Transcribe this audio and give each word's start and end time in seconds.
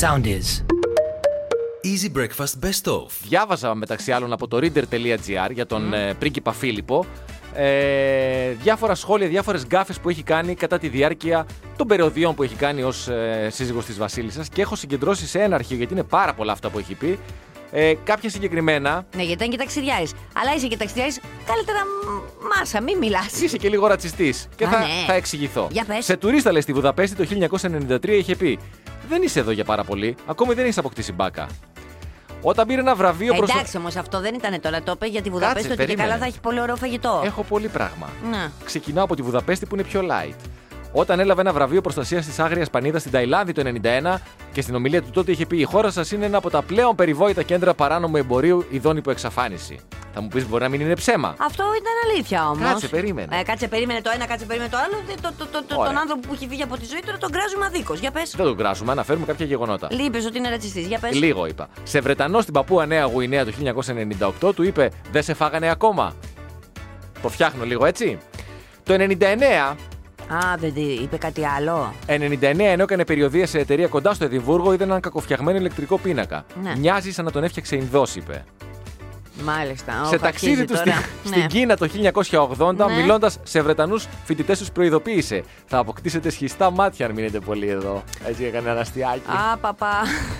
Sound 0.00 0.26
is. 0.26 0.64
Easy 1.84 2.10
Breakfast 2.18 2.64
Best 2.64 2.92
Of. 2.92 3.06
Διάβαζα 3.22 3.74
μεταξύ 3.74 4.12
άλλων 4.12 4.32
από 4.32 4.48
το 4.48 4.56
reader.gr 4.56 5.50
για 5.52 5.66
τον 5.66 5.94
ε, 5.94 6.14
πρίγκιπα 6.14 6.52
Φίλιππο 6.52 7.06
ε, 7.54 8.50
διάφορα 8.62 8.94
σχόλια, 8.94 9.28
διάφορες 9.28 9.66
γκάφες 9.66 9.98
που 9.98 10.08
έχει 10.08 10.22
κάνει 10.22 10.54
κατά 10.54 10.78
τη 10.78 10.88
διάρκεια 10.88 11.46
των 11.76 11.86
περιοδιών 11.86 12.34
που 12.34 12.42
έχει 12.42 12.54
κάνει 12.54 12.82
ως 12.82 13.08
ε, 13.08 13.48
σύζυγος 13.50 13.84
της 13.84 13.98
Βασίλισσας 13.98 14.48
και 14.48 14.60
έχω 14.60 14.76
συγκεντρώσει 14.76 15.26
σε 15.26 15.42
ένα 15.42 15.54
αρχείο 15.54 15.76
γιατί 15.76 15.92
είναι 15.92 16.02
πάρα 16.02 16.34
πολλά 16.34 16.52
αυτά 16.52 16.70
που 16.70 16.78
έχει 16.78 16.94
πει. 16.94 17.18
Ε, 17.72 17.94
κάποια 18.04 18.30
συγκεκριμένα. 18.30 19.06
Ναι, 19.16 19.22
γιατί 19.22 19.32
ήταν 19.32 19.50
και 19.50 19.56
ταξιδιάρης. 19.56 20.12
Αλλά 20.34 20.54
είσαι 20.54 20.66
και 20.66 20.76
ταξιδιάρης, 20.76 21.20
καλύτερα 21.46 21.78
μ, 21.78 22.46
μάσα, 22.58 22.82
μην 22.82 22.98
μιλάς. 22.98 23.40
Είσαι 23.40 23.56
και 23.56 23.68
λίγο 23.68 23.86
ρατσιστής. 23.86 24.48
Και 24.56 24.64
Α, 24.64 24.68
θα, 24.68 24.78
ναι. 24.78 24.86
θα 25.06 25.12
εξηγηθώ. 25.12 25.68
Για 25.70 25.84
πες. 25.84 26.04
Σε 26.04 26.16
τουρίστα, 26.16 26.52
λέει, 26.52 26.60
στη 26.60 26.72
Βουδαπέστη 26.72 27.26
το 27.26 27.48
1993 28.00 28.08
είχε 28.08 28.36
πει: 28.36 28.58
Δεν 29.08 29.22
είσαι 29.22 29.40
εδώ 29.40 29.50
για 29.50 29.64
πάρα 29.64 29.84
πολύ, 29.84 30.16
ακόμη 30.26 30.54
δεν 30.54 30.64
έχεις 30.64 30.78
αποκτήσει 30.78 31.12
μπάκα. 31.12 31.46
Όταν 32.46 32.66
πήρε 32.66 32.80
ένα 32.80 32.94
βραβείο 32.94 33.34
προς... 33.34 33.50
Εντάξει 33.50 33.76
όμως, 33.76 33.96
αυτό 33.96 34.20
δεν 34.20 34.34
ήταν 34.34 34.60
τώρα. 34.60 34.82
Το 34.82 34.92
είπε 34.94 35.06
για 35.06 35.22
τη 35.22 35.30
Βουδαπέστη 35.30 35.68
Κάτσε, 35.68 35.72
ότι 35.72 35.80
και 35.80 35.86
περίμενε. 35.86 36.08
καλά 36.08 36.20
θα 36.20 36.26
έχει 36.26 36.40
πολύ 36.40 36.60
ωραίο 36.60 36.76
φαγητό. 36.76 37.22
Έχω 37.24 37.42
πολύ 37.42 37.68
πράγμα. 37.68 38.08
Ναι. 38.30 38.50
Ξεκινάω 38.64 39.04
από 39.04 39.16
τη 39.16 39.22
Βουδαπέστη 39.22 39.66
που 39.66 39.74
είναι 39.74 39.84
πιο 39.84 40.00
light. 40.00 40.34
Όταν 40.96 41.20
έλαβε 41.20 41.40
ένα 41.40 41.52
βραβείο 41.52 41.80
προστασίας 41.80 42.26
της 42.26 42.38
Άγριας 42.38 42.70
Πανίδας 42.70 43.00
στην 43.00 43.12
Ταϊλάνδη 43.12 43.52
το 43.52 43.62
1991 43.82 44.14
και 44.52 44.60
στην 44.62 44.74
ομιλία 44.74 45.02
του 45.02 45.10
τότε 45.10 45.30
είχε 45.30 45.46
πει: 45.46 45.58
Η 45.58 45.64
χώρα 45.64 45.90
σας 45.90 46.10
είναι 46.12 46.26
ένα 46.26 46.36
από 46.36 46.50
τα 46.50 46.62
πλέον 46.62 46.94
περιβόητα 46.94 47.42
κέντρα 47.42 47.74
παράνομου 47.74 48.16
εμπορίου 48.16 48.64
ειδών 48.70 48.96
υπό 48.96 49.10
εξαφάνιση. 49.10 49.78
Θα 50.14 50.20
μου 50.20 50.28
πεις: 50.28 50.46
Μπορεί 50.48 50.62
να 50.62 50.68
μην 50.68 50.80
είναι 50.80 50.94
ψέμα. 50.94 51.34
Αυτό 51.38 51.64
ήταν 51.64 51.92
αλήθεια 52.10 52.48
όμως. 52.48 52.68
Κάτσε, 52.68 52.88
περίμενε. 52.88 53.38
Ε, 53.38 53.42
κάτσε, 53.42 53.68
περίμενε 53.68 54.00
το 54.00 54.10
ένα, 54.14 54.26
κάτσε, 54.26 54.44
περίμενε 54.44 54.70
το 54.70 54.76
άλλο. 54.76 55.02
Δεν- 55.06 55.16
Το, 55.22 55.30
το, 55.38 55.46
το, 55.52 55.64
το, 55.66 55.76
Ωραία. 55.78 55.90
τον 55.92 56.00
άνθρωπο 56.00 56.20
που 56.28 56.34
έχει 56.34 56.46
φύγει 56.48 56.62
από 56.62 56.76
τη 56.76 56.84
ζωή 56.86 57.00
τώρα 57.06 57.18
τον 57.18 57.30
κράζουμε 57.30 57.64
αδίκως. 57.66 57.98
Για 57.98 58.10
πες. 58.10 58.30
Δεν 58.36 58.46
τον 58.46 58.56
κράσουμε, 58.56 58.92
αναφέρουμε 58.92 59.26
κάποια 59.26 59.46
γεγονότα. 59.46 59.88
Λείπεις 59.90 60.26
ότι 60.26 60.38
είναι 60.38 60.48
ρατσιστής. 60.48 60.86
Για 60.86 60.98
πες. 60.98 61.14
Λίγο 61.14 61.46
είπα. 61.46 61.68
Σε 61.82 62.00
Βρετανό 62.00 62.40
στην 62.40 62.52
Παππούα 62.54 62.86
Νέα 62.86 63.04
Γουινέα 63.04 63.44
το 63.44 63.52
1998 64.48 64.54
του 64.54 64.62
είπε: 64.62 64.90
Δεν 65.12 65.22
σε 65.22 65.34
φάγανε 65.34 65.70
ακόμα. 65.70 66.14
Το 67.22 67.28
φτιάχνω 67.28 67.64
λίγο 67.64 67.84
έτσι. 67.86 68.18
Το 68.82 68.94
99 68.94 69.76
Α, 70.28 70.56
δεν 70.58 70.74
τι- 70.74 70.80
είπε 71.02 71.16
κάτι 71.16 71.46
άλλο. 71.46 71.94
99 72.06 72.58
ενώ 72.58 72.82
έκανε 72.82 73.04
περιοδία 73.04 73.46
σε 73.46 73.58
εταιρεία 73.58 73.86
κοντά 73.86 74.14
στο 74.14 74.24
Εδιμβούργο, 74.24 74.72
είδε 74.72 74.84
έναν 74.84 75.00
κακοφτιαγμένο 75.00 75.58
ηλεκτρικό 75.58 75.98
πίνακα. 75.98 76.44
Ναι. 76.62 76.72
Μοιάζει 76.78 77.12
σαν 77.12 77.24
να 77.24 77.30
τον 77.30 77.44
έφτιαξε 77.44 77.76
Ινδός, 77.76 78.14
είπε. 78.14 78.44
Μάλιστα. 79.44 79.92
σε 80.08 80.14
Ω, 80.14 80.18
ταξίδι 80.18 80.50
αρχίζει 80.50 80.64
του 80.64 80.76
στην, 80.76 80.92
τώρα. 80.92 81.04
στην 81.24 81.40
Ναι. 81.40 81.46
Κίνα 81.46 81.76
το 81.76 81.88
1980, 81.88 82.86
Ναι. 82.86 82.94
μιλώντας 82.94 83.38
σε 83.42 83.62
Βρετανούς 83.62 84.06
φοιτητές, 84.24 84.58
τους 84.58 84.70
προειδοποίησε. 84.70 85.42
Θα 85.66 85.78
αποκτήσετε 85.78 86.30
σχιστά 86.30 86.70
μάτια 86.70 87.06
αν 87.06 87.12
μείνετε 87.12 87.38
πολύ 87.40 87.68
εδώ. 87.68 88.02
Έτσι 88.26 88.44
έκανε 88.44 88.70
ένα 88.70 88.80
αστιάκι. 88.80 89.20
Α, 89.52 89.56
παπά. 89.56 89.92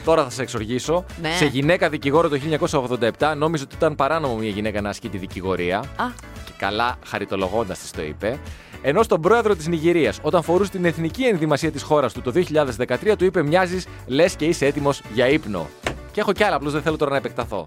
Τώρα 0.04 0.22
θα 0.24 0.30
σε 0.30 0.42
εξοργήσω. 0.42 1.04
Ναι. 1.22 1.30
Σε 1.30 1.44
γυναίκα 1.44 1.88
δικηγόρο 1.88 2.28
το 2.28 2.36
1987 2.36 3.34
νόμιζε 3.36 3.64
ότι 3.64 3.74
ήταν 3.74 3.94
παράνομο 3.94 4.36
μια 4.36 4.48
γυναίκα 4.50 4.80
να 4.80 4.88
ασκεί 4.88 5.08
τη 5.08 5.18
δικηγορία. 5.18 5.78
Α, 5.78 6.04
Και 6.44 6.52
καλά 6.58 6.96
χαριτολογώντας 7.06 7.78
της 7.78 7.90
το 7.90 8.02
είπε. 8.02 8.38
Ενώ 8.86 9.02
στον 9.02 9.20
πρόεδρο 9.20 9.56
της 9.56 9.66
Νιγηρίας, 9.66 10.18
όταν 10.22 10.42
φορούσε 10.42 10.70
την 10.70 10.84
εθνική 10.84 11.22
ενδυμασία 11.22 11.70
της 11.70 11.82
χώρας 11.82 12.12
του 12.12 12.20
το 12.20 12.30
2013, 12.30 13.16
του 13.18 13.24
είπε: 13.24 13.42
Μοιάζεις, 13.42 13.86
λες 14.06 14.36
και 14.36 14.44
είσαι 14.44 14.66
έτοιμος 14.66 15.02
για 15.14 15.28
ύπνο. 15.28 15.68
Και 16.12 16.20
έχω 16.20 16.32
κι 16.32 16.44
άλλα, 16.44 16.56
απλώς 16.56 16.72
δεν 16.72 16.82
θέλω 16.82 16.96
τώρα 16.96 17.10
να 17.10 17.16
επεκταθώ. 17.16 17.64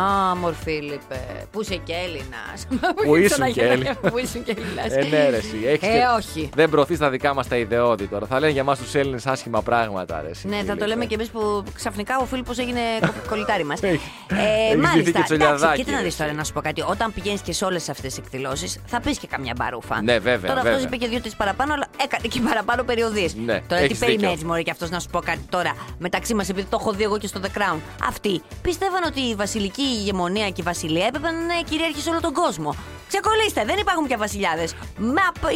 Α, 0.00 0.34
μορφή, 0.36 0.62
Φίλιππε. 0.64 1.20
Πού 1.50 1.60
είσαι 1.60 1.76
και 1.76 1.92
Έλληνας. 2.04 2.66
Που 3.04 3.16
ήσουν 3.24 3.52
και 3.52 3.62
Έλληνας. 3.62 3.96
Πού 4.10 4.18
ήσουν 4.18 4.42
και 4.44 4.54
Έλληνας. 4.58 4.86
Ε, 4.92 5.08
ναι, 5.10 5.28
ρε, 5.30 5.36
εσύ, 5.36 5.56
έχεις 5.66 5.88
Ε, 5.88 5.90
και- 5.92 6.02
όχι. 6.18 6.50
Δεν 6.54 6.70
προωθείς 6.70 6.98
τα 6.98 7.10
δικά 7.10 7.34
μας 7.34 7.48
τα 7.48 7.56
ιδεώδη 7.56 8.06
τώρα. 8.06 8.26
Θα 8.26 8.38
λένε 8.40 8.52
για 8.52 8.60
εμάς 8.60 8.78
τους 8.78 8.94
Έλληνες 8.94 9.26
άσχημα 9.26 9.62
πράγματα, 9.62 10.20
ρε. 10.22 10.28
εσύ, 10.28 10.46
Ναι, 10.48 10.54
θα 10.56 10.60
το 10.62 10.66
Φίλιππε. 10.66 10.86
λέμε 10.86 11.04
κι 11.04 11.14
εμείς 11.14 11.28
που 11.28 11.62
ξαφνικά 11.74 12.18
ο 12.18 12.24
Φίλιππος 12.24 12.58
έγινε 12.58 12.80
κο- 13.00 13.12
κολλητάρι 13.30 13.64
μας. 13.64 13.82
Έχει- 13.82 14.00
ε, 14.30 14.34
έχει 14.68 14.76
μάλιστα. 14.76 14.96
ντυθεί 14.98 15.12
και 15.12 15.22
τσολιαδάκι, 15.22 15.62
Εντάξει, 15.62 15.78
κοίτα 15.82 15.90
να 15.90 15.98
ρε, 15.98 16.04
δεις 16.04 16.16
τώρα 16.16 16.28
εσύ. 16.28 16.38
να 16.38 16.44
σου 16.44 16.52
πω 16.52 16.60
κάτι. 16.60 16.80
Όταν 16.86 17.12
πηγαίνεις 17.12 17.40
και 17.40 17.52
σε 17.52 17.64
όλες 17.64 17.88
αυτές 17.88 18.14
τις 18.14 18.24
εκδηλώσεις, 18.24 18.78
θα 18.86 19.00
πεις 19.00 19.18
και 19.18 19.26
καμιά 19.26 19.52
μπαρούφα. 19.56 20.02
Ναι, 20.02 20.18
βέβαια, 20.18 20.48
Τώρα 20.50 20.60
αυτός 20.60 20.72
βέβαια. 20.72 20.86
είπε 20.86 20.96
και 20.96 21.08
δύο-τρει 21.08 21.30
παραπάνω, 21.36 21.72
αλλά 21.74 21.86
έκανε 22.04 22.28
και 22.28 22.40
παραπάνω 22.40 22.82
περιοδίες. 22.82 23.34
Ναι, 23.34 23.60
τώρα 23.68 23.80
τι 23.80 23.84
έχεις 23.84 23.98
περιμένεις, 23.98 24.34
δίκιο. 24.34 24.48
Μωρή, 24.48 24.62
και 24.62 24.70
αυτός 24.70 24.90
να 24.90 25.00
σου 25.00 25.08
πω 25.10 25.18
κάτι 25.20 25.40
τώρα 25.50 25.76
μεταξύ 25.98 26.34
μας, 26.34 26.48
επειδή 26.48 26.66
το 26.70 26.76
έχω 26.80 26.92
δει 26.92 27.02
εγώ 27.02 27.18
και 27.18 27.26
στο 27.26 27.40
The 27.42 27.58
Crown. 27.58 27.78
Αυτοί 28.08 28.42
πίστευαν 28.62 29.02
ότι 29.06 29.20
η 29.20 29.34
βασιλική 29.34 29.82
ηγεμονία 29.84 30.48
και 30.50 30.60
η 30.60 30.64
βασιλεία 30.64 31.06
έπρεπε 31.06 31.30
να 31.30 31.38
είναι 31.38 31.62
κυρίαρχη 31.68 32.00
σε 32.00 32.10
όλο 32.10 32.20
τον 32.20 32.32
κόσμο. 32.32 32.74
Ξεκολλήστε, 33.08 33.64
δεν 33.64 33.78
υπάρχουν 33.78 34.06
πια 34.06 34.16
βασιλιάδες. 34.16 34.74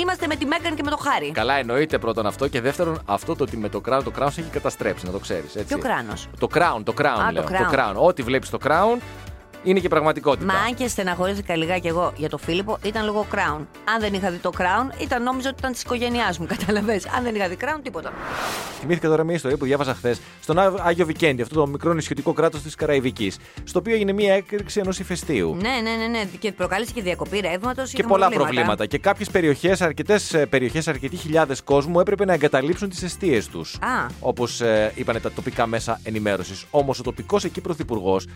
Είμαστε 0.00 0.26
με 0.26 0.36
τη 0.36 0.46
Μέγαν 0.46 0.74
και 0.74 0.82
με 0.82 0.90
το 0.90 0.96
Χάρη. 0.96 1.30
Καλά, 1.30 1.54
εννοείται 1.54 1.98
πρώτον 1.98 2.26
αυτό 2.26 2.48
και 2.48 2.60
δεύτερον 2.60 3.02
αυτό 3.04 3.36
το 3.36 3.42
ότι 3.42 3.56
με 3.56 3.68
το 3.68 3.80
Crown 3.88 4.00
το 4.04 4.12
Crown 4.18 4.28
σε 4.30 4.40
έχει 4.40 4.50
καταστρέψει, 4.50 5.06
να 5.06 5.12
το 5.12 5.18
ξέρεις. 5.18 5.52
Ποιο 5.66 5.78
κράνος; 5.78 6.28
Το 6.38 6.48
Crown, 6.54 6.80
το 6.84 6.94
Crown. 6.98 7.24
Α, 7.26 7.32
λέω, 7.32 7.42
το 7.42 7.48
το 7.48 7.54
Crown. 7.70 7.74
Crown. 7.74 7.94
Ό,τι 7.94 8.22
βλέπεις 8.22 8.50
το 8.50 8.58
Crown 8.64 8.98
είναι 9.64 9.80
και 9.80 9.88
πραγματικότητα. 9.88 10.44
Μα 10.52 10.58
αν 10.58 10.74
και 10.74 10.88
στεναχωρήθηκα 10.88 11.56
λιγάκι 11.56 11.86
εγώ 11.86 12.12
για 12.16 12.28
το 12.28 12.38
Φίλιππο, 12.38 12.78
ήταν 12.82 13.04
λόγω 13.04 13.26
Crown. 13.32 13.60
Αν 13.94 14.00
δεν 14.00 14.14
είχα 14.14 14.30
δει 14.30 14.36
το 14.36 14.50
Crown, 14.58 15.00
ήταν 15.02 15.22
νόμιζα 15.22 15.48
ότι 15.48 15.58
ήταν 15.58 15.72
της 15.72 15.82
οικογένειάς 15.82 16.38
μου, 16.38 16.46
καταλαβες. 16.58 17.06
Αν 17.16 17.22
δεν 17.22 17.34
είχα 17.34 17.48
δει 17.48 17.56
Crown, 17.60 17.78
τίποτα. 17.82 18.12
Θυμήθηκα 18.80 19.08
τώρα 19.08 19.24
μια 19.24 19.34
ιστορία 19.34 19.56
που 19.56 19.64
διάβαζα 19.64 19.94
χθες 19.94 20.20
στον 20.42 20.58
Ά- 20.58 20.74
Άγιο 20.80 21.06
Βικέντι, 21.06 21.42
αυτό 21.42 21.54
το 21.54 21.66
μικρό 21.66 21.92
νησιωτικό 21.92 22.32
κράτος 22.32 22.62
της 22.62 22.74
Καραϊβικής, 22.74 23.36
στο 23.64 23.78
οποίο 23.78 23.94
έγινε 23.94 24.12
μια 24.12 24.34
έκρηξη 24.34 24.80
ενός 24.80 24.98
ηφαιστείου. 24.98 25.54
Ναι, 25.60 25.68
ναι, 25.82 25.96
ναι, 25.96 26.06
ναι. 26.06 26.24
Και 26.38 26.52
προκάλεσε 26.52 26.92
και 26.92 27.02
διακοπή 27.02 27.40
ρεύματος. 27.40 27.90
Και 27.92 28.02
πολλά 28.02 28.28
προβλήματα. 28.28 28.86
Και 28.86 28.98
κάποιες 28.98 29.30
περιοχές, 29.30 29.80
αρκετές 29.80 30.44
περιοχές, 30.50 30.88
αρκετοί 30.88 31.16
χιλιάδες 31.16 31.62
κόσμου 31.62 32.00
έπρεπε 32.00 32.24
να 32.24 32.32
εγκαταλείψουν 32.32 32.88
τις 32.88 33.02
αιστείες 33.02 33.48
τους. 33.48 33.74
Α. 33.74 34.06
Όπως 34.20 34.60
ε, 34.60 34.92
είπαν 34.94 35.20
τα 35.22 35.32
τοπικά 35.32 35.66
μέσα 35.66 36.00
ενημέρωσης. 36.02 36.64
Όμως 36.70 36.98
ο 36.98 37.02
τοπικός 37.02 37.44
εκεί 37.44 37.60
πρωθυπουργός 37.60 38.26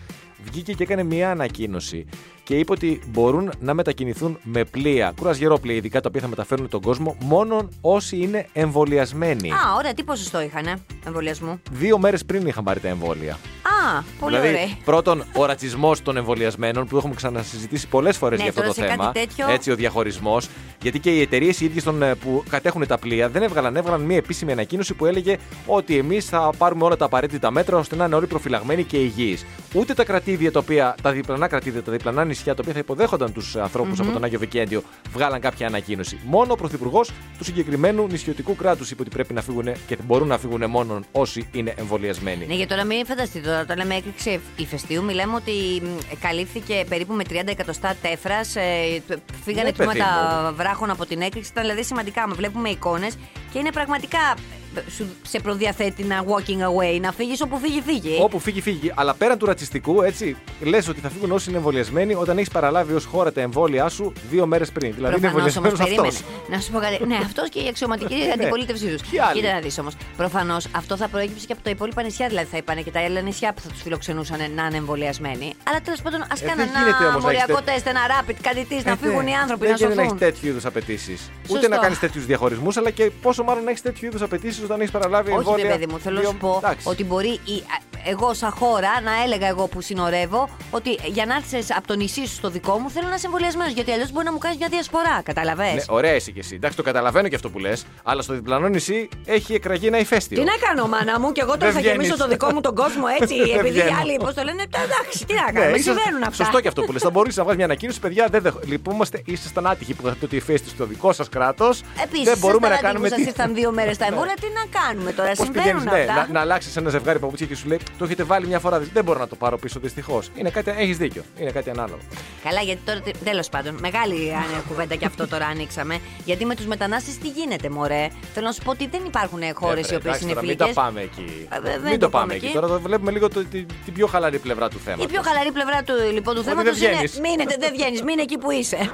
βγήκε 0.43 0.73
και 0.73 0.83
έκανε 0.83 1.03
μια 1.13 1.31
ανακοίνωση 1.31 2.05
και 2.43 2.57
είπε 2.57 2.71
ότι 2.71 3.01
μπορούν 3.07 3.51
να 3.59 3.73
μετακινηθούν 3.73 4.37
με 4.43 4.63
πλοία, 4.63 5.13
κουρασγερόπλοια 5.19 5.75
ειδικά 5.75 6.01
τα 6.01 6.07
οποία 6.09 6.21
θα 6.21 6.27
μεταφέρουν 6.27 6.69
τον 6.69 6.81
κόσμο, 6.81 7.15
μόνο 7.23 7.69
όσοι 7.81 8.17
είναι 8.17 8.47
εμβολιασμένοι. 8.53 9.51
Α, 9.51 9.55
ωραία, 9.77 9.93
τι 9.93 10.03
ποσοστό 10.03 10.41
είχανε 10.41 10.73
εμβολιασμού; 11.07 11.61
Δύο 11.71 11.97
μέρες 11.97 12.25
πριν 12.25 12.47
είχαν 12.47 12.63
πάρει 12.63 12.79
τα 12.79 12.87
εμβόλια. 12.87 13.33
Α, 13.33 14.01
πολύ 14.19 14.35
δηλαδή, 14.37 14.53
ωραία. 14.53 14.67
πρώτον, 14.85 15.23
ο 15.35 15.45
ρατσισμός 15.45 16.01
των 16.01 16.17
εμβολιασμένων 16.17 16.87
που 16.87 16.97
έχουμε 16.97 17.13
ξανασυζητήσει 17.15 17.87
πολλές 17.87 18.17
φορές 18.17 18.37
Ναι, 18.37 18.43
για 18.43 18.51
αυτό 18.51 18.61
τώρα 18.63 18.73
το 18.73 18.81
σε 18.81 18.87
θέμα. 18.89 19.11
κάτι 19.11 19.19
τέτοιο- 19.27 19.49
Έτσι, 19.49 19.71
ο 19.71 19.75
διαχωρισμός. 19.75 20.47
Γιατί 20.81 20.99
και 20.99 21.09
οι 21.09 21.21
εταιρείες 21.21 21.61
οι 21.61 21.65
ίδιες 21.65 21.83
που 22.19 22.43
κατέχουν 22.49 22.87
τα 22.87 22.97
πλοία 22.97 23.29
δεν 23.29 23.41
έβγαλαν, 23.43 23.75
έβγαλαν 23.75 24.01
μια 24.01 24.17
επίσημη 24.17 24.51
ανακοίνωση 24.51 24.93
που 24.93 25.05
έλεγε 25.05 25.37
ότι 25.65 25.97
εμείς 25.97 26.25
θα 26.25 26.49
πάρουμε 26.57 26.83
όλα 26.83 26.95
τα 26.95 27.05
απαραίτητα 27.05 27.51
μέτρα 27.51 27.77
ώστε 27.77 27.95
να 27.95 28.05
είναι 28.05 28.15
όλοι 28.15 28.27
προφυλαγμένοι 28.27 28.83
και 28.83 28.97
υγιείς. 28.97 29.45
Ούτε 29.73 29.93
τα 29.93 30.03
κρατήδια 30.03 30.51
τα 30.51 30.59
οποία, 30.59 30.95
τα 31.03 31.11
διπλανά 31.11 31.47
κρατήδια, 31.47 31.83
τα 31.83 31.91
διπλανά 31.91 32.25
νησιά 32.25 32.53
τα 32.53 32.59
οποία 32.61 32.73
θα 32.73 32.79
υποδέχονταν 32.79 33.33
τους 33.33 33.55
ανθρώπους 33.55 33.99
από 33.99 34.11
τον 34.11 34.23
Άγιο 34.23 34.39
Βικέντιο 34.39 34.83
βγάλαν 35.13 35.39
κάποια 35.39 35.67
ανακοίνωση. 35.67 36.19
Μόνο 36.25 36.53
ο 36.53 36.55
πρωθυπουργός 36.55 37.11
του 37.37 37.43
συγκεκριμένου 37.43 38.07
νησιωτικού 38.07 38.55
κράτους 38.55 38.91
είπε 38.91 39.01
ότι 39.01 39.09
πρέπει 39.09 39.33
να 39.33 39.41
φύγουν 39.41 39.67
και 39.87 39.97
μπορούν 40.05 40.27
να 40.27 40.37
φύγουν 40.37 40.69
μόνο 40.69 40.99
όσοι 41.11 41.47
είναι 41.51 41.73
εμβολιασμένοι. 41.77 42.45
Ναι, 42.45 42.53
γιατί 42.53 42.69
τώρα 42.69 42.83
μην 42.83 43.05
φανταστείτε, 43.05 43.47
τώρα 43.47 43.59
όταν 43.61 43.77
λέμε 43.77 43.95
έκρηξη 43.95 44.39
ηφαιστείου, 44.55 45.03
μιλάμε 45.03 45.35
ότι 45.35 45.51
μ, 45.85 45.87
καλύφθηκε 46.21 46.85
περίπου 46.89 47.13
με 47.13 47.23
30 47.29 47.33
εκατοστά 47.45 47.95
τέφρας. 48.01 48.55
Ε, 48.55 48.61
π- 49.07 49.17
φύγανε 49.43 49.69
Ναι, 49.69 49.75
παιδί 49.75 49.89
τμήματα 49.89 50.43
μου. 50.49 50.55
βράχων 50.55 50.89
από 50.89 51.05
την 51.05 51.21
έκρηξη. 51.21 51.49
Ήταν 51.51 51.63
δηλαδή 51.63 51.83
σημαντικά. 51.83 52.27
Με 52.27 52.33
βλέπουμε 52.33 52.69
εικόνες 52.69 53.17
και 53.51 53.59
είναι 53.59 53.71
πραγματικά 53.71 54.17
ε, 54.37 54.62
σου 54.95 55.05
σε 55.27 55.39
προδιαθέτει 55.39 56.03
να 56.03 56.23
walking 56.25 56.59
away, 56.61 56.99
να 57.01 57.11
φύγεις 57.11 57.41
όπου 57.41 57.57
φύγει, 57.57 57.81
φύγει. 57.85 58.17
Όπου 58.21 58.39
φύγει, 58.39 58.61
φύγει. 58.61 58.91
Αλλά 58.95 59.13
πέραν 59.13 59.37
του 59.37 59.45
ρατσιστικού, 59.45 60.01
έτσι, 60.01 60.35
λες 60.61 60.87
ότι 60.87 60.99
θα 60.99 61.09
φύγουν 61.09 61.31
όσοι 61.31 61.49
είναι 61.49 61.57
εμβολιασμένοι 61.57 62.13
όταν 62.15 62.37
έχεις 62.37 62.49
παραλάβει 62.49 62.93
ως 62.93 63.05
χώρα 63.05 63.31
τα 63.31 63.41
εμβόλια 63.41 63.89
σου 63.89 64.13
δύο 64.29 64.45
μέρες 64.45 64.71
πριν. 64.71 64.93
Δηλαδή 64.93 65.17
είναι 65.17 65.29
Προφανώς 65.29 65.55
όμως 65.57 65.71
εμβολιασμένος 65.71 66.03
περίμενε. 66.03 66.07
αυτός. 66.07 66.49
Να 66.49 66.59
σου 66.59 66.71
πω 66.71 66.79
κάτι. 66.79 67.05
ναι, 67.07 67.15
αυτός 67.15 67.49
και 67.49 67.59
η 67.59 67.67
αξιωματική 67.67 68.15
αντιπολίτευσή 68.35 68.87
τους. 68.87 69.01
Ποιοι 69.09 69.19
άλλοι; 69.19 69.39
Κοίτα 69.39 69.53
να 69.53 69.59
δεις 69.59 69.77
όμως. 69.79 69.93
Προφανώς 70.17 70.67
αυτό 70.75 70.97
θα 70.97 71.07
προέκυψε 71.07 71.45
και 71.45 71.53
από 71.53 71.63
τα 71.63 71.69
υπόλοιπα 71.69 72.03
νησιά. 72.03 72.27
Δηλαδή 72.27 72.47
θα 72.51 72.57
είπαν 72.57 72.83
και 72.83 72.91
τα 72.91 72.99
άλλα 72.99 73.21
νησιά 73.21 73.53
που 73.53 73.61
θα 73.61 73.67
τους 73.69 73.81
φιλοξενούσαν 73.81 74.37
να 74.55 74.65
είναι 74.65 74.77
εμβολιασμένοι. 74.77 75.53
Αλλά 75.63 75.81
τέλος 75.81 76.01
πάντων 76.01 76.21
ας 76.31 76.39
δεν 76.39 76.49
κάνουν 76.49 76.65
γίνεται 76.65 77.03
ένα 77.03 77.09
όμως 77.09 77.23
να 77.23 77.29
έχεις 77.31 77.39
μοριακό 77.43 77.61
τε- 77.65 77.73
τεστ, 77.73 77.87
ένα 77.87 77.99
rapid, 78.13 78.35
κάτι 78.41 78.65
τη, 78.65 78.75
να 78.89 78.95
φύγουν 78.95 79.27
οι 79.27 79.35
άνθρωποι 79.35 79.61
δεν 79.65 79.71
να 79.71 79.77
γίνεται 79.77 79.95
να 79.95 80.01
έχεις 80.01 80.11
σωθούν. 80.13 80.31
τέτοιου 80.31 80.47
είδους 80.49 80.65
απαιτήσεις. 80.65 81.19
Ούτε 81.43 81.51
Σωστό. 81.59 81.67
να 81.69 81.77
κάνεις 81.77 81.99
τέτοιους 81.99 82.25
διαχωρισμούς, 82.25 82.77
αλλά 82.77 82.89
και 82.89 83.11
πόσο 83.21 83.43
μάλλον 83.43 83.63
να 83.63 83.69
έχεις 83.69 83.81
τέτοιου 83.81 84.05
είδους 84.07 84.21
απαιτήσεις 84.21 84.62
όταν 84.63 84.79
έχεις 84.79 84.91
παραλάβει 84.91 85.29
Όχι, 85.29 85.37
εμβόλια. 85.37 85.63
ρε 85.65 85.71
παιδί 85.71 85.85
μου, 85.91 85.99
θέλω 85.99 86.15
να 86.15 86.21
δύο- 86.21 86.29
σου 86.29 86.37
πω 86.37 86.55
Εντάξει. 86.63 86.89
ότι 86.89 87.03
μπορεί. 87.03 87.27
Η, 87.29 87.55
α, 87.55 87.92
εγώ 88.05 88.33
σαν 88.33 88.51
χώρα 88.51 89.01
να 89.01 89.11
έλεγα 89.23 89.47
εγώ 89.47 89.67
που 89.67 89.81
συνορεύω 89.81 90.49
ότι 90.71 90.97
για 91.05 91.25
να 91.25 91.35
έρθεις 91.35 91.75
από 91.75 91.87
το 91.87 91.95
νησί 91.95 92.25
σου 92.27 92.33
στο 92.35 92.49
δικό 92.49 92.77
μου 92.77 92.89
θέλω 92.89 93.07
να 93.07 93.15
είσαι 93.15 93.25
εμβολιασμένος. 93.25 93.73
Γιατί 93.73 93.91
αλλιώς 93.91 94.11
μπορεί 94.11 94.25
να 94.25 94.31
μου 94.31 94.37
κάνεις 94.37 94.57
μια 94.57 94.67
διασπορά. 94.67 95.21
Καταλαβέ. 95.23 95.71
Ναι, 95.73 95.81
ωραία 95.87 96.15
είσαι 96.15 96.31
κι 96.31 96.39
εσύ. 96.39 96.55
Εντάξει, 96.55 96.77
το 96.77 96.83
καταλαβαίνω 96.83 97.27
και 97.27 97.35
αυτό 97.35 97.49
που 97.49 97.59
λες. 97.59 97.85
Αλλά 98.03 98.21
στο 98.21 98.33
διπλανό 98.33 98.67
νησί 98.67 99.09
έχει 99.25 99.53
εκραγεί 99.53 99.87
ένα 99.87 99.97
ηφαίστειο. 99.99 100.39
Τι 100.39 100.45
να 100.45 100.67
κάνω, 100.67 100.87
μάνα 100.87 101.19
μου, 101.19 101.31
και 101.31 101.41
εγώ 101.41 101.51
τώρα 101.51 101.71
Δεν 101.71 101.73
θα 101.73 101.79
γεμίσω 101.79 101.99
βγαίνεις. 102.01 102.19
το 102.21 102.27
δικό 102.27 102.51
μου 102.53 102.61
τον 102.61 102.75
κόσμο 102.75 103.03
έτσι. 103.21 103.35
Δεν 103.45 103.59
επειδή 103.59 103.77
οι 103.79 103.81
βγαίνω. 103.81 103.97
άλλοι, 104.01 104.17
πώς 104.17 104.33
το 104.33 104.43
λένε, 104.43 104.63
«Τα 104.69 104.79
εντάξει, 104.81 105.25
τι 105.25 105.33
να 105.33 105.41
Ναι, 105.51 105.51
κάνουμε, 105.59 105.77
ίσως- 105.77 105.95
συμβαίνουν 105.95 106.23
αυτά. 106.23 106.43
Σωστό 106.43 106.59
και 106.61 106.67
αυτό 106.67 106.81
που 106.81 106.91
λες. 106.91 107.01
Θα 107.01 107.09
μπορούσε 107.09 107.37
να 107.37 107.43
βγάλει 107.43 107.57
μια 107.57 107.65
ανακοίνωση, 107.65 107.99
παιδιά. 107.99 108.27
Δεν 108.31 108.41
δεχ... 108.41 108.53
Λυπούμαστε, 108.65 109.21
ήσασταν 109.25 109.67
άτυχοι 109.67 109.93
που 109.93 110.05
είχατε 110.07 110.27
το 110.27 110.35
ηφαίστειο 110.35 110.71
στο 110.75 110.85
δικό 110.85 111.13
σας 111.13 111.29
κράτος. 111.29 111.81
Επίσης, 112.03 112.25
δεν 112.25 112.37
μπορούμε 112.37 112.67
να 112.69 112.77
κάνουμε. 112.77 113.07
Σας 113.09 113.17
ήρθαν 113.19 113.53
δύο 113.53 113.71
μέρες 113.71 113.97
τα 113.97 114.05
εμβόλια, 114.05 114.33
τι 114.41 114.47
να 114.59 114.79
κάνουμε 114.79 115.11
τώρα, 115.11 115.29
Πώς 115.29 115.37
συμβαίνουν 115.45 115.83
πηγαίνεις, 115.83 116.05
ναι, 116.05 116.11
αυτά. 116.11 116.27
να, 116.27 116.33
να 116.33 116.39
αλλάξεις 116.39 116.75
ένα 116.75 116.89
ζευγάρι 116.89 117.19
παπούτσια 117.19 117.47
και 117.47 117.55
σου 117.55 117.67
λέει 117.67 117.79
Το 117.97 118.05
έχετε 118.05 118.23
βάλει 118.23 118.47
μια 118.47 118.59
φορά. 118.59 118.79
Δεν 118.79 119.03
μπορώ 119.03 119.19
να 119.19 119.27
το 119.27 119.35
πάρω 119.35 119.57
πίσω 119.57 119.79
δυστυχώς. 119.79 120.29
Είναι 120.35 120.49
κάτι, 120.49 120.73
έχεις 120.77 120.97
δίκιο. 120.97 121.23
Είναι 121.39 121.51
κάτι 121.51 121.69
ανάλογο. 121.69 121.97
Καλά, 122.43 122.61
γιατί 122.61 122.81
τώρα 122.85 123.01
τέλος 123.23 123.49
πάντων, 123.49 123.75
μεγάλη 123.81 124.15
άνε- 124.33 124.63
κουβέντα 124.67 124.95
και 124.95 125.05
αυτό 125.05 125.27
τώρα 125.27 125.45
ανοίξαμε. 125.45 125.99
Γιατί 126.25 126.45
με 126.45 126.55
τους 126.55 126.65
μετανάστες 126.65 127.17
τι 127.17 127.27
γίνεται, 127.27 127.69
μωρέ; 127.69 128.07
Θέλω 128.33 128.45
να 128.45 128.51
σου 128.51 128.61
πω 128.63 128.71
ότι 128.71 128.87
δεν 128.87 129.01
υπάρχουν 129.05 129.39
χώρες 129.53 129.89
Ε, 129.89 129.93
οι 129.93 129.97
οποίες 129.97 130.15
εντάξει, 130.15 130.23
είναι 130.23 130.33
τώρα 130.33 130.45
Μην 130.45 130.57
τα 130.57 130.63
φιλικέ. 130.63 130.79
πάμε 130.81 131.01
εκεί. 131.01 131.47
Ε, 131.49 131.59
δεν 131.61 131.81
μην 131.81 131.99
το 131.99 132.05
το 132.05 132.09
πάμε 132.09 132.23
πάμε 132.25 132.33
εκεί. 132.33 132.45
εκεί. 132.45 132.53
Τώρα 132.53 132.67
το 132.67 132.79
βλέπουμε 132.81 133.11
λίγο 133.11 133.27
το, 133.29 133.43
την, 133.45 133.65
την 133.85 133.93
πιο 133.93 134.07
χαλαρή 134.07 134.39
πλευρά 134.39 134.69
του 134.69 134.79
θέματος. 134.85 135.05
Η 135.05 135.07
πιο 135.07 135.21
χαλαρή 135.21 135.51
πλευρά 135.51 135.83
του, 135.83 135.93
λοιπόν, 136.13 136.33
του 136.35 136.41
Ότι 136.45 136.49
θέματος 136.49 136.79
δεν 136.79 136.87
είναι. 136.87 136.95
βγαίνεις. 136.95 137.19
Μείνετε, 137.19 137.55
δεν 137.59 137.71
βγαίνεις, 137.73 138.01
μείνε 138.03 138.21
εκεί 138.21 138.37
που 138.37 138.51
είσαι. 138.51 138.89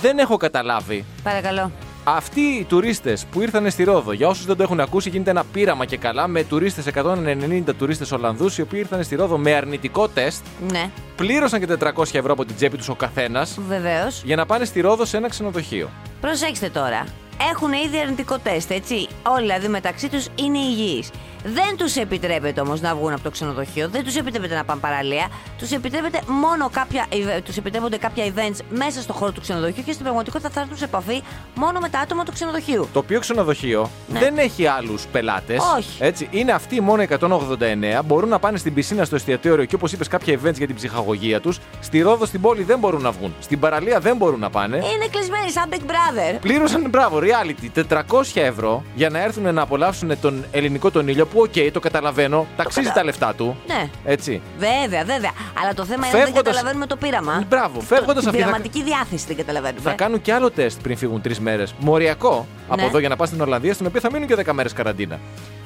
Δεν 0.00 0.18
έχω 0.18 0.36
καταλάβει 0.36 1.04
Παρακαλώ. 1.22 1.70
Αυτοί 2.06 2.40
οι 2.40 2.64
τουρίστες 2.64 3.24
που 3.30 3.40
ήρθαν 3.40 3.70
στη 3.70 3.84
Ρόδο, 3.84 4.12
για 4.12 4.28
όσους 4.28 4.44
δεν 4.44 4.56
το 4.56 4.62
έχουν 4.62 4.80
ακούσει, 4.80 5.08
γίνεται 5.08 5.30
ένα 5.30 5.44
πείραμα 5.52 5.84
και 5.84 5.96
καλά 5.96 6.26
με 6.26 6.44
τουρίστες 6.44 6.86
190 6.86 7.74
τουρίστες 7.78 8.12
Ολλανδούς, 8.12 8.58
οι 8.58 8.62
οποίοι 8.62 8.78
ήρθαν 8.82 9.04
στη 9.04 9.14
Ρόδο 9.14 9.38
με 9.38 9.52
αρνητικό 9.54 10.08
τεστ, 10.08 10.44
Ναι, 10.70 10.90
πλήρωσαν 11.16 11.60
και 11.60 11.66
400 11.66 12.18
ευρώ 12.18 12.32
από 12.32 12.44
την 12.44 12.56
τσέπη 12.56 12.76
τους 12.76 12.88
ο 12.88 12.94
καθένας 12.94 13.58
βεβαίως. 13.68 14.22
για 14.24 14.36
να 14.36 14.46
πάνε 14.46 14.64
στη 14.64 14.80
Ρόδο 14.80 15.04
σε 15.04 15.16
ένα 15.16 15.28
ξενοδοχείο. 15.28 15.90
Προσέξτε 16.20 16.68
τώρα. 16.68 17.04
Έχουν 17.52 17.72
ήδη 17.72 17.98
αρνητικό 18.00 18.38
τεστ, 18.38 18.70
έτσι. 18.70 19.08
Όλοι 19.22 19.42
δηλαδή 19.42 19.68
μεταξύ 19.68 20.08
τους 20.08 20.26
είναι 20.34 20.58
υγιείς. 20.58 21.10
Δεν 21.44 21.76
τους 21.76 21.96
επιτρέπεται 21.96 22.60
όμως 22.60 22.80
να 22.80 22.94
βγουν 22.94 23.12
από 23.12 23.22
το 23.22 23.30
ξενοδοχείο, 23.30 23.88
δεν 23.88 24.04
τους 24.04 24.16
επιτρέπεται 24.16 24.54
να 24.54 24.64
πάνε 24.64 24.80
παραλία. 24.80 25.28
Τους 25.58 25.70
επιτρέπεται 25.72 26.20
μόνο 26.26 26.68
κάποια, 26.72 27.06
τους 27.44 27.56
επιτρέπονται 27.56 27.96
κάποια 27.96 28.24
events 28.34 28.58
μέσα 28.70 29.00
στο 29.00 29.12
χώρο 29.12 29.32
του 29.32 29.40
ξενοδοχείου 29.40 29.82
και 29.84 29.92
στην 29.92 30.04
πραγματικότητα 30.04 30.50
θα 30.50 30.60
έρθουν 30.60 30.76
σε 30.76 30.84
επαφή 30.84 31.22
μόνο 31.54 31.78
με 31.80 31.88
τα 31.88 31.98
άτομα 31.98 32.24
του 32.24 32.32
ξενοδοχείου. 32.32 32.88
Το 32.92 32.98
οποίο 32.98 33.20
ξενοδοχείο 33.20 33.90
Ναι. 34.08 34.18
δεν 34.18 34.38
έχει 34.38 34.66
άλλους 34.66 35.06
πελάτες. 35.12 35.62
Όχι. 35.78 35.96
Έτσι, 36.02 36.28
είναι 36.30 36.52
αυτοί 36.52 36.80
μόνο 36.80 37.02
189. 37.02 38.02
Μπορούν 38.04 38.28
να 38.28 38.38
πάνε 38.38 38.58
στην 38.58 38.74
πισίνα, 38.74 39.04
στο 39.04 39.14
εστιατόριο 39.14 39.64
και 39.64 39.74
όπως 39.74 39.92
είπες, 39.92 40.08
κάποια 40.08 40.34
events 40.34 40.54
για 40.56 40.66
την 40.66 40.74
ψυχαγωγία 40.76 41.40
τους. 41.40 41.58
Στη 41.80 42.00
Ρόδο, 42.00 42.24
στην 42.26 42.40
πόλη 42.40 42.62
δεν 42.62 42.78
μπορούν 42.78 43.02
να 43.02 43.10
βγουν. 43.10 43.34
Στην 43.40 43.58
παραλία 43.60 44.00
δεν 44.00 44.16
μπορούν 44.16 44.40
να 44.40 44.50
πάνε. 44.50 44.76
Είναι 44.76 45.06
κλεισμένοι 45.10 45.50
σαν 45.50 45.68
Big 45.70 45.90
Brother. 45.90 46.38
Πλήρωσαν, 46.40 46.86
μπράβο, 46.90 47.18
reality, 47.22 47.68
400 47.88 48.40
ευρώ 48.40 48.82
για 48.94 49.10
να 49.10 49.22
έρθουν 49.22 49.54
να 49.54 49.62
απολαύσουν 49.62 50.20
τον 50.20 50.44
ελληνικό 50.50 50.90
τον 50.90 51.08
ήλιο 51.08 51.26
που, 51.34 51.40
οκ, 51.40 51.72
το 51.72 51.80
καταλαβαίνω, 51.80 52.46
τ' 52.56 52.63
αξίζει 52.63 52.86
κατα- 52.86 52.98
τα 52.98 53.04
λεφτά 53.04 53.34
του. 53.34 53.56
Ναι. 53.66 53.88
Έτσι. 54.04 54.42
Βέβαια, 54.58 55.04
βέβαια. 55.04 55.30
Αλλά 55.62 55.74
το 55.74 55.84
θέμα 55.84 56.06
είναι 56.06 56.06
ότι 56.06 56.16
δεν 56.16 56.20
Φεύγοντας- 56.24 56.42
καταλαβαίνουμε 56.44 56.86
το 56.86 56.96
πείραμα. 56.96 57.44
Μπράβο, 57.48 57.80
φεύγοντας 57.80 58.18
Την 58.18 58.28
αυτή 58.28 58.40
θα- 58.40 58.46
πειραματική 58.46 58.82
διάθεση 58.82 59.24
δεν 59.26 59.36
καταλαβαίνουμε. 59.36 59.80
Θα 59.80 59.92
κάνουν 59.92 60.20
και 60.22 60.32
άλλο 60.32 60.50
τεστ 60.50 60.80
πριν 60.82 60.96
φύγουν 60.96 61.20
τρεις 61.20 61.40
μέρες. 61.40 61.74
Μοριακό 61.78 62.46
από 62.68 62.80
Ναι. 62.80 62.86
εδώ 62.86 62.98
για 62.98 63.08
να 63.08 63.16
πάνε 63.16 63.28
στην 63.30 63.40
Ολλανδία, 63.40 63.74
στην 63.74 63.86
οποία 63.86 64.00
θα 64.00 64.10
μείνουν 64.12 64.26
και 64.28 64.34
10 64.34 64.52
μέρες 64.52 64.72
καραντίνα. 64.72 65.18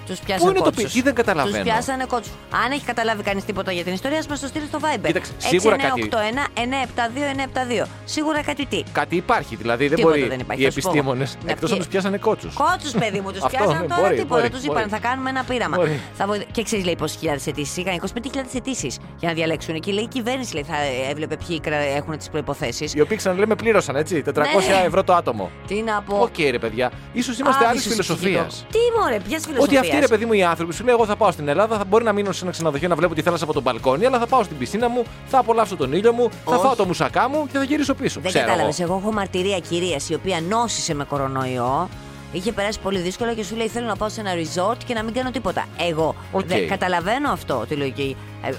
Τους 0.09 0.19
πιάσανε 0.19 0.51
είναι 0.51 0.59
το 0.59 0.65
κότσους. 0.65 0.83
πι- 0.85 0.93
τι 0.93 1.01
δεν 1.03 1.15
καταλαβαίνω. 1.15 1.57
Τους 1.57 1.65
πιάσανε 1.65 2.05
κότσους. 2.05 2.33
Αν 2.65 2.73
έχει 2.73 2.85
καταλάβει 2.85 3.23
κανείς 3.23 3.45
τίποτα 3.45 3.73
για 3.73 3.85
την 3.85 3.93
ιστορία, 3.93 4.23
μας 4.29 4.41
το 4.41 4.47
στείλει 4.47 4.67
στο 4.67 4.79
Viber. 4.83 5.07
Κοίταξε, 5.07 5.33
σίγουρα 5.39 5.77
κάτι- 5.77 6.09
972-972. 6.55 7.87
Σίγουρα 8.05 8.43
κάτι 8.43 8.67
τι. 8.67 8.83
Κάτι 8.93 9.17
υπάρχει, 9.17 9.57
δηλαδή 9.57 9.89
δεν 9.89 9.97
Τίποτα 9.97 10.17
μπορεί 10.17 10.29
δεν 10.29 10.39
υπάρχει, 10.41 10.63
οι 10.63 10.65
θα 10.65 10.71
σου 10.71 10.81
πω. 10.81 10.89
επιστήμονες 10.89 11.37
Ναι, 11.45 11.53
εκτός 11.53 11.65
ποιοι- 11.69 11.73
αν 11.73 11.79
τους 11.79 11.89
πιάσανε 11.89 12.19
κότσους. 12.19 12.55
Κότσους, 12.55 12.93
παιδί 12.93 13.21
μου, 13.21 13.33
τους 13.33 13.43
Αυτό, 13.47 13.57
πιάσανε 13.57 13.81
ναι, 13.81 13.87
τώρα 13.87 14.01
μπορεί, 14.01 14.15
τίποτα. 14.17 14.41
μπορεί, 14.41 14.51
Τους 14.53 14.65
μπορεί. 14.65 14.79
είπαν 14.79 14.89
θα 14.91 14.99
κάνουμε 15.09 15.31
ένα 15.31 15.45
πείραμα. 15.45 15.77
Μπορεί. 15.77 16.01
Θα 16.15 16.27
βοη- 16.27 16.47
Και 16.53 16.63
ξέρεις, 16.63 16.85
λέει, 16.85 16.97
πόσες 16.97 17.17
χιλιάδες 17.19 17.47
αιτήσεις 17.47 17.77
είχαν. 17.77 17.95
25.000 17.95 18.55
αιτήσεις 18.55 18.99
για 19.19 19.29
να 19.29 19.35
διαλέξουν. 19.35 19.81
Και 19.81 19.93
λέει 19.93 20.05
η 20.05 20.09
κυβέρνηση 20.09 20.55
λέει, 20.55 20.63
θα 20.69 20.77
έβλεπε 21.11 21.37
ποιοι 21.47 21.61
κρα- 21.61 21.77
έχουν 21.77 22.19
τις 22.19 22.29
προϋποθέσεις. 22.29 22.91
Οι 22.95 23.01
οποίοι 23.01 23.17
ξαναλέμε 23.17 23.55
πλήρωσαν, 23.55 23.97
έτσι, 23.97 24.23
400 24.23 24.69
Ναι. 24.81 24.87
ευρώ 24.87 25.05
το 25.05 25.15
άτομο. 25.15 25.51
Τι 25.67 25.83
να 25.83 26.03
πω. 26.03 26.17
Οκ, 26.21 26.39
ρε 26.51 26.59
παιδιά, 26.59 26.91
ίσως 27.13 27.39
είμαστε 27.39 27.67
άλλης 27.67 27.87
Άβυσσος 27.87 28.07
φιλοσοφίας. 28.07 28.47
ψυχικό. 28.47 28.69
Τι 28.71 29.01
μωρέ, 29.01 29.19
ποιας 29.29 29.45
φιλοσοφίας. 29.47 29.81
Ότι 29.99 30.05
αυτοί 30.05 30.17
ρε 30.17 30.19
παιδί 30.19 30.25
μου 30.27 30.33
οι 30.33 30.43
άνθρωποι 30.51 30.75
σου 30.75 30.85
λέει: 30.85 30.95
Εγώ 30.95 31.07
θα 31.07 31.17
πάω 31.17 31.31
στην 31.31 31.49
Ελλάδα, 31.49 31.77
θα 31.77 31.85
μπορεί 31.85 32.05
να 32.05 32.13
μείνω 32.13 32.33
σε 32.33 32.43
ένα 32.45 32.53
ξενοδοχείο 32.53 32.89
να 32.89 32.95
βλέπω 32.95 33.15
τη 33.15 33.23
θάλασσα 33.23 33.45
από 33.45 33.53
το 33.53 33.63
μπαλκόνι, 33.63 34.07
αλλά 34.07 34.19
θα 34.19 34.27
πάω 34.27 34.43
στην 34.43 34.59
πισίνα 34.59 34.89
μου, 34.89 35.03
θα 35.27 35.39
απολαύσω 35.39 35.77
τον 35.77 35.93
ήλιο 35.93 36.13
μου, 36.13 36.29
θα 36.45 36.55
Όχι. 36.55 36.61
φάω 36.65 36.75
το 36.77 36.85
μουσακά 36.85 37.29
μου 37.29 37.47
και 37.53 37.59
θα 37.59 37.65
γυρίσω 37.65 37.95
πίσω. 37.95 38.21
Δεν 38.21 38.31
Ξέρω 38.31 38.47
κατάλαβες. 38.47 38.81
εγώ. 38.81 38.93
Εγώ 38.93 39.01
έχω 39.03 39.13
μαρτυρία 39.13 39.59
κυρία 39.59 39.97
η 40.09 40.15
οποία 40.15 40.41
νόσησε 40.49 40.95
με 40.95 41.05
κορονοϊό. 41.05 41.89
Είχε 42.33 42.53
περάσει 42.53 42.79
πολύ 42.81 42.99
δύσκολα 42.99 43.35
και 43.35 43.45
σου 43.45 43.57
λέει: 43.57 43.69
Θέλω 43.69 43.87
να 43.87 43.97
πάω 43.97 44.09
σε 44.09 44.21
ένα 44.21 44.31
resort 44.35 44.77
και 44.87 44.95
να 44.95 45.03
μην 45.03 45.15
κάνω 45.15 45.31
τίποτα. 45.31 45.67
Εγώ 45.79 46.15
Οκ. 46.33 46.45
δεν 46.47 46.69
καταλαβαίνω 46.69 47.31
αυτό 47.33 47.65
τη 47.69 47.75
λογική. 47.75 48.17
Ε, 48.45 48.51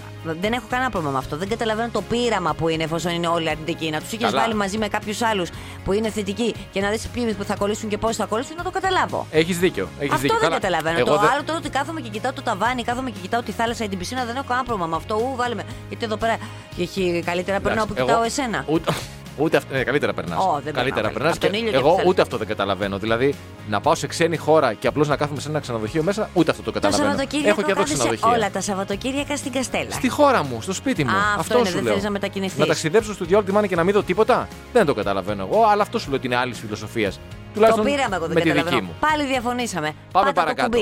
δεν 0.41 0.53
έχω 0.53 0.65
κανένα 0.69 0.89
πρόβλημα 0.89 1.13
με 1.13 1.19
αυτό. 1.19 1.37
Δεν 1.37 1.49
καταλαβαίνω 1.49 1.89
το 1.91 2.01
πείραμα 2.01 2.53
που 2.53 2.67
είναι 2.67 2.83
εφόσον 2.83 3.11
είναι 3.11 3.27
όλοι 3.27 3.49
αρνητικοί. 3.49 3.89
Να 3.89 3.99
τους 3.99 4.11
είχες 4.11 4.29
Καλά. 4.29 4.41
βάλει 4.41 4.53
μαζί 4.53 4.77
με 4.77 4.87
κάποιους 4.87 5.21
άλλους 5.21 5.49
που 5.83 5.91
είναι 5.93 6.09
θετικοί 6.09 6.55
και 6.71 6.81
να 6.81 6.89
δεις 6.89 7.07
ποιοι 7.13 7.33
που 7.33 7.43
θα 7.43 7.55
κολλήσουν 7.55 7.89
και 7.89 7.97
πώς 7.97 8.15
θα 8.15 8.25
κολλήσουν, 8.25 8.55
να 8.57 8.63
το 8.63 8.69
καταλάβω. 8.71 9.25
Έχεις 9.31 9.59
δίκιο. 9.59 9.87
Έχεις 9.99 10.11
αυτό 10.13 10.21
δίκιο. 10.21 10.39
δεν 10.39 10.49
Καλά. 10.49 10.59
καταλαβαίνω. 10.61 10.97
Εγώ 10.99 11.07
το 11.13 11.19
δεν- 11.19 11.29
άλλο 11.29 11.43
τώρα 11.43 11.57
ότι 11.59 11.69
κάθομαι 11.69 12.01
και 12.01 12.09
κοιτάω 12.09 12.33
το 12.33 12.41
ταβάνι, 12.41 12.83
κάθομαι 12.83 13.09
και 13.09 13.19
κοιτάω 13.21 13.41
τη 13.41 13.51
θάλασσα 13.51 13.83
ή 13.83 13.87
την 13.89 13.97
πισίνα, 13.97 14.25
δεν 14.25 14.35
έχω 14.35 14.45
κανένα 14.47 14.65
πρόβλημα 14.65 14.89
με 14.89 14.95
αυτό. 14.95 15.15
Ου, 15.15 15.35
βάλε 15.35 15.55
με. 15.55 15.63
Γιατί 15.89 16.05
εδώ 16.05 16.17
πέρα 16.17 16.37
έχει 16.79 17.21
καλύτερα 17.25 17.59
περνάω 17.59 17.85
που 17.85 17.91
Εντάξει, 17.91 18.05
κοιτάω 18.13 18.23
εγώ 18.23 18.25
εσένα. 18.25 18.63
Ούτε, 18.67 18.91
ούτε 19.39 19.57
αυτό. 19.57 19.73
Ναι, 19.75 19.83
καλύτερα 19.83 20.13
περνάς. 20.13 20.39
Ω, 20.39 20.59
δεν 20.63 20.73
καλύτερα 20.73 21.01
περνάω, 21.01 21.13
περνάς. 21.13 21.35
από 21.35 21.45
τον 21.45 21.53
ήλιο 21.53 21.69
και 21.71 21.75
Εγώ 21.77 21.87
από 21.89 21.97
τα 21.97 22.03
ούτε 22.07 22.21
αυτό 22.21 22.37
δεν 22.37 22.47
καταλαβαίνω. 22.47 22.97
Δηλαδή, 22.97 23.35
να 23.69 23.81
πάω 23.81 23.95
σε 23.95 24.07
ξένη 24.07 24.37
χώρα 24.37 24.73
και 24.73 24.87
απλώς 24.87 25.07
να 25.07 25.15
κάθομαι 25.17 25.41
σε 25.41 25.49
ένα 25.49 25.59
ξενοδοχείο 25.59 26.03
μέσα, 26.03 26.29
ούτε 26.33 26.51
αυτό 26.51 26.63
το 26.63 26.71
Το 26.71 26.79
καταλαβαίνω. 26.79 27.09
Σαββατοκύριακο 27.09 27.49
Έχω 27.49 27.61
και 27.61 27.71
εδώ 27.71 27.79
κάθεσαι 27.81 27.97
ξενοδοχεία. 27.97 28.27
όλα 28.37 28.49
τα 28.51 28.61
Σαββατοκύριακα 28.61 29.35
στην 29.37 29.51
Καστέλα. 29.51 29.91
Στη 29.91 30.09
χώρα 30.09 30.43
μου, 30.43 30.61
στο 30.61 30.73
σπίτι 30.73 31.03
μου. 31.03 31.11
Α, 31.11 31.15
αυτό 31.37 31.57
είναι, 31.57 31.67
σου 31.67 31.73
δεν 31.73 31.81
λέω. 31.83 31.91
θέλεις 31.91 32.05
να 32.05 32.11
μετακινηθείς. 32.11 32.57
Να 32.57 32.65
ταξιδέψω 32.65 33.13
στο 33.13 33.25
διόλου 33.25 33.43
τη 33.45 33.51
μάνα 33.51 33.67
και 33.67 33.75
να 33.75 33.83
μην 33.83 33.93
δω 33.93 34.03
τίποτα. 34.03 34.47
Δεν 34.73 34.85
το 34.85 34.93
καταλαβαίνω 34.93 35.47
εγώ, 35.51 35.63
αλλά 35.71 35.81
αυτό 35.81 35.99
σου 35.99 36.07
λέω 36.09 36.17
ότι 36.17 36.25
είναι 36.27 36.35
άλλη 36.35 36.53
φιλοσοφίας. 36.53 37.15
Το 37.15 37.21
Τουλάχιστον 37.53 37.85
πήραμε 37.85 38.15
εγώ, 38.15 38.25
δεν 38.25 38.33
με 38.33 38.41
τη 38.41 38.47
καταλαβαίνω. 38.47 38.75
δική 38.81 38.87
μου. 38.91 38.95
Πάλι 39.09 39.25
διαφωνήσαμε. 39.25 39.91
Πάμε 40.11 40.25
Πάτα 40.31 40.33
παρακάτω. 40.41 40.77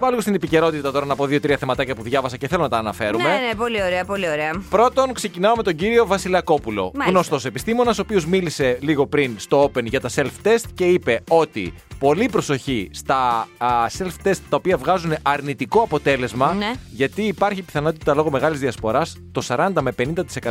πάω 0.00 0.08
λίγο 0.10 0.20
στην 0.20 0.34
επικαιρότητα 0.34 0.92
τώρα 0.92 1.06
να 1.06 1.16
πω 1.16 1.26
δύο-τρία 1.26 1.56
θεματάκια 1.56 1.94
που 1.94 2.02
διάβασα 2.02 2.36
και 2.36 2.48
θέλω 2.48 2.62
να 2.62 2.68
τα 2.68 2.78
αναφέρουμε. 2.78 3.22
Ναι, 3.24 3.46
ναι, 3.48 3.54
πολύ 3.56 3.82
ωραία, 3.82 4.04
πολύ 4.04 4.28
ωραία. 4.28 4.62
Πρώτον, 4.70 5.12
ξεκινάω 5.12 5.56
με 5.56 5.62
τον 5.62 5.74
κύριο 5.76 6.06
Βασιλακόπουλο. 6.06 6.82
Μάλιστα. 6.94 7.10
Γνωστός 7.10 7.44
επιστήμονας, 7.44 7.98
ο 7.98 8.02
οποίος 8.02 8.26
μίλησε 8.26 8.78
λίγο 8.80 9.06
πριν 9.06 9.34
στο 9.38 9.64
Open 9.74 9.84
για 9.84 10.00
τα 10.00 10.08
self-test 10.14 10.64
και 10.74 10.84
είπε 10.84 11.22
ότι 11.28 11.74
πολύ 11.98 12.28
προσοχή 12.28 12.90
στα 12.92 13.48
α, 13.58 13.68
self-test 13.98 14.36
τα 14.48 14.56
οποία 14.56 14.76
βγάζουν 14.76 15.14
αρνητικό 15.22 15.80
αποτέλεσμα, 15.80 16.52
Ναι. 16.54 16.72
γιατί 16.90 17.22
υπάρχει 17.22 17.62
πιθανότητα 17.62 18.14
λόγω 18.14 18.30
μεγάλης 18.30 18.58
διασποράς 18.60 19.16
το 19.32 19.42
40 19.48 19.68
με 19.80 19.92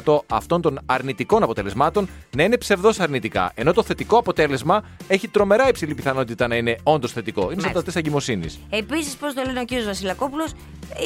50% 0.04 0.20
αυτών 0.28 0.62
των 0.62 0.80
αρνητικών 0.86 1.44
αποτελεσμάτων 1.44 2.10
να 2.36 2.44
είναι 2.44 2.58
ψευδό 2.58 2.92
αρνητικά. 3.00 3.52
Ενώ 3.56 3.74
το 3.74 3.84
θετικό 3.84 4.18
αποτέλεσμα 4.18 4.84
έχει 5.08 5.28
τρομερά 5.28 5.68
υψηλή 5.68 5.96
πιθανότητα 5.96 6.48
να 6.48 6.56
είναι 6.56 6.76
όντως 6.84 7.12
θετικό. 7.12 7.42
Είναι 7.42 7.50
σαν 7.50 7.58
Μάλιστα. 7.60 7.80
τα 7.80 7.84
τεστ 7.84 7.98
εγκυμοσύνης. 7.98 8.60
Επίσης, 8.70 9.16
πώς 9.16 9.34
το 9.36 9.42
λένε 9.46 9.60
ο 9.60 9.66
κύριος 9.66 9.86
Βασιλακόπουλος, 9.86 10.52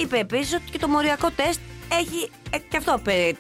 είπε 0.02 0.18
επίσης 0.20 0.54
ότι 0.54 0.72
και 0.72 0.78
το 0.80 0.88
μοριακό 0.88 1.30
τεστ 1.32 1.60
έχει 1.92 2.30
ε, 2.50 2.58
και 2.58 2.78
αυτό 2.78 3.02
ε, 3.06 3.32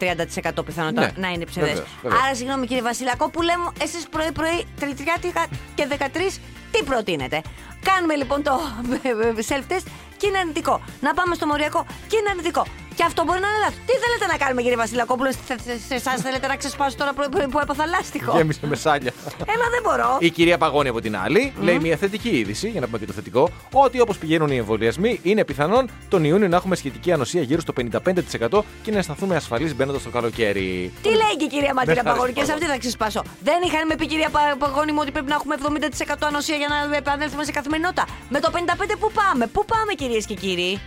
30% 0.55 0.65
πιθανότητα 0.65 1.01
Ναι, 1.01 1.11
να 1.15 1.27
είναι 1.33 1.45
ψευδές. 1.45 1.73
βεβαίως, 1.73 1.89
βεβαίως. 2.01 2.21
Άρα, 2.23 2.35
συγγνώμη 2.35 2.67
κύριε 2.67 2.81
Βασιλακόπουλε 2.81 3.57
μου, 3.57 3.71
εσείς 3.81 4.07
πρωί-πρωί, 4.09 4.65
Τριτριάτικα 4.79 5.47
και 5.75 5.87
13, 5.99 6.39
τι 6.71 6.83
προτείνετε; 6.83 7.41
Κάνουμε 7.83 8.15
λοιπόν 8.15 8.43
το 8.43 8.59
self-test 9.49 9.85
και 10.17 10.27
είναι 10.27 10.37
αρνητικό. 10.37 10.81
Να 11.01 11.13
πάμε 11.13 11.35
στο 11.35 11.45
μοριακό 11.47 11.85
και 12.07 12.15
είναι 12.17 12.29
αρνητικό. 12.29 12.65
Και 12.99 13.05
αυτό 13.05 13.23
μπορεί 13.25 13.39
να 13.39 13.47
είναι 13.47 13.59
λάθο. 13.65 13.77
Τι 13.85 13.93
θέλετε 14.03 14.25
να 14.31 14.37
κάνουμε, 14.43 14.61
κύριε 14.61 14.77
Βασιλακόπουλο, 14.77 15.31
σε- 15.31 15.59
σε- 15.65 15.79
σε 15.87 15.93
εσάς 15.95 16.21
θέλετε 16.21 16.47
να 16.47 16.55
ξεσπάσω 16.55 16.95
τώρα 16.97 17.13
πρωί-πρωί 17.13 17.47
που 17.47 17.59
έπαθα 17.59 17.85
λάστιχο. 17.85 18.31
Γέμισε 18.37 18.59
με 18.67 18.75
σάλια. 18.75 19.11
Έλα, 19.53 19.65
δεν 19.75 19.81
μπορώ. 19.83 20.17
Η 20.19 20.29
κυρία 20.29 20.57
Παγώνη 20.57 20.89
από 20.89 21.01
την 21.01 21.17
άλλη 21.17 21.53
λέει 21.61 21.79
μια 21.79 21.97
θετική 21.97 22.29
είδηση, 22.29 22.69
για 22.69 22.79
να 22.79 22.85
πούμε 22.85 22.97
και 22.97 23.05
το 23.05 23.13
θετικό, 23.13 23.49
ότι 23.73 23.99
όπως 23.99 24.17
πηγαίνουν 24.17 24.49
οι 24.51 24.57
εμβολιασμοί, 24.57 25.19
είναι 25.23 25.45
πιθανόν 25.45 25.89
τον 26.09 26.23
Ιούνιο 26.23 26.47
να 26.47 26.55
έχουμε 26.55 26.75
σχετική 26.75 27.11
ανοσία 27.11 27.41
γύρω 27.41 27.61
στο 27.61 27.73
55% 27.73 28.63
και 28.83 28.91
να 28.91 28.97
αισθανθούμε 28.97 29.35
ασφαλείς 29.35 29.75
μπαίνοντας 29.75 30.01
στο 30.01 30.09
καλοκαίρι. 30.09 30.93
Τι 31.01 31.09
λέει 31.09 31.35
και 31.37 31.43
η 31.43 31.47
κυρία 31.47 31.73
Ματίνα 31.73 31.93
Δεν 31.93 32.03
Παγώνη, 32.03 32.27
και 32.33 32.39
χάρη 32.39 32.45
σε 32.47 32.53
αυτή 32.53 32.65
θα 32.65 32.77
ξεσπάσω. 32.77 33.21
Δεν 33.43 33.59
είχαν 33.65 33.87
με 33.87 33.95
πει 33.95 34.03
η 34.03 34.07
κυρία 34.07 34.29
Πα- 34.29 34.55
Παγώνη 34.59 34.91
μου 34.91 34.97
ότι 35.01 35.11
πρέπει 35.11 35.29
να 35.29 35.35
έχουμε 35.35 35.55
70% 35.55 36.27
ανοσία 36.27 36.55
για 36.55 36.67
να 36.89 36.95
επανέλθουμε 36.97 37.43
σε 37.43 37.51
καθημερινότητα. 37.51 38.05
Με 38.29 38.39
το 38.39 38.51
55 38.51 38.95
πού 38.99 39.11
πάμε, 39.11 39.47
πού 39.47 39.65
πάμε 39.65 39.93
κυρίες 39.93 40.25
και 40.25 40.33
κύριοι; 40.33 40.79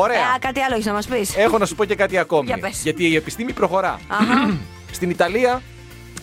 Ωραία. 0.00 0.16
Ε, 0.18 0.38
κάτι 0.40 0.60
άλλο 0.60 0.74
έχεις 0.74 0.86
να 0.86 0.92
μας 0.92 1.06
πεις; 1.06 1.36
Έχω 1.36 1.58
να 1.58 1.66
σου 1.66 1.74
πω 1.74 1.84
και 1.84 1.94
κάτι 1.94 2.18
ακόμη. 2.18 2.46
Για 2.46 2.58
πες. 2.58 2.80
Γιατί 2.82 3.08
η 3.08 3.16
επιστήμη 3.16 3.52
προχωρά. 3.52 4.00
Αχα. 4.08 4.58
Στην 4.92 5.10
Ιταλία 5.10 5.62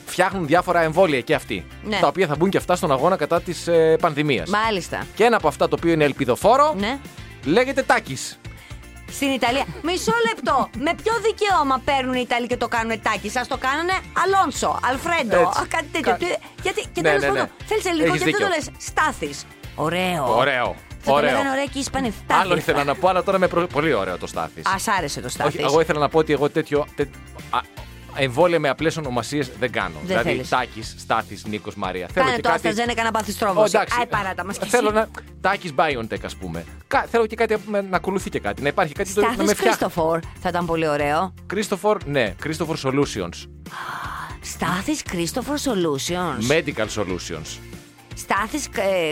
φτιάχνουν 0.06 0.46
διάφορα 0.48 0.82
εμβόλια 0.82 1.22
και 1.22 1.36
αυτοί. 1.36 1.66
Ναι. 1.84 1.98
Τα 2.00 2.08
οποία 2.08 2.28
θα 2.28 2.36
μπουν 2.36 2.50
και 2.50 2.58
αυτά 2.58 2.76
στον 2.76 2.92
αγώνα 2.92 3.16
κατά 3.16 3.42
της 3.42 3.68
ε, 3.68 3.98
πανδημίας. 4.02 4.50
Μάλιστα. 4.50 5.06
Και 5.16 5.24
ένα 5.24 5.36
από 5.38 5.48
αυτά 5.48 5.68
το 5.68 5.76
οποίο 5.80 5.92
είναι 5.92 6.04
ελπιδοφόρο 6.04 6.74
Ναι. 6.78 7.00
λέγεται 7.44 7.82
Τάκης. 7.84 8.40
Στην 9.12 9.32
Ιταλία. 9.32 9.66
Μισό 9.82 10.12
λεπτό. 10.34 10.70
Με 10.78 10.92
ποιο 11.04 11.14
δικαίωμα 11.26 11.82
παίρνουν 11.86 12.14
οι 12.14 12.22
Ιταλοί 12.24 12.48
και 12.48 12.58
το 12.58 12.68
κάνουν 12.68 13.02
τάκι. 13.02 13.30
Σα 13.30 13.48
το 13.48 13.58
κάνανε 13.58 13.94
Αλόνσο, 14.24 14.80
Αλφρέντο, 14.90 15.40
Έτσι. 15.40 15.62
α, 15.62 15.66
κάτι 15.70 15.86
τέτοιο. 15.92 16.12
Κα- 16.12 16.18
Τι- 16.18 16.26
Γιατί, 16.62 16.82
και 16.94 17.02
Ναι, 17.02 17.10
τέλος 17.10 17.22
ναι, 17.24 17.28
ναι. 17.30 17.34
πάντων, 17.34 17.50
θέλει 17.66 17.82
ελληνικό 17.86 18.14
Έχεις 18.14 18.24
και 18.24 18.30
αυτό 18.34 18.46
το 18.46 18.52
δίκιο. 18.54 18.72
λες. 18.74 18.86
Στάθης. 18.88 19.46
Ωραίο. 19.76 20.36
Ωραίο. 20.38 20.76
Θα 21.06 21.12
το 21.12 21.18
Ωραίο. 21.18 21.30
λέγανε 21.32 21.50
ωραία 21.50 21.64
και 21.66 21.72
οι 21.78 21.80
Ισπανοί. 21.80 22.12
Στάθη. 22.24 22.42
Άλλο 22.42 22.56
ήθελα 22.56 22.84
να 22.84 22.96
πω, 22.96 23.08
αλλά 23.08 23.24
τώρα 23.24 23.38
με 23.40 23.48
προ... 23.48 23.68
πολύ 23.68 23.94
ωραίο 23.94 24.18
το 24.18 24.28
Στάθης. 24.28 24.66
Α 24.66 24.76
άρεσε 24.98 25.22
το 25.22 25.30
Στάθης. 25.30 25.54
Όχι, 25.56 25.64
εγώ 25.64 25.82
ήθελα 25.82 26.00
να 26.00 26.10
πω 26.10 26.18
ότι 26.18 26.34
εγώ 26.34 26.50
τέτοιο. 26.50 26.86
τε- 26.96 27.08
α, 27.50 27.60
εμβόλια 28.16 28.60
με 28.60 28.70
απλές 28.70 28.98
ονομασίες 28.98 29.52
δεν 29.60 29.72
κάνω. 29.72 29.96
δηλαδή, 30.06 30.30
θέλεις. 30.30 30.50
Τάκης, 30.50 30.96
Στάθης, 31.00 31.46
Νίκος 31.46 31.76
Μαρία. 31.76 32.08
Κάνε 32.14 32.36
και 32.36 32.42
το 32.42 32.50
AstraZeneca 32.54 33.04
να 33.04 33.12
πάθει 33.12 33.32
στρόβωση. 33.32 33.78
Άι 33.78 34.06
παράτα 34.10 34.46
μας. 34.46 34.58
Θέλω 34.58 34.92
να. 34.92 35.08
Τάκης 35.42 35.74
Biotech, 35.76 36.24
ας 36.26 36.36
πούμε. 36.36 36.64
Κα- 36.88 37.06
Θέλω 37.12 37.26
και 37.26 37.36
κάτι 37.36 37.58
με- 37.68 37.82
να 37.82 37.96
ακολουθεί 37.98 38.30
και 38.30 38.40
κάτι. 38.40 38.62
Να 38.62 38.68
υπάρχει 38.68 38.94
κάτι 38.94 39.14
το, 39.14 39.22
να 39.22 39.28
με 39.28 39.34
Στάθη 39.34 39.50
φτιάχνει. 39.50 39.64
Κρίστοφορ 39.70 40.20
θα 40.42 40.50
ήταν 40.50 40.66
πολύ 40.66 40.88
ωραίο. 40.88 41.34
Christopher, 41.54 41.96
ναι, 42.06 42.36
Christopher 42.44 42.76
Solutions. 42.84 43.48
Στάθης 44.42 45.04
Κρίστοφορ 45.04 45.58
Solutions. 45.58 46.52
Medical 46.52 46.88
Solutions. 46.96 47.58
Στάθης 48.16 48.70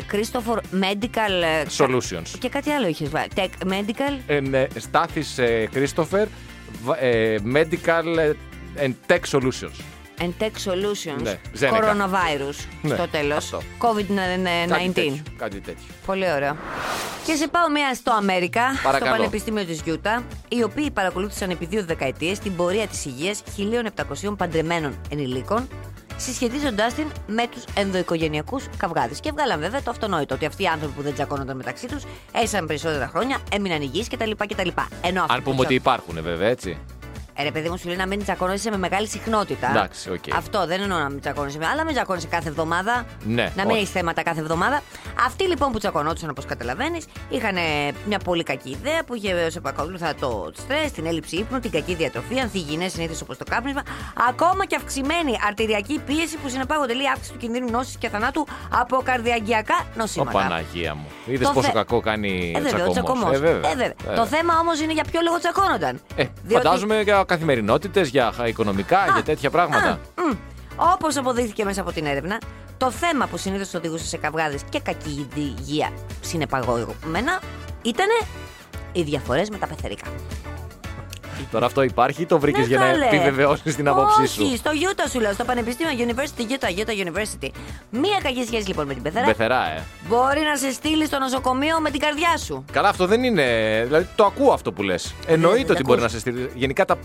Κρίστοφορ 0.07 0.59
Medical. 0.81 1.41
ε, 1.43 1.65
Solutions. 1.77 2.27
Και 2.39 2.49
κάτι 2.49 2.69
άλλο 2.69 2.87
είχες 2.87 3.09
βάλει. 3.09 3.27
Tech 3.35 3.67
Medical. 3.67 4.19
Ε, 4.27 4.39
ναι, 4.39 4.67
Στάθης 4.79 5.37
ε, 5.37 5.69
Christopher, 5.73 6.25
βα- 6.83 7.03
ε, 7.03 7.37
Medical 7.53 8.17
ε, 8.17 8.33
and 8.85 8.93
Tech 9.11 9.19
Solutions. 9.31 9.79
And 10.23 10.43
Tech 10.43 10.71
Solutions. 10.71 11.21
Ναι, 11.21 11.39
Zeneca. 11.59 11.71
Coronavirus. 11.73 12.65
Ναι, 12.81 12.95
στο 12.95 13.07
τέλος. 13.07 13.37
αυτό. 13.37 13.61
COVID-19. 13.77 14.69
Κάτι 14.69 14.89
τέτοιο. 14.89 15.21
Κάτι 15.37 15.59
τέτοιο. 15.59 15.85
Πολύ 16.05 16.31
ωραίο. 16.31 16.57
Και 17.25 17.35
σε 17.35 17.47
πάω 17.47 17.69
μία 17.69 17.93
στο 17.93 18.11
Αμέρικα, 18.11 18.61
Παρακαλώ. 18.83 19.05
στο 19.11 19.15
Πανεπιστήμιο 19.17 19.65
της 19.65 19.81
Γιούτα, 19.81 20.23
οι 20.49 20.63
οποίοι 20.63 20.91
παρακολούθησαν 20.91 21.49
επί 21.49 21.65
δύο 21.65 21.83
δεκαετίες 21.85 22.39
την 22.39 22.55
πορεία 22.55 22.87
της 22.87 23.05
υγείας 23.05 23.43
1.700 24.25 24.35
παντρεμένων 24.37 24.99
ενηλίκων, 25.09 25.67
συσχετίζοντάς 26.21 26.93
την 26.93 27.07
με 27.27 27.47
τους 27.47 27.63
ενδοοικογενειακούς 27.75 28.65
καυγάδες. 28.77 29.19
Και 29.19 29.31
βγάλαν 29.31 29.59
βέβαια 29.59 29.81
το 29.81 29.89
αυτονόητο 29.91 30.35
ότι 30.35 30.45
αυτοί 30.45 30.63
οι 30.63 30.67
άνθρωποι 30.67 30.93
που 30.93 31.01
δεν 31.01 31.13
τσακώνονταν 31.13 31.55
μεταξύ 31.55 31.87
τους 31.87 32.03
έζησαν 32.31 32.65
περισσότερα 32.65 33.07
χρόνια, 33.07 33.37
έμειναν 33.51 33.81
υγιείς 33.81 34.07
κτλ. 34.07 34.31
κτλ. 34.37 34.69
Ενώ 35.01 35.21
αυτοί 35.21 35.33
Αν 35.33 35.37
που 35.37 35.43
πούμε 35.43 35.55
τσα- 35.55 35.65
ότι 35.65 35.73
υπάρχουν, 35.73 36.21
βέβαια, 36.21 36.47
έτσι. 36.49 36.77
Ε, 37.41 37.43
ρε 37.43 37.51
παιδί 37.51 37.69
μου, 37.69 37.77
σου 37.77 37.87
λέει 37.87 37.97
να 37.97 38.05
μην 38.07 38.23
τσακώνεσαι 38.23 38.69
με 38.69 38.77
μεγάλη 38.77 39.07
συχνότητα. 39.07 39.69
Εντάξει, 39.69 40.11
οκ. 40.11 40.35
Αυτό 40.35 40.65
δεν 40.65 40.81
εννοώ 40.81 40.97
να 40.97 41.09
μην 41.09 41.19
τσακώνεσαι, 41.19 41.57
με- 41.57 41.67
αλλά 41.67 41.83
μην 41.83 41.93
τσακώνεσαι 41.93 42.27
κάθε 42.27 42.49
εβδομάδα. 42.49 43.05
Ναι, 43.23 43.43
Να 43.55 43.61
μην 43.61 43.71
όχι. 43.71 43.77
έχεις 43.79 43.89
θέματα 43.91 44.23
κάθε 44.23 44.39
εβδομάδα. 44.39 44.81
Αυτοί 45.25 45.43
λοιπόν 45.47 45.71
που 45.71 45.77
τσακωνόντουσαν, 45.77 46.29
όπως 46.29 46.45
καταλαβαίνεις, 46.45 47.05
είχαν 47.29 47.55
ε, 47.55 47.61
μια 48.05 48.19
πολύ 48.19 48.43
κακή 48.43 48.69
ιδέα 48.69 49.03
που 49.03 49.15
είχε 49.15 49.33
ως 49.33 49.49
επακόλουθα 49.57 50.15
το 50.19 50.51
στρες, 50.57 50.91
την 50.91 51.05
έλλειψη 51.05 51.35
ύπνου, 51.35 51.59
την 51.59 51.71
κακή 51.71 51.93
διατροφή, 51.95 52.39
ανθυγιεινές 52.39 52.91
συνήθειες 52.91 53.15
όπως 53.23 53.37
το 53.37 53.43
κάπνισμα, 53.49 53.81
ακόμα 54.29 54.65
και 54.65 54.75
αυξημένη 54.75 55.37
αρτηριακή 55.47 55.99
πίεση 56.05 56.37
που 56.37 56.49
συνεπάγονται 56.49 56.93
λέει 56.93 57.07
αύξηση 57.07 57.31
του 57.31 57.37
κινδύνου 57.37 57.69
νόσης 57.69 57.95
και 57.97 58.09
θανάτου 58.09 58.47
από 58.69 59.01
καρδιαγγειακά 59.03 59.75
Ω 59.81 59.85
νοσήματα. 59.95 60.31
Παναγία 60.39 60.95
μου. 60.95 61.05
Είδες 61.25 61.47
Το 61.47 61.53
πόσο 61.53 61.65
θε- 61.65 61.75
κακό 61.75 61.99
κάνει 61.99 62.51
Ε, 62.55 62.59
ο 62.59 62.61
βέβαια, 62.61 62.85
ο 62.87 62.91
τσακωμός. 62.91 62.93
τσακωμός. 62.93 63.35
Ε, 63.35 63.39
βέβαια. 63.39 63.71
Ε, 63.71 63.75
βέβαια. 63.75 63.93
Ε, 64.11 64.15
Το 64.15 64.25
θέμα 64.25 64.53
όμως 64.59 64.79
είναι 64.79 64.93
για 64.93 65.03
ποιο 65.11 65.19
λόγο 65.23 65.37
τσακώνονταν. 65.39 65.99
Ε, 66.15 66.25
Διότι- 66.43 66.65
Φαντάζομαι 66.65 67.01
για 67.01 67.23
καθημερινότητες, 67.31 68.09
για 68.09 68.33
οικονομικά, 68.47 68.99
για 69.13 69.23
τέτοια 69.23 69.49
πράγματα. 69.49 69.99
Όπως 70.75 71.17
αποδείχθηκε 71.17 71.63
μέσα 71.63 71.81
από 71.81 71.91
την 71.91 72.05
έρευνα, 72.05 72.41
το 72.77 72.91
θέμα 72.91 73.27
που 73.27 73.37
συνήθως 73.37 73.73
οδηγούσε 73.73 74.05
σε 74.05 74.17
καυγάδες 74.17 74.61
και 74.69 74.79
κακή 74.79 75.27
υγεία 75.33 75.91
συνεπαγόμενα 76.21 77.41
ήταν 77.81 78.07
οι 78.91 79.01
διαφορές 79.01 79.49
με 79.49 79.57
τα 79.57 79.67
πεθερικά. 79.67 80.07
Τώρα 81.51 81.65
αυτό 81.65 81.81
υπάρχει 81.83 82.21
ή 82.21 82.25
το 82.25 82.39
βρήκες 82.39 82.61
Ναι, 82.61 82.67
για 82.67 82.77
να 82.79 82.85
καλέ. 82.85 83.05
επιβεβαιώσεις 83.05 83.75
την 83.75 83.87
άποψή 83.87 84.21
Όχι, 84.21 84.33
σου. 84.33 84.55
στο 84.55 84.71
Utah 84.73 85.09
σου 85.11 85.19
λέω, 85.19 85.33
στο 85.33 85.43
Πανεπιστήμιο 85.43 85.93
University, 86.07 86.41
Utah, 86.41 86.79
Utah 86.85 87.07
University. 87.07 87.49
Μία 87.89 88.19
κακή 88.23 88.43
σχέση 88.45 88.67
λοιπόν 88.67 88.87
με 88.87 88.93
την 88.93 89.03
πεθερά 89.03 89.25
Πεθερά, 89.25 89.65
ε. 89.71 89.83
μπορεί 90.07 90.39
να 90.41 90.55
σε 90.57 90.71
στείλει 90.71 91.05
στο 91.05 91.19
νοσοκομείο 91.19 91.79
με 91.79 91.89
την 91.89 91.99
καρδιά 91.99 92.37
σου. 92.37 92.65
Καλά, 92.71 92.89
αυτό 92.89 93.05
δεν 93.05 93.23
είναι. 93.23 93.43
Δηλαδή 93.85 94.07
το 94.15 94.25
ακούω 94.25 94.51
αυτό 94.53 94.71
που 94.71 94.83
λες. 94.83 95.13
Εννοείται 95.27 95.57
δεν 95.57 95.65
ότι 95.71 95.75
τα 95.75 95.83
μπορεί 95.85 95.99
να 95.99 96.05
ακούς. 96.05 96.15
σε 96.21 96.29
στείλει. 96.29 96.49
Γενικά 96.55 96.85
τα. 96.85 96.97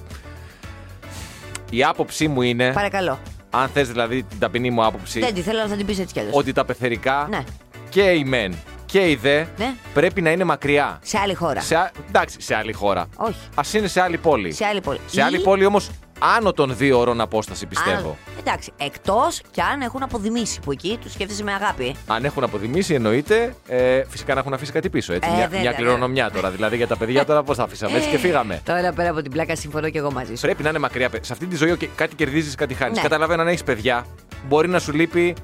Η 1.71 1.85
άποψή 1.85 2.28
μου 2.28 2.43
είναι. 2.43 2.73
Παρακαλώ. 2.73 3.19
Αν 3.50 3.69
θες 3.69 3.88
δηλαδή 3.88 4.23
την 4.23 4.38
ταπεινή 4.38 4.71
μου 4.71 4.85
άποψη. 4.85 5.21
Δεν 5.21 5.35
τη 5.35 5.40
θέλω, 5.40 5.59
αλλά 5.61 5.69
θα 5.69 5.76
την 5.76 5.87
πεις 5.87 5.99
έτσι 5.99 6.12
κι 6.12 6.19
αλλιώς. 6.21 6.35
Ότι 6.37 6.52
τα 6.52 6.64
πεθερικά 6.64 7.26
Ναι. 7.31 7.40
και 7.88 8.02
οι 8.02 8.25
μεν 8.25 8.55
και 8.87 9.11
οι 9.11 9.14
δε 9.16 9.45
Ναι. 9.59 9.75
πρέπει 9.95 10.21
να 10.23 10.31
είναι 10.31 10.45
μακριά. 10.45 10.99
Σε 11.02 11.19
άλλη 11.19 11.35
χώρα. 11.35 11.61
Σε, 11.61 11.76
α- 11.76 11.90
εντάξει, 12.09 12.40
σε 12.40 12.55
άλλη 12.55 12.73
χώρα. 12.73 13.07
Όχι. 13.16 13.38
Α 13.55 13.62
είναι 13.78 13.87
σε 13.87 14.00
άλλη 14.00 14.16
πόλη. 14.19 14.52
Σε 14.52 14.64
άλλη 14.64 14.81
πόλη. 14.81 14.99
Σε 15.07 15.23
άλλη 15.23 15.37
Ή- 15.37 15.43
πόλη 15.43 15.64
όμως 15.64 15.90
άνω 16.37 16.52
των 16.52 16.76
δύο 16.76 16.99
ώρων 16.99 17.21
απόσταση 17.21 17.66
πιστεύω. 17.66 18.09
Α, 18.11 18.14
εντάξει, 18.38 18.73
εκτός 18.76 19.40
κι 19.50 19.61
αν 19.61 19.81
έχουν 19.81 20.02
αποδημήσει 20.02 20.61
που 20.61 20.73
εκεί 20.73 20.99
τους 21.02 21.12
σκέφτεσαι 21.12 21.43
με 21.43 21.52
αγάπη. 21.52 21.95
Αν 22.07 22.25
έχουν 22.25 22.45
αποδημήσει, 22.45 22.95
εννοείται. 22.95 23.55
Ε, 23.66 24.02
φυσικά 24.09 24.35
να 24.35 24.40
έχουν 24.40 24.52
αφήσει 24.52 24.73
κάτι 24.73 24.90
πίσω. 24.90 25.12
Έτσι. 25.12 25.28
Ε, 25.28 25.33
μια, 25.33 25.43
βέβαια, 25.43 25.61
μια 25.61 25.71
ναι. 25.71 25.76
κληρονομιά 25.76 26.31
τώρα. 26.31 26.50
Δηλαδή 26.50 26.76
για 26.76 26.87
τα 26.87 26.97
παιδιά 26.97 27.25
τώρα 27.25 27.43
πώς 27.43 27.57
τα 27.57 27.62
αφήσαμε. 27.62 27.97
Έτσι 27.97 28.09
και 28.09 28.19
φύγαμε. 28.19 28.61
Τώρα 28.64 28.93
πέρα 28.93 29.11
από 29.11 29.23
την 29.23 29.31
πλάκα 29.31 29.57
συμφωνώ 29.57 29.90
και 29.90 29.99
εγώ 29.99 30.12
μαζί 30.12 30.35
σου. 30.35 30.40
Πρέπει 30.40 30.62
να 30.62 30.69
είναι 30.69 30.78
μακριά. 30.78 31.11
Σε 31.21 31.33
αυτή 31.33 31.47
τη 31.47 31.57
ζωή 31.57 31.76
okay, 31.81 31.88
κάτι 31.97 32.14
κερδίζεις, 32.14 32.55
κάτι 32.55 32.75
χάνεις. 32.75 32.97
Ναι. 32.97 33.02
Καταλαβαίνω 33.02 33.43
αν 33.43 33.49
έχεις 33.49 33.62
παιδιά, 33.64 34.07
μπορεί 34.49 34.69
να 34.69 34.78
σου 34.78 34.93
λείπει 34.93 35.35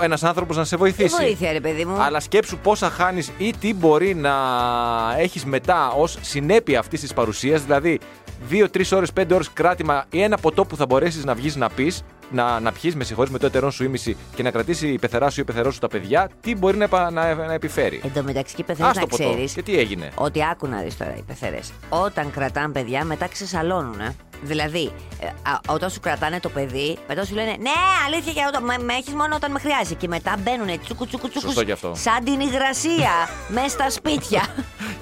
ένας 0.00 0.22
άνθρωπος 0.24 0.56
να 0.56 0.64
σε 0.64 0.74
Τι 0.74 0.80
βοηθήσει. 0.80 1.16
βοήθεια, 1.16 1.52
ρε 1.52 1.60
παιδί 1.60 1.84
μου. 1.84 2.02
Αλλά 2.02 2.20
σκέψου 2.20 2.58
πόσα 2.58 2.90
χάνεις 2.90 3.30
ή 3.38 3.54
τι 3.60 3.74
μπορεί 3.74 4.14
να 4.14 4.32
έχεις 5.18 5.44
μετά 5.44 5.90
ως 5.90 6.18
συνέπεια 6.20 6.78
αυτής 6.78 7.00
της 7.00 7.12
παρουσίας. 7.14 7.62
Δηλαδή, 7.62 8.00
2-3 8.48 8.92
ώρες, 8.96 9.12
5 9.12 9.34
ώρες 9.34 9.50
κράτημα 9.52 10.04
ή 10.10 10.22
ένα 10.22 10.36
ποτό 10.36 10.64
που 10.64 10.76
θα 10.76 10.86
μπορέσεις 10.86 11.24
να 11.24 11.34
βγεις 11.34 11.56
να 11.56 11.68
πεις, 11.70 12.02
να, 12.30 12.60
να 12.60 12.72
πιει, 12.72 12.92
με 12.96 13.04
συγχωρείς 13.04 13.30
με 13.30 13.38
το 13.38 13.46
ετερόν 13.46 13.70
σου 13.70 13.84
ήμιση 13.84 14.16
και 14.34 14.42
να 14.42 14.50
κρατήσει 14.50 14.88
η 14.88 14.98
πεθερά 14.98 15.30
σου 15.30 15.38
ή 15.38 15.42
ο 15.42 15.44
πεθερό 15.44 15.70
σου 15.70 15.78
τα 15.78 15.88
παιδιά, 15.88 16.30
τι 16.40 16.54
μπορεί 16.56 16.76
να, 16.76 16.84
επα- 16.84 17.10
να, 17.10 17.34
να 17.34 17.52
επιφέρει; 17.52 18.00
Εν 18.04 18.12
τω 18.14 18.22
μεταξύ 18.22 18.54
και 18.54 18.64
πεθαίνει 18.64 18.88
Α 18.88 18.92
να 18.94 19.00
το 19.00 19.06
ποτό. 19.06 19.28
ξέρεις 19.30 19.52
Και 19.52 19.62
τι 19.62 19.78
έγινε; 19.78 20.10
ότι 20.14 20.44
άκου 20.44 20.66
να 20.66 20.80
δεις 20.80 20.96
τώρα 20.96 21.14
οι 21.16 21.22
πεθερές. 21.26 21.72
Όταν 21.88 22.30
κρατάνε 22.30 22.72
παιδιά, 22.72 23.04
μετά 23.04 23.26
ξεσαλώνουν. 23.26 24.00
Ε. 24.00 24.14
Δηλαδή, 24.44 24.92
ε, 25.20 25.26
α, 25.26 25.60
όταν 25.68 25.90
σου 25.90 26.00
κρατάνε 26.00 26.40
το 26.40 26.48
παιδί, 26.48 26.98
μετά 27.08 27.24
σου 27.24 27.34
λένε 27.34 27.56
Ναι, 27.60 27.70
αλήθεια, 28.06 28.32
και 28.32 28.40
με, 28.62 28.84
με 28.84 28.92
έχεις 28.92 29.14
μόνο 29.14 29.34
όταν 29.34 29.50
με 29.52 29.58
χρειάζεται. 29.58 29.94
Και 29.94 30.08
μετά 30.08 30.36
μπαίνουν 30.38 30.80
τσούκου 30.82 31.06
τσούκου 31.06 31.28
τσούκου. 31.28 31.46
Σωστό 31.46 31.64
κι 31.64 31.72
αυτό. 31.72 31.92
Σαν 31.96 32.24
την 32.24 32.40
υγρασία 32.40 33.10
μέσα 33.54 33.68
στα 33.68 33.90
σπίτια. 33.90 34.46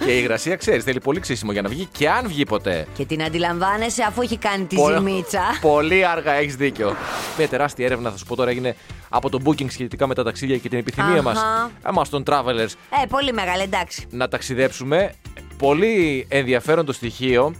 και 0.04 0.11
η 0.16 0.18
υγρασία, 0.23 0.56
ξέρεις, 0.56 0.85
θέλει 0.85 1.00
πολύ 1.00 1.20
ξύσιμο 1.20 1.52
για 1.52 1.62
να 1.62 1.68
βγει 1.68 1.88
και 1.99 2.11
αν 2.11 2.28
βγει 2.28 2.44
ποτέ. 2.44 2.87
και 2.97 3.04
την 3.04 3.23
αντιλαμβάνεσαι 3.23 4.02
αφού 4.02 4.23
έχει 4.23 4.37
κάνει 4.38 4.64
τη 4.64 4.76
Πολύ- 4.76 4.97
ζημίτσα. 4.97 5.42
Πολύ 5.61 6.06
αργά, 6.06 6.32
έχεις 6.32 6.56
δίκιο. 6.56 6.97
Μια 7.38 7.49
τεράστια 7.49 7.87
έρευνα, 7.87 8.11
θα 8.11 8.16
σου 8.16 8.25
πω 8.25 8.37
τώρα, 8.37 8.50
έγινε 8.50 8.76
από 9.09 9.28
το 9.30 9.38
booking 9.44 9.70
σχετικά 9.70 10.06
με 10.06 10.14
τα 10.14 10.23
ταξίδια 10.25 10.56
και 10.59 10.68
την 10.68 10.78
επιθυμία 10.78 11.23
μας, 11.23 11.38
Αχα. 11.38 11.70
εμάς 11.88 12.09
των 12.09 12.23
travelers, 12.26 12.70
Ε, 13.02 13.06
πολύ 13.09 13.32
μεγάλη, 13.32 13.62
εντάξει. 13.62 14.06
να 14.11 14.28
ταξιδέψουμε. 14.28 15.12
Πολύ 15.59 16.26
ενδιαφέρον 16.28 16.85
το 16.87 16.92
στοιχείο 16.92 17.54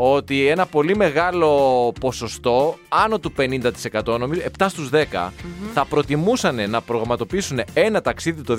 ότι 0.00 0.46
ένα 0.46 0.66
πολύ 0.66 0.96
μεγάλο 0.96 1.92
ποσοστό, 2.00 2.78
άνω 2.88 3.18
του 3.18 3.32
50%, 3.38 4.18
νομίζω 4.18 4.40
7 4.58 4.66
στους 4.68 4.90
10, 4.92 5.30
θα 5.74 5.84
προτιμούσαν 5.84 6.70
να 6.70 6.80
προγραμματοποιήσουν 6.80 7.60
ένα 7.72 8.00
ταξίδι 8.00 8.42
το 8.42 8.56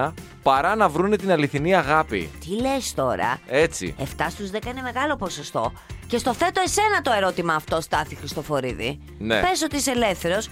2021 0.00 0.12
παρά 0.42 0.74
να 0.74 0.88
βρούνε 0.88 1.16
την 1.16 1.30
αληθινή 1.32 1.74
αγάπη. 1.76 2.30
Τι 2.40 2.60
λες 2.60 2.94
τώρα; 2.94 3.38
Έτσι. 3.46 3.94
7 3.98 4.02
στους 4.30 4.50
10 4.50 4.66
είναι 4.66 4.82
μεγάλο 4.82 5.16
ποσοστό. 5.16 5.72
Και 6.06 6.18
στο 6.18 6.34
θέτω 6.34 6.60
εσένα 6.64 7.00
το 7.02 7.12
ερώτημα 7.16 7.54
αυτό, 7.54 7.80
Στάθη 7.80 8.14
Χριστοφορίδη. 8.14 8.98
Ναι. 9.18 9.40
Πες 9.40 9.62
ότι 9.62 9.76
είσαι 9.76 9.90
ελεύθερος 9.90 10.48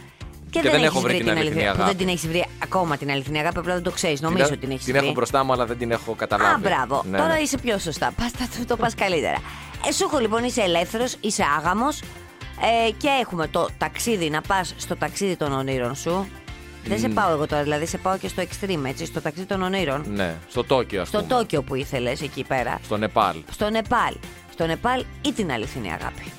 και, 0.50 0.60
δεν, 0.60 0.70
δεν 0.70 0.80
έχεις 0.80 0.86
έχω 0.86 1.00
βρει 1.00 1.16
την 1.18 1.30
αληθινή 1.30 1.62
που 1.62 1.68
αγάπη. 1.68 1.82
δεν 1.82 1.96
την 1.96 2.08
έχεις 2.08 2.26
βρει 2.26 2.46
ακόμα 2.62 2.96
την 2.96 3.10
αληθινή 3.10 3.38
αγάπη, 3.38 3.58
απλά 3.58 3.74
δεν 3.74 3.82
το 3.82 3.90
ξέρεις. 3.90 4.20
Νομίζω 4.20 4.44
την, 4.44 4.52
ότι 4.52 4.60
την 4.60 4.70
έχεις 4.70 4.84
την 4.84 4.94
βρει. 4.94 5.04
έχω 5.04 5.12
μπροστά 5.14 5.44
μου, 5.44 5.52
αλλά 5.52 5.66
δεν 5.66 5.78
την 5.78 5.90
έχω 5.90 6.12
καταλάβει. 6.14 6.54
Α, 6.54 6.58
μπράβο. 6.58 7.04
Ναι, 7.10 7.16
Τώρα 7.18 7.34
ναι. 7.34 7.40
είσαι 7.40 7.58
πιο 7.58 7.78
σωστά. 7.78 8.12
Πας, 8.16 8.30
θα 8.30 8.48
το, 8.58 8.64
το 8.66 8.76
πας 8.76 8.94
καλύτερα 8.94 9.36
εσύ 9.88 10.04
λοιπόν 10.20 10.44
είσαι 10.44 10.62
ελεύθερο, 10.62 11.04
είσαι 11.20 11.44
άγαμος 11.58 12.00
και 12.96 13.08
έχουμε 13.20 13.46
το 13.46 13.68
ταξίδι, 13.78 14.30
να 14.30 14.40
πα 14.40 14.64
στο 14.76 14.96
ταξίδι 14.96 15.36
των 15.36 15.52
ονείρων 15.52 15.94
σου. 15.94 16.28
Δεν 16.84 16.98
σε 16.98 17.08
πάω 17.08 17.32
εγώ 17.32 17.46
τώρα, 17.46 17.62
δηλαδή 17.62 17.86
σε 17.86 17.98
πάω 17.98 18.18
και 18.18 18.28
στο 18.28 18.42
extreme, 18.42 18.92
στο 19.04 19.20
ταξίδι 19.20 19.46
των 19.46 19.62
ονείρων. 19.62 20.04
Ναι, 20.08 20.34
στο 20.48 20.64
Τόκιο 20.64 21.02
α 21.02 21.04
στο 21.04 21.18
πούμε. 21.18 21.30
Στο 21.30 21.38
Τόκιο 21.38 21.62
που 21.62 21.74
ήθελε 21.74 22.10
εκεί 22.10 22.44
πέρα. 22.44 22.78
Στο 22.84 22.96
Νεπάλ. 22.96 23.36
Στο 23.50 23.70
Νεπάλ. 23.70 24.14
Στο 24.52 24.66
Νεπάλ 24.66 25.04
ή 25.22 25.32
την 25.32 25.52
αληθινή 25.52 25.92
αγάπη. 25.92 26.32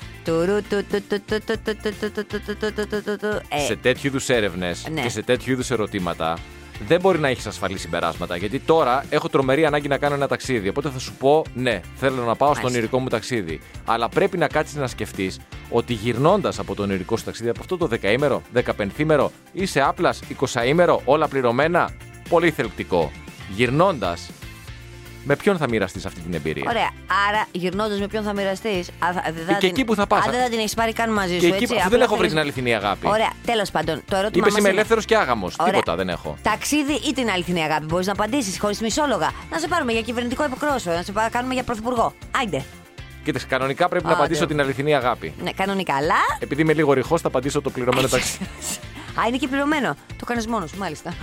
Σε 3.66 3.76
τέτοιου 3.76 4.06
είδου 4.06 4.18
έρευνε 4.26 4.72
και 5.02 5.08
σε 5.08 5.22
τέτοιου 5.22 5.52
είδου 5.52 5.62
ερωτήματα 5.70 6.38
δεν 6.86 7.00
μπορεί 7.00 7.18
να 7.18 7.28
έχεις 7.28 7.46
ασφαλή 7.46 7.78
συμπεράσματα. 7.78 8.36
Γιατί 8.36 8.60
τώρα 8.60 9.04
έχω 9.08 9.28
τρομερή 9.28 9.64
ανάγκη 9.66 9.88
να 9.88 9.98
κάνω 9.98 10.14
ένα 10.14 10.28
ταξίδι. 10.28 10.68
Οπότε 10.68 10.88
θα 10.88 10.98
σου 10.98 11.12
πω, 11.18 11.44
ναι, 11.54 11.80
θέλω 11.96 12.16
να 12.16 12.22
πάω 12.22 12.34
στο 12.34 12.46
Μάλιστα. 12.46 12.66
ονειρικό 12.66 12.98
μου 12.98 13.08
ταξίδι. 13.08 13.60
Αλλά 13.84 14.08
πρέπει 14.08 14.38
να 14.38 14.46
κάτσεις 14.46 14.76
να 14.76 14.86
σκεφτείς 14.86 15.40
ότι 15.70 15.92
γυρνώντας 15.92 16.58
από 16.58 16.74
το 16.74 16.82
ονειρικό 16.82 17.16
σου 17.16 17.24
ταξίδι, 17.24 17.48
από 17.48 17.60
αυτό 17.60 17.76
το 17.76 17.88
10ημερο, 18.02 18.38
15ημερο 18.52 19.26
ή 19.52 19.66
σε 19.66 19.80
άπλας 19.80 20.20
20ημερο, 20.52 20.96
όλα 21.04 21.28
πληρωμένα, 21.28 21.90
πολύ 22.28 22.50
θελκτικό. 22.50 23.10
Γυρνώντας, 23.54 24.30
Με 25.26 25.36
ποιον 25.36 25.56
θα 25.56 25.68
μοιραστείς 25.68 26.06
αυτή 26.06 26.20
την 26.20 26.34
εμπειρία; 26.34 26.64
Ωραία. 26.68 26.90
Άρα, 27.28 27.46
γυρνώντας 27.52 27.98
με 28.00 28.06
ποιον 28.06 28.22
θα 28.24 28.32
μοιραστείς. 28.32 28.88
και 29.58 29.66
εκεί 29.66 29.84
που 29.84 29.94
θα 29.94 30.06
πας. 30.06 30.24
Αν 30.24 30.30
δεν 30.30 30.42
θα 30.42 30.48
την 30.48 30.58
έχεις 30.58 30.74
πάρει 30.74 30.92
καν 30.92 31.12
μαζί 31.12 31.34
Και 31.34 31.40
σου. 31.40 31.46
εκεί 31.46 31.54
έτσι, 31.54 31.66
που 31.66 31.74
αφού 31.74 31.86
απλά 31.86 31.90
δεν 31.98 32.00
έχω 32.00 32.16
βρει 32.16 32.28
θέλεις- 32.28 32.32
την 32.32 32.40
αληθινή 32.40 32.74
αγάπη. 32.74 33.06
Ωραία. 33.08 33.30
Τέλος 33.46 33.70
πάντων, 33.70 33.94
το 34.08 34.16
ερώτημα 34.16 34.30
Είπες 34.32 34.50
μας 34.50 34.58
είμαι 34.58 34.68
είναι- 34.68 34.76
ελεύθερος 34.78 35.04
και 35.04 35.16
άγαμος. 35.16 35.54
Ωραία. 35.58 35.72
Τίποτα 35.72 35.96
δεν 35.96 36.08
έχω. 36.08 36.36
Ταξίδι 36.42 36.92
ή 37.08 37.12
την 37.12 37.30
αληθινή 37.30 37.62
αγάπη. 37.62 37.84
Μπορείς 37.84 38.06
να 38.06 38.12
απαντήσεις 38.12 38.58
χωρίς 38.58 38.80
μισόλογα. 38.80 39.30
Να 39.50 39.58
σε 39.58 39.68
πάρουμε 39.68 39.92
για 39.92 40.00
κυβερνητικό 40.00 40.44
υποκρόσωπο. 40.44 40.96
Να 40.96 41.02
σε 41.02 41.12
πά- 41.12 41.30
κάνουμε 41.30 41.54
για 41.54 41.62
πρωθυπουργό. 41.62 42.14
Άιντε. 42.38 42.64
Κοίταξε, 43.24 43.46
κανονικά 43.46 43.88
πρέπει 43.88 44.04
να 44.04 44.10
Άντε. 44.10 44.18
απαντήσω 44.20 44.46
την 44.46 44.60
αληθινή 44.60 44.94
αγάπη. 44.94 45.34
Ναι, 45.42 45.50
κανονικά. 45.50 45.94
Αλλά. 45.94 46.14
Επειδή 46.38 46.62
είμαι 46.62 46.72
λίγο 46.72 46.92
ρηχός, 46.92 47.20
θα 47.20 47.28
απαντήσω 47.28 47.60
το 47.62 47.70
πληρωμένο 47.70 48.08
ταξίδι. 48.08 48.46
Α, 49.20 49.26
είναι 49.28 49.36
και 49.36 49.48
πληρωμένο. 49.48 49.96
Το 50.18 50.24
κάνεις 50.24 50.46
μόνος 50.46 50.70
σου, 50.70 50.78
μάλιστα. 50.78 51.14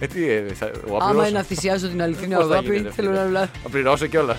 Ε, 0.00 0.06
τι, 0.06 0.30
ε, 0.30 0.44
θα, 0.54 0.70
ο 0.90 0.96
Άμα 0.96 1.04
απλός- 1.06 1.28
είναι 1.28 1.38
να 1.38 1.44
θυσιάσω 1.44 1.88
την 1.88 2.02
αληθινή 2.02 2.34
Πώς 2.34 2.46
θα 2.46 2.52
αγάπη, 2.52 2.72
γίνεται, 2.74 2.90
θέλω 2.94 3.10
φίλε. 3.10 3.24
να. 3.28 3.40
Θα 3.62 3.68
πληρώσω 3.70 4.06
κιόλας. 4.06 4.36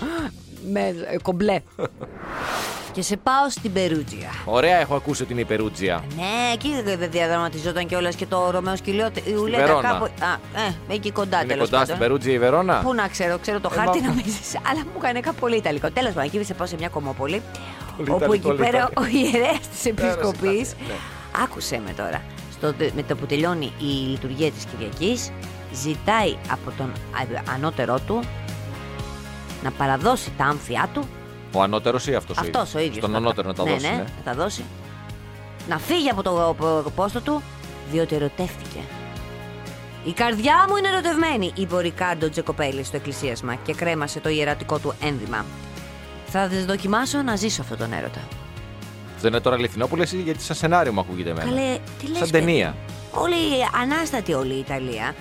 με 0.72 0.80
ε, 1.10 1.16
κομπλέ. 1.22 1.60
και 2.92 3.02
σε 3.02 3.16
πάω 3.16 3.50
στην 3.50 3.72
Περούτζια. 3.72 4.28
Ωραία, 4.44 4.76
έχω 4.78 4.94
ακούσει 4.94 5.24
την 5.24 5.38
υπερούτζια. 5.38 6.04
Ναι, 6.16 6.52
εκεί 6.52 6.82
δεν 6.84 7.10
διαδραματιζόταν 7.10 7.86
κιόλας 7.86 8.14
και 8.14 8.26
το 8.26 8.50
Ρωμαίο 8.50 8.76
σκυλιό. 8.76 9.08
Η 9.24 9.32
Ουλέτα 9.32 9.62
Βερόνα. 9.66 9.88
κάπου. 9.88 10.04
Α, 10.04 10.32
ε, 10.88 10.94
εκεί 10.94 11.10
κοντά 11.10 11.38
Είναι 11.38 11.46
τέλος 11.46 11.64
κοντά 11.64 11.70
πάντων. 11.78 11.86
στην 11.86 11.98
Περούτζια 11.98 12.32
η 12.32 12.38
Βερόνα; 12.38 12.80
Πού 12.84 12.94
να 12.94 13.08
ξέρω, 13.08 13.38
ξέρω 13.38 13.60
το 13.60 13.70
Ε, 13.72 13.76
χάρτη 13.78 14.00
μα- 14.00 14.06
νομίζει. 14.08 14.38
Αλλά 14.70 14.80
μου 14.80 14.92
έκανε 15.02 15.20
κάπου 15.20 15.36
πολύ 15.40 15.56
ιταλικό. 15.56 15.90
Τέλος 15.90 16.12
πάντων, 16.12 16.30
εκεί 16.34 16.44
σε 16.44 16.54
πάω 16.54 16.66
σε 16.66 16.76
μια 16.78 16.88
κομμόπολη. 16.88 17.42
Πολύ 17.96 18.10
όπου 18.10 18.22
Ιταλικό, 18.24 18.50
εκεί 18.52 18.60
λέει 18.60 18.70
πέρα 18.70 18.90
κάτι. 18.94 19.14
ο 19.14 19.18
ιερέας 19.18 19.68
της 19.68 19.84
Επισκοπή. 19.84 20.46
ναι. 20.88 20.94
Άκουσε 21.42 21.80
με 21.86 21.92
τώρα. 21.92 22.22
Στο, 22.62 22.74
με 22.94 23.02
το 23.02 23.16
που 23.16 23.26
τελειώνει 23.26 23.72
η 23.78 23.84
λειτουργία 23.84 24.50
της 24.50 24.64
Κυριακής 24.64 25.30
ζητάει 25.72 26.36
από 26.50 26.70
τον 26.76 26.86
α- 26.90 27.52
ανώτερό 27.54 27.98
του 28.06 28.22
να 29.62 29.70
παραδώσει 29.70 30.32
τα 30.36 30.44
άμφια 30.44 30.88
του 30.94 31.08
Ο 31.52 31.62
ανώτερος 31.62 32.06
ή 32.06 32.14
αυτός 32.14 32.36
ο 32.38 32.40
ίδιος; 32.44 32.56
αυτός 32.62 32.74
ο 32.74 32.84
ίδιος 32.84 32.96
Στον 32.96 33.10
θα 33.10 33.16
ανώτερο 33.16 33.48
να 33.48 33.54
τα 33.54 33.64
ναι, 33.64 33.70
δώσει. 33.70 33.86
ναι, 33.86 33.92
ναι. 33.92 34.02
να 34.02 34.22
τα 34.24 34.34
δώσει 34.34 34.64
να 35.68 35.78
φύγει 35.78 36.08
από 36.08 36.22
το 36.22 36.54
πο- 36.58 36.90
πόστο 36.94 37.20
του 37.20 37.42
διότι 37.90 38.14
ερωτεύτηκε 38.14 38.78
η 40.04 40.12
καρδιά 40.12 40.64
μου 40.68 40.76
είναι 40.76 40.88
ερωτευμένη, 40.88 41.52
είπε 41.54 41.74
ο 41.74 41.78
Ρικάρντο 41.78 42.28
Τζεκοπέλη 42.28 42.84
στο 42.84 42.96
εκκλησίασμα 42.96 43.54
και 43.54 43.74
κρέμασε 43.74 44.20
το 44.20 44.28
ιερατικό 44.28 44.78
του 44.78 44.94
ένδυμα. 45.02 45.44
Θα 46.26 46.48
δοκιμάσω 46.66 47.22
να 47.22 47.36
ζήσω 47.36 47.62
αυτόν 47.62 47.78
τον 47.78 47.92
έρωτα. 47.92 48.20
Δεν 49.22 49.30
είναι 49.32 49.40
τώρα 49.40 49.56
αληθινό 49.56 49.86
που 49.86 49.96
λε, 49.96 50.04
γιατί 50.24 50.42
σαν 50.42 50.56
σενάριο 50.56 50.92
μου 50.92 51.00
ακούγεται 51.00 51.30
εμένα; 51.30 51.48
Καλέ, 51.50 51.78
τι 52.00 52.06
λες 52.06 52.18
Σαν 52.18 52.30
παιδί; 52.30 52.44
ταινία. 52.44 52.74
Όλη, 53.10 53.34
ανάστατη 53.82 54.32
όλη 54.34 54.54
η 54.54 54.58
Ιταλία. 54.58 55.14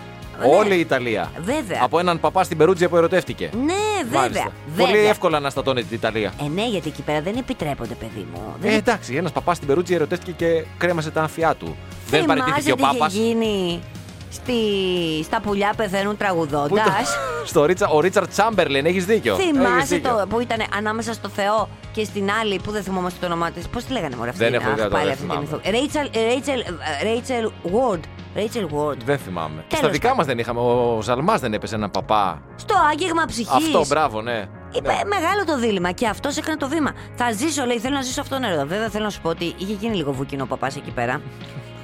Όλη 0.46 0.70
Ναι. 0.70 0.76
η 0.76 0.80
Ιταλία. 0.80 1.32
Βέβαια. 1.40 1.80
Από 1.84 2.00
έναν 2.00 2.20
παπά 2.20 2.44
στην 2.44 2.58
Περούτζια 2.58 2.90
που 2.90 2.98
ερωτεύτηκε. 2.98 3.50
Ναι, 3.66 3.74
βέβαια. 4.04 4.20
Μάλιστα. 4.22 4.52
βέβαια. 4.76 4.86
Πολύ 4.94 5.06
εύκολα 5.08 5.38
αναστατώνεται 5.38 5.86
την 5.88 5.98
Ιταλία. 5.98 6.34
Ε, 6.46 6.48
ναι, 6.48 6.68
γιατί 6.68 6.88
εκεί 6.90 7.02
πέρα 7.02 7.22
δεν 7.22 7.36
επιτρέπονται, 7.38 7.94
παιδί 7.94 8.28
μου. 8.34 8.42
Ε, 8.64 8.68
Δεν 8.68 8.78
εντάξει, 8.78 9.16
ένας 9.16 9.32
παπάς 9.32 9.56
στην 9.56 9.68
Περούτζια 9.68 9.96
ερωτεύτηκε 9.96 10.32
και 10.32 10.66
κρέμασε 10.78 11.12
τα 11.12 11.22
άμφιά 11.22 11.56
του. 11.56 11.76
Δεν 12.10 12.26
παραιτήθηκε 12.26 12.72
ο 12.72 12.76
τι 12.76 12.82
είχε 12.84 12.92
Πάπας. 12.94 13.14
γίνει 13.14 13.82
στη... 14.30 14.54
στα 15.24 15.42
πουλιά 15.42 15.74
πεθαίνουν 15.78 16.18
τραγουδώντας. 16.18 17.18
Στο 17.46 17.66
Ρίτσα, 17.66 17.88
ο 17.88 18.00
Ρίτσαρτ 18.00 18.30
Τσάμπερλεν, 18.30 18.86
έχεις 18.86 19.06
δίκιο. 19.06 19.34
Έχεις 19.36 19.46
Θυμάσαι 19.46 19.96
δίκιο. 19.96 20.10
το 20.18 20.28
που 20.28 20.40
ήταν 20.40 20.60
ανάμεσα 20.78 21.14
στο 21.14 21.30
Θεό 21.30 21.70
και 21.92 22.04
στην 22.04 22.30
άλλη 22.42 22.60
που 22.64 22.72
δεν 22.72 22.84
θυμόμαστε 22.84 23.20
το 23.20 23.26
όνομά 23.26 23.52
της. 23.52 23.68
Πώς 23.68 23.84
τη 23.84 23.92
λέγανε 23.92 24.16
μωρέ 24.16 24.30
αυτή. 24.30 24.44
Δεν 24.44 24.54
έχω 24.54 24.68
Αχ, 24.70 24.74
ιδέα, 24.74 24.88
πάλι 24.88 25.04
δεν 25.04 25.14
αυτή 25.14 25.26
την 25.26 25.30
θυμάμαι. 25.32 25.48
ηθο- 25.48 25.72
Ρέιτσελ, 25.72 26.10
Ρέιτσελ, 26.28 26.64
Ρέιτσελ 27.04 27.52
Ward. 27.64 28.00
Ρέιτσελ 28.36 28.68
Ward. 28.76 28.98
Δεν 29.06 29.18
θυμάμαι. 29.18 29.56
Και 29.68 29.76
Τέλος 29.76 29.80
στα 29.80 29.90
δικά 29.90 30.02
πάντων. 30.08 30.18
μας 30.18 30.26
δεν 30.26 30.38
είχαμε. 30.40 30.60
Ο 30.60 31.00
Ζαλμά 31.02 31.38
δεν 31.38 31.54
έπεσε 31.54 31.76
έναν 31.76 31.92
παπά. 31.92 32.42
Στο 32.56 32.76
άγγιγμα 32.92 33.26
ψυχής. 33.26 33.54
Αυτό, 33.54 33.86
μπράβο, 33.88 34.22
ναι. 34.22 34.46
Είπε 34.74 34.88
Ναι. 34.88 35.00
μεγάλο 35.06 35.46
το 35.46 35.58
δίλημα 35.60 35.92
και 35.92 36.08
αυτός 36.08 36.38
έκανε 36.38 36.58
το 36.58 36.68
βήμα. 36.68 36.92
Θα 37.16 37.32
ζήσω, 37.32 37.66
λέει, 37.66 37.80
θέλω 37.80 37.96
να 37.96 38.02
ζήσω 38.02 38.22
αυτόν 38.22 38.42
τον 38.42 38.50
έρωτα. 38.50 38.66
Βέβαια, 38.66 38.90
θέλω 38.90 39.04
να 39.04 39.10
σου 39.10 39.22
πω 39.22 39.30
ότι 39.30 39.54
είχε 39.58 39.74
γίνει 39.74 39.96
λίγο 39.96 40.12
βουκινό 40.12 40.46
παπάς 40.46 40.76
εκεί 40.76 40.92
πέρα. 40.92 41.22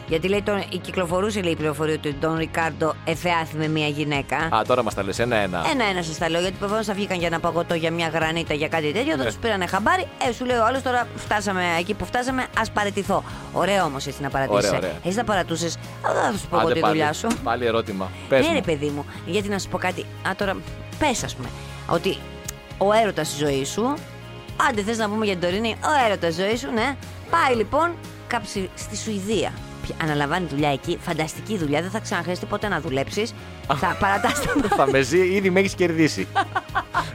Γιατί 0.07 0.27
λέει, 0.27 0.41
τον, 0.41 0.63
η 0.69 0.77
κυκλοφορούσε 0.77 1.41
λέει, 1.41 1.51
η 1.51 1.55
πληροφορία 1.55 1.93
ότι 1.93 2.13
τον 2.13 2.37
Ρικάρντο 2.37 2.93
εφεάθη 3.05 3.55
με 3.57 3.67
μια 3.67 3.87
γυναίκα. 3.87 4.37
Α, 4.37 4.61
τώρα 4.67 4.83
μας 4.83 4.93
τα 4.93 5.03
λες 5.03 5.19
ένα-ένα. 5.19 5.65
Ένα-ένα 5.71 6.01
σας 6.03 6.17
τα 6.17 6.29
λέω, 6.29 6.41
γιατί 6.41 6.55
προφανώς 6.59 6.85
θα 6.85 6.93
βγήκαν 6.93 7.17
για 7.17 7.27
ένα 7.27 7.39
παγωτό, 7.39 7.73
για 7.73 7.91
μια 7.91 8.07
γρανίτα, 8.07 8.53
για 8.53 8.67
κάτι 8.67 8.91
τέτοιο. 8.91 9.11
Ναι. 9.11 9.15
Δεν 9.15 9.25
τους 9.25 9.35
πήρανε 9.35 9.65
χαμπάρι. 9.67 10.07
Ε, 10.27 10.31
σου 10.31 10.45
λέει 10.45 10.57
ο 10.57 10.65
άλλος 10.65 10.81
τώρα 10.81 11.07
φτάσαμε 11.15 11.63
εκεί 11.79 11.93
που 11.93 12.05
φτάσαμε, 12.05 12.45
ας 12.59 12.71
παρετηθώ. 12.71 13.23
Ωραίο 13.53 13.83
όμως 13.83 14.05
έτσι 14.07 14.21
να 14.21 14.29
παρατήσεις. 14.29 14.67
Ωραία, 14.67 14.77
ωραία. 14.79 14.91
Εσύ 15.03 15.15
θα 15.15 15.23
παρατούσες. 15.23 15.77
Θα 16.01 16.37
σου 16.37 16.47
πω 16.49 16.55
εγώ 16.57 16.65
Άντε 16.65 16.73
τη 16.73 16.79
πάλι. 16.79 16.93
δουλειά 16.93 17.13
σου. 17.13 17.27
Πάλι 17.43 17.65
ερώτημα. 17.65 18.09
Πες 18.29 18.41
Ναι, 18.41 18.47
μου. 18.47 18.53
ρε 18.53 18.61
παιδί 18.61 18.87
μου, 18.87 19.05
γιατί 19.25 19.49
να 19.49 19.59
σου 19.59 19.67
πω 19.69 19.77
κάτι. 19.77 20.01
Α, 20.01 20.31
τώρα, 20.37 20.55
πες, 20.99 21.23
ας 21.23 21.35
πούμε, 21.35 21.47
ότι 21.87 22.17
ο 22.77 22.93
έρωτας 23.01 23.27
στη 23.27 23.37
ζωής 23.45 23.69
σου. 23.69 23.93
Άντε, 24.69 24.81
θες 24.81 24.97
να 24.97 25.09
πούμε 25.09 25.25
για 25.25 25.33
την 25.35 25.43
τωρινή, 25.49 25.75
ο 25.83 26.05
έρωτας 26.07 26.33
στη 26.33 26.41
ζωής 26.41 26.59
σου, 26.59 26.71
ναι. 26.73 26.95
Πάει 27.29 27.55
λοιπόν 27.55 27.91
κάψει 28.27 28.69
στη 28.75 28.97
Σουηδία. 28.97 29.51
Πια- 29.87 29.95
Αναλαμβάνει 30.03 30.47
δουλειά 30.49 30.69
εκεί, 30.71 30.97
φανταστική 31.01 31.57
δουλειά, 31.57 31.81
δεν 31.81 31.89
θα 31.89 31.99
ξαναχρειαστεί 31.99 32.45
ποτέ 32.45 32.67
να 32.67 32.79
δουλέψεις. 32.81 33.33
θα 33.75 33.95
παρατάσει 34.01 34.41
το 34.61 34.67
Θα 34.75 34.89
με 34.91 35.01
ζει, 35.01 35.19
ήδη 35.19 35.49
με 35.49 35.59
έχεις 35.59 35.73
κερδίσει. 35.73 36.27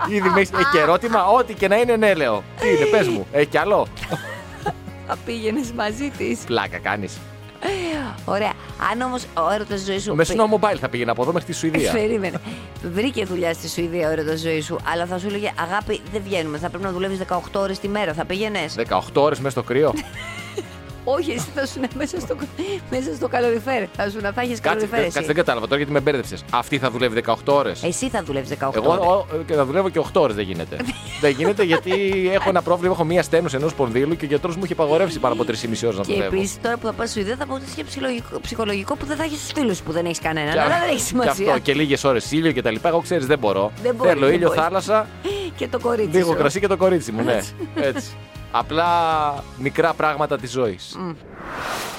ήδη 0.08 0.28
με 0.28 0.40
έχεις... 0.40 0.50
Έχει 0.52 0.70
και 0.72 0.78
ερώτημα, 0.78 1.26
ό,τι 1.26 1.54
και 1.54 1.68
να 1.68 1.76
είναι, 1.76 1.96
ναι, 1.96 2.14
λέω. 2.14 2.42
Τι 2.60 2.68
είναι, 2.68 2.84
πες 2.84 3.08
μου, 3.08 3.26
έχει 3.32 3.46
κι 3.46 3.58
άλλο; 3.58 3.86
Θα 5.06 5.16
πήγαινες 5.24 5.72
μαζί 5.72 6.10
της. 6.18 6.38
Πλάκα 6.46 6.78
κάνεις. 6.78 7.18
Ωραία. 8.24 8.52
Αν 8.92 9.00
όμως 9.00 9.22
ο 9.34 9.50
έρωτας 9.52 9.80
στη 9.80 9.90
ζωής 9.90 10.02
σου. 10.02 10.14
Με 10.14 10.24
Snow 10.28 10.54
Mobile 10.58 10.76
θα 10.80 10.88
πήγαινα 10.88 11.12
από 11.12 11.22
εδώ 11.22 11.32
μέχρι 11.32 11.48
τη 11.52 11.54
Σουηδία. 11.58 11.92
Περίμενε. 12.00 12.40
Βρήκε 12.92 13.24
δουλειά 13.24 13.52
στη 13.52 13.68
Σουηδία 13.68 14.08
ο 14.08 14.10
έρωτας 14.10 14.40
ζωής 14.40 14.64
σου, 14.64 14.76
αλλά 14.92 15.06
θα 15.06 15.18
σου 15.18 15.26
έλεγε 15.26 15.52
Αγάπη, 15.60 16.00
δεν 16.12 16.22
βγαίνουμε. 16.24 16.58
Θα 16.58 16.68
πρέπει 16.68 16.84
να 16.84 16.92
δουλεύεις 16.92 17.18
18 17.28 17.38
ώρες 17.54 17.78
τη 17.78 17.88
μέρα. 17.88 18.12
Θα 18.12 18.24
πήγαινες. 18.24 18.74
18 18.88 18.98
ώρες 19.14 19.38
μέσα 19.38 19.50
στο 19.50 19.62
κρύο. 19.62 19.92
Όχι, 21.04 21.30
εσύ 21.30 21.46
θα 21.54 21.66
σου 21.66 21.72
είναι 21.78 21.88
μέσα 21.94 22.20
στο, 22.20 22.36
μέσα 22.90 23.14
στο 23.14 23.28
καλοριφέρ. 23.28 23.84
Θα 23.96 24.10
σου 24.10 24.18
να 24.20 24.32
θα 24.32 24.40
έχεις 24.40 24.60
Κάτσε, 24.60 24.68
καλοριφέρ. 24.68 25.02
κάτσε, 25.02 25.18
εσύ. 25.18 25.26
δεν 25.26 25.36
κατάλαβα 25.36 25.64
τώρα 25.66 25.76
γιατί 25.76 25.92
με 25.92 26.00
μπέρδεψες. 26.00 26.44
Αυτή 26.50 26.78
θα 26.78 26.90
δουλεύει 26.90 27.22
18 27.26 27.34
ώρες. 27.46 27.82
Εσύ 27.82 28.08
θα 28.08 28.22
δουλεύεις 28.22 28.50
18 28.50 28.70
Εγώ 28.74 28.90
ώρες. 28.90 29.04
ο, 29.06 29.26
και 29.46 29.54
θα 29.54 29.64
δουλεύω 29.64 29.88
και 29.88 29.98
8 30.12 30.20
ώρες 30.20 30.34
δεν 30.36 30.44
γίνεται. 30.44 30.76
δεν 31.20 31.30
γίνεται 31.30 31.62
γιατί 31.62 31.92
έχω 32.32 32.48
ένα 32.48 32.62
πρόβλημα. 32.62 32.92
Έχω 32.94 33.04
μία 33.04 33.22
στένωση 33.22 33.56
ενός 33.56 33.70
σπονδύλου 33.70 34.16
και 34.16 34.24
ο 34.24 34.28
γιατρός 34.28 34.56
μου 34.56 34.62
έχει 34.64 34.72
απαγορεύσει 34.72 35.18
πάνω 35.18 35.34
από 35.34 35.44
3,5 35.44 35.52
ώρες 35.84 35.96
να 35.96 36.04
Και 36.04 36.12
δουλεύω. 36.12 36.36
επίσης 36.36 36.60
τώρα 36.62 36.76
που 36.76 36.86
θα 36.86 36.92
πας 36.92 37.10
στη 37.10 37.18
Σουηδία 37.18 37.36
θα 37.36 37.44
αποκτήσει 37.44 37.74
και 37.76 37.84
ψυχολογικό, 37.84 38.40
ψυχολογικό 38.40 38.96
που 38.96 39.06
δεν 39.06 39.16
θα 39.16 39.22
έχεις 39.24 39.46
του 39.48 39.60
φίλους 39.60 39.80
που 39.80 39.92
δεν 39.92 40.04
έχεις 40.04 40.18
κανέναν. 40.20 40.52
Και- 40.52 40.60
Αλλά 40.60 40.78
δεν 40.78 40.88
έχει 40.88 40.96
Και 40.96 41.02
σημασία. 41.02 41.46
αυτό 41.48 41.58
και 41.58 41.74
λίγες 41.74 42.04
ώρες 42.04 42.30
ήλιο 42.32 42.52
και 42.52 42.62
τα 42.62 42.70
λοιπά. 42.70 42.88
Εγώ 42.88 43.00
ξέρεις 43.00 43.26
δεν 43.26 43.38
μπορώ. 43.38 43.72
Δεν 43.82 43.94
μπορείς, 43.94 44.12
Θέλω 44.12 44.26
δεν 44.26 44.34
ήλιο, 44.34 44.46
μπορείς. 44.48 44.62
θάλασσα, 44.62 45.06
Και 45.56 45.68
το 45.68 45.78
κορίτσι. 45.80 46.16
λίγο 46.16 46.30
σου. 46.30 46.36
κρασί 46.36 46.60
και 46.60 46.66
το 46.66 46.76
κορίτσι 46.76 47.12
μου. 47.12 47.22
Ναι, 47.22 47.40
έτσι. 47.74 48.12
Απλά 48.52 48.88
μικρά 49.58 49.94
πράγματα 49.94 50.38
της 50.38 50.50
ζωής. 50.50 50.96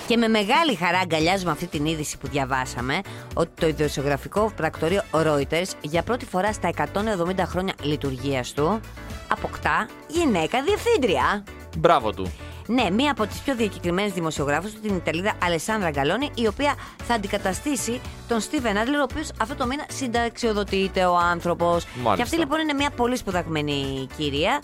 Και 0.07 0.17
με 0.17 0.27
μεγάλη 0.27 0.75
χαρά 0.75 0.99
αγκαλιάζουμε 0.99 1.51
αυτή 1.51 1.67
την 1.67 1.85
είδηση 1.85 2.17
που 2.17 2.27
διαβάσαμε 2.27 3.01
ότι 3.33 3.49
το 3.59 3.67
ιδιοσιογραφικό 3.67 4.51
πρακτορείο 4.55 5.01
Reuters 5.11 5.71
για 5.81 6.03
πρώτη 6.03 6.25
φορά 6.25 6.53
στα 6.53 6.69
170 6.77 7.39
χρόνια 7.45 7.73
λειτουργίας 7.81 8.53
του 8.53 8.79
αποκτά 9.27 9.87
γυναίκα 10.07 10.61
διευθύντρια. 10.61 11.43
Μπράβο 11.77 12.11
του. 12.11 12.31
Ναι, 12.67 12.89
μία 12.89 13.11
από 13.11 13.25
τις 13.27 13.39
πιο 13.39 13.55
διακεκριμένες 13.55 14.11
δημοσιογράφους 14.13 14.71
του, 14.71 14.79
την 14.79 14.95
Ιταλίδα 14.95 15.33
Αλεσάνδρα 15.43 15.89
Γκαλόνη, 15.89 16.29
η 16.35 16.47
οποία 16.47 16.75
θα 17.03 17.13
αντικαταστήσει 17.13 18.01
τον 18.27 18.39
Στίβεν 18.39 18.77
Άντλερ, 18.77 18.99
ο 18.99 19.03
οποίος 19.11 19.31
αυτό 19.41 19.55
το 19.55 19.65
μήνα 19.65 19.85
συνταξιοδοτείται 19.91 21.05
ο 21.05 21.17
άνθρωπος. 21.17 21.85
Μάλιστα. 21.85 22.15
Και 22.15 22.21
αυτή 22.21 22.37
λοιπόν 22.37 22.59
είναι 22.59 22.73
μια 22.73 22.89
πολύ 22.89 23.15
σπουδαγμένη 23.17 24.07
κυρία, 24.17 24.59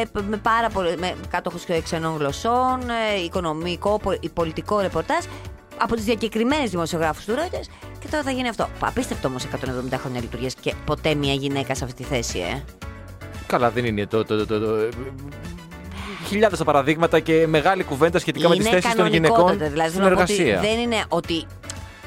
ε, 0.00 0.04
π- 0.12 0.28
με 0.28 0.36
πάρα 0.36 0.68
πολύ. 0.68 0.96
με 0.98 1.14
κάτοχος 1.30 1.64
ξενών 1.82 2.16
γλωσσών, 2.16 2.80
ε, 3.16 3.22
οικονομικό, 3.24 3.98
πο- 4.02 4.18
πολιτικό 4.34 4.80
ρεπορτάζ. 4.80 5.24
Από 5.82 5.94
τις 5.94 6.04
διακεκριμένες 6.04 6.70
δημοσιογράφους 6.70 7.24
του 7.24 7.32
Reuters 7.34 7.66
και 8.00 8.08
τώρα 8.10 8.22
θα 8.22 8.30
γίνει 8.30 8.48
αυτό. 8.48 8.68
Απίστευτο 8.80 9.28
όμως 9.28 9.44
170 9.44 9.98
χρόνια 9.98 10.20
λειτουργίας 10.20 10.54
και 10.54 10.74
ποτέ 10.84 11.14
μια 11.14 11.32
γυναίκα 11.34 11.74
σε 11.74 11.84
αυτή 11.84 12.02
τη 12.02 12.08
θέση, 12.08 12.38
ε. 12.38 12.62
Καλά, 13.46 13.70
δεν 13.70 13.84
είναι 13.84 14.06
το. 14.06 14.24
το, 14.24 14.46
το, 14.46 14.58
το, 14.60 14.88
Χιλιάδες 16.30 16.58
τα 16.58 16.64
παραδείγματα 16.64 17.20
και 17.20 17.46
μεγάλη 17.46 17.82
κουβέντα 17.84 18.18
σχετικά 18.18 18.48
με 18.48 18.56
τι 18.56 18.60
είναι 18.60 18.80
θέσει 18.80 18.96
των 18.96 19.06
γυναικών 19.06 19.36
κανονικότατα. 19.36 19.70
Δηλαδή, 19.70 19.90
στην 19.90 20.02
θέλω 20.02 20.14
να 20.14 20.24
πω 20.24 20.32
ότι 20.32 20.32
εργασία. 20.32 20.60
δεν 20.60 20.78
είναι 20.78 21.04
ότι. 21.08 21.46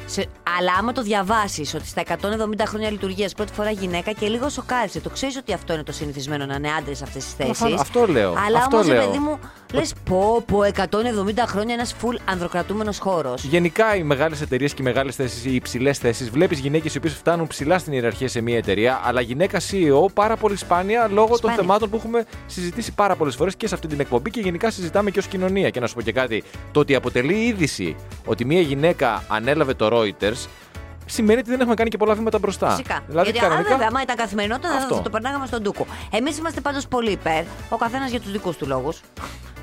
Σε, 0.05 0.25
αλλά 0.57 0.71
άμα 0.79 0.91
το 0.91 1.01
διαβάσεις 1.01 1.73
ότι 1.73 1.87
στα 1.87 2.03
170 2.07 2.15
χρόνια 2.67 2.91
λειτουργίας 2.91 3.33
πρώτη 3.33 3.53
φορά 3.53 3.71
γυναίκα 3.71 4.11
και 4.11 4.27
λίγο 4.27 4.49
σοκάρισε. 4.49 4.99
Το 4.99 5.09
ξέρεις 5.09 5.37
ότι 5.37 5.53
αυτό 5.53 5.73
είναι 5.73 5.83
το 5.83 5.91
συνηθισμένο 5.91 6.45
να 6.45 6.55
είναι 6.55 6.69
άντρες 6.79 6.97
σε 6.97 7.03
αυτές 7.03 7.23
τις 7.23 7.33
θέσεις. 7.33 7.57
Προφανώς, 7.57 7.81
αυτό 7.81 8.07
λέω, 8.07 8.35
Αλλά 8.47 8.57
αυτό 8.57 8.75
όμως, 8.75 8.87
λέω. 8.87 9.05
παιδί 9.05 9.17
μου, 9.17 9.39
λες 9.73 9.93
πω, 10.09 10.43
πω 10.47 10.63
170 10.63 11.45
χρόνια 11.47 11.73
ένας 11.73 11.95
full 12.01 12.15
ανδροκρατούμενος 12.25 12.99
χώρος. 12.99 13.43
Γενικά 13.43 13.95
οι 13.95 14.03
μεγάλες 14.03 14.41
εταιρείες 14.41 14.73
και 14.73 14.81
οι 14.81 14.85
μεγάλες 14.85 15.15
θέσεις, 15.15 15.45
οι 15.45 15.55
υψηλές 15.55 15.97
θέσεις, 15.97 16.29
βλέπεις 16.29 16.59
γυναίκες 16.59 16.93
οι 16.93 16.97
οποίες 16.97 17.13
φτάνουν 17.13 17.47
ψηλά 17.47 17.77
στην 17.77 17.93
ιεραρχία 17.93 18.27
σε 18.27 18.41
μια 18.41 18.57
εταιρεία, 18.57 19.01
αλλά 19.03 19.21
γυναίκα 19.21 19.59
CEO 19.59 20.05
πάρα 20.13 20.35
πολύ 20.35 20.55
σπάνια 20.55 21.07
λόγω 21.11 21.27
των 21.27 21.37
Σπάνια. 21.37 21.57
θεμάτων 21.57 21.89
που 21.89 21.95
έχουμε 21.95 22.25
συζητήσει 22.45 22.91
πάρα 22.91 23.15
πολλές 23.15 23.35
φορές 23.35 23.55
και 23.55 23.67
σε 23.67 23.75
αυτή 23.75 23.87
την 23.87 23.99
εκπομπή 23.99 24.29
και 24.29 24.39
γενικά 24.39 24.71
συζητάμε 24.71 25.11
και 25.11 25.19
ως 25.19 25.27
κοινωνία. 25.27 25.69
Και 25.69 25.79
να 25.79 25.87
σου 25.87 25.95
πω 25.95 26.01
και 26.01 26.11
κάτι, 26.11 26.43
το 26.71 26.79
ότι 26.79 26.95
αποτελεί 26.95 27.33
είδηση 27.33 27.95
ότι 28.25 28.45
μια 28.45 28.61
γυναίκα 28.61 29.23
ανέλαβε 29.27 29.73
το 29.73 29.87
Reuters 29.99 30.47
σημαίνει 31.05 31.39
ότι 31.39 31.49
δεν 31.49 31.59
έχουμε 31.59 31.75
κάνει 31.75 31.89
και 31.89 31.97
πολλά 31.97 32.13
βήματα 32.13 32.39
μπροστά. 32.39 32.69
Φυσικά. 32.69 32.99
Δηλαδή, 33.07 33.23
Γιατί 33.29 33.39
κανονικά. 33.45 33.67
αν 33.69 33.73
βέβαια, 33.73 33.87
άμα 33.91 34.01
ήταν 34.01 34.15
καθημερινότητα, 34.15 34.69
θα- 34.69 34.75
Αυτό. 34.77 34.95
θα 34.95 35.01
το 35.01 35.09
περνάγαμε 35.09 35.45
στον 35.45 35.61
ντούκο. 35.61 35.85
Εμείς 36.11 36.37
είμαστε 36.37 36.61
πάντως 36.61 36.87
πολύ 36.87 37.11
υπέρ. 37.11 37.43
Ο 37.69 37.77
καθένας 37.77 38.09
για 38.09 38.19
τους 38.19 38.31
δικούς 38.31 38.57
του 38.57 38.67
λόγους. 38.67 38.99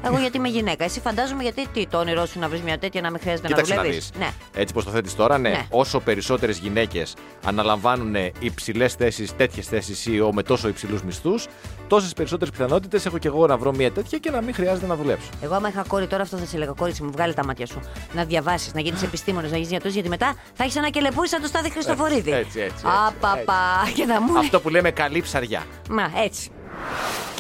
Εγώ 0.05 0.19
γιατί 0.19 0.37
είμαι 0.37 0.49
γυναίκα. 0.49 0.85
Εσύ 0.85 1.01
φαντάζομαι 1.01 1.43
γιατί 1.43 1.69
τι, 1.69 1.87
το 1.87 1.99
όνειρό 1.99 2.27
σου 2.27 2.39
να 2.39 2.49
βρεις 2.49 2.61
μια 2.63 2.79
τέτοια 2.79 3.01
να 3.01 3.11
μην 3.11 3.21
χρειάζεται 3.21 3.47
Κοίταξε 3.49 3.71
να 3.71 3.77
να 3.77 3.83
δουλεύεις; 3.83 4.09
δεις. 4.11 4.19
Ναι. 4.21 4.31
Έτσι 4.55 4.75
πως 4.75 4.85
το 4.85 4.91
θέτεις 4.91 5.15
τώρα, 5.17 5.39
ναι. 5.39 5.49
Ναι. 5.49 5.67
Όσο 5.71 6.01
περισσότερες 6.01 6.59
γυναίκες 6.59 7.15
αναλαμβάνουν 7.45 8.15
υψηλές 8.39 8.95
θέσεις, 8.95 9.37
τέτοιες 9.37 9.67
θέσεις 9.67 10.07
ή 10.07 10.29
με 10.33 10.43
τόσο 10.43 10.69
υψηλούς 10.69 11.03
μισθούς, 11.03 11.47
τόσες 11.91 12.13
περισσότερες 12.13 12.51
πιθανότητες 12.55 13.07
έχω 13.07 13.19
και 13.19 13.29
εγώ 13.29 13.47
να 13.47 13.57
βρω 13.57 13.73
μια 13.73 13.93
τέτοια 13.93 14.19
και 14.19 14.31
να 14.31 14.41
μην 14.41 14.55
χρειάζεται 14.55 14.87
να 14.87 14.97
δουλέψω. 14.97 15.29
Εγώ, 15.43 15.55
άμα 15.55 15.69
είχα 15.69 15.85
κόρη 15.89 16.07
τώρα, 16.07 16.23
αυτό 16.23 16.37
θα 16.37 16.47
σε 16.47 16.57
έλεγα: 16.57 16.73
Κόρη 16.73 16.95
μου, 17.03 17.11
βγάλε 17.11 17.33
τα 17.33 17.45
μάτια 17.45 17.67
σου. 17.67 17.81
Να 18.15 18.25
διαβάσεις, 18.25 18.75
να 18.75 18.81
γίνεις 18.81 19.03
επιστήμονε, 19.03 19.49
να 19.49 19.55
γίνεις 19.55 19.71
γιατρός. 19.71 19.93
Γιατί 19.93 20.09
μετά 20.09 20.35
θα 20.55 20.65
έχεις 20.65 20.77
ένα 20.77 20.91
κελεπούρι 20.91 21.29
σαν 21.29 21.41
το 21.41 21.47
Στάδι 21.47 21.71
Χριστοφορίδη. 21.71 22.33
έτσι, 22.33 22.61
έτσι, 22.61 22.61
έτσι, 22.61 22.85
Απαπα. 23.07 23.91
Και 23.95 24.05
θα 24.05 24.21
μου 24.21 24.33
λέει. 24.33 24.45
Αυτό 24.45 24.61
που 24.61 24.69
λέμε 24.69 24.91
καλή 24.91 25.21
ψαριά. 25.21 25.63
Μα 25.91 26.11
έτσι. 26.25 26.51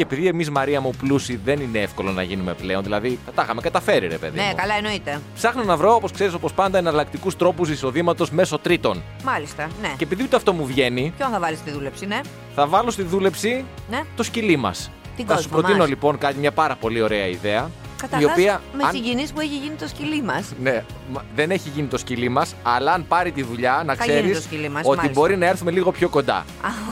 Και 0.00 0.06
επειδή 0.12 0.26
εμείς, 0.26 0.50
Μαρία 0.50 0.80
μου, 0.80 0.90
πλούσιοι 0.98 1.40
δεν 1.44 1.60
είναι 1.60 1.78
εύκολο 1.78 2.10
να 2.12 2.22
γίνουμε 2.22 2.54
πλέον, 2.54 2.82
δηλαδή 2.82 3.18
θα 3.24 3.32
τα 3.32 3.42
είχαμε 3.42 3.60
καταφέρει, 3.60 4.06
ρε 4.08 4.16
παιδί. 4.16 4.36
Ναι, 4.38 4.42
μου. 4.44 4.54
καλά 4.56 4.74
εννοείται. 4.74 5.20
Ψάχνω 5.34 5.64
να 5.64 5.76
βρω, 5.76 5.94
όπως 5.94 6.12
ξέρεις, 6.12 6.34
όπως 6.34 6.52
πάντα, 6.52 6.78
εναλλακτικούς 6.78 7.36
τρόπους 7.36 7.68
εισοδήματος 7.70 8.30
μέσω 8.30 8.58
τρίτων. 8.58 9.02
Μάλιστα, 9.24 9.68
ναι. 9.82 9.88
Και 9.96 10.04
επειδή 10.04 10.22
ούτε 10.22 10.36
αυτό 10.36 10.52
μου 10.52 10.66
βγαίνει, 10.66 11.12
Ποιον 11.16 11.30
θα 11.30 11.38
βάλεις 11.40 11.58
στη 11.58 11.70
δούλεψη, 11.70 12.06
ναι; 12.06 12.20
θα 12.54 12.66
βάλω 12.66 12.90
στη 12.90 13.02
δούλεψη 13.02 13.64
Ναι. 13.90 14.00
το 14.16 14.22
σκυλί 14.22 14.56
μας. 14.56 14.90
Την 15.16 15.26
Θα 15.26 15.32
σου 15.36 15.42
κόσμο 15.42 15.56
προτείνω 15.58 15.78
μας. 15.78 15.88
λοιπόν 15.88 16.18
κάτι, 16.18 16.38
μια 16.38 16.52
πάρα 16.52 16.76
πολύ 16.76 17.00
ωραία 17.02 17.26
ιδέα. 17.26 17.70
Καταρχάς, 18.00 18.28
η 18.28 18.32
οποία. 18.32 18.60
με 18.76 18.84
αν- 18.84 18.90
συγκινεί 18.92 19.28
που 19.34 19.40
έχει 19.40 19.56
γίνει 19.56 19.74
το 19.74 19.88
σκυλί 19.88 20.22
μας. 20.22 20.52
Ναι, 20.62 20.84
μα- 21.12 21.24
δεν 21.34 21.50
έχει 21.50 21.68
γίνει 21.74 21.86
το 21.86 21.98
σκυλί 21.98 22.28
μας, 22.28 22.54
αλλά 22.62 22.92
αν 22.92 23.04
πάρει 23.08 23.32
τη 23.32 23.42
δουλειά, 23.42 23.82
να 23.86 23.94
Θα 23.94 24.04
γίνει 24.04 24.18
ξέρεις 24.20 24.36
το 24.36 24.42
σκυλί 24.42 24.68
μας, 24.68 24.82
ότι 24.86 24.96
μάλιστα. 24.96 25.20
μπορεί 25.20 25.36
να 25.36 25.46
έρθουμε 25.46 25.70
λίγο 25.70 25.90
πιο 25.92 26.08
κοντά. 26.08 26.36
Α, 26.36 26.44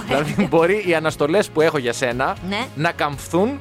ωραία. 0.05 0.23
δηλαδή, 0.23 0.47
μπορεί 0.51 0.85
οι 0.87 0.95
αναστολές 0.95 1.49
που 1.49 1.61
έχω 1.61 1.79
για 1.79 1.93
σένα 1.93 2.37
Ναι. 2.49 2.67
να 2.75 2.93
καμφθούν 2.93 3.59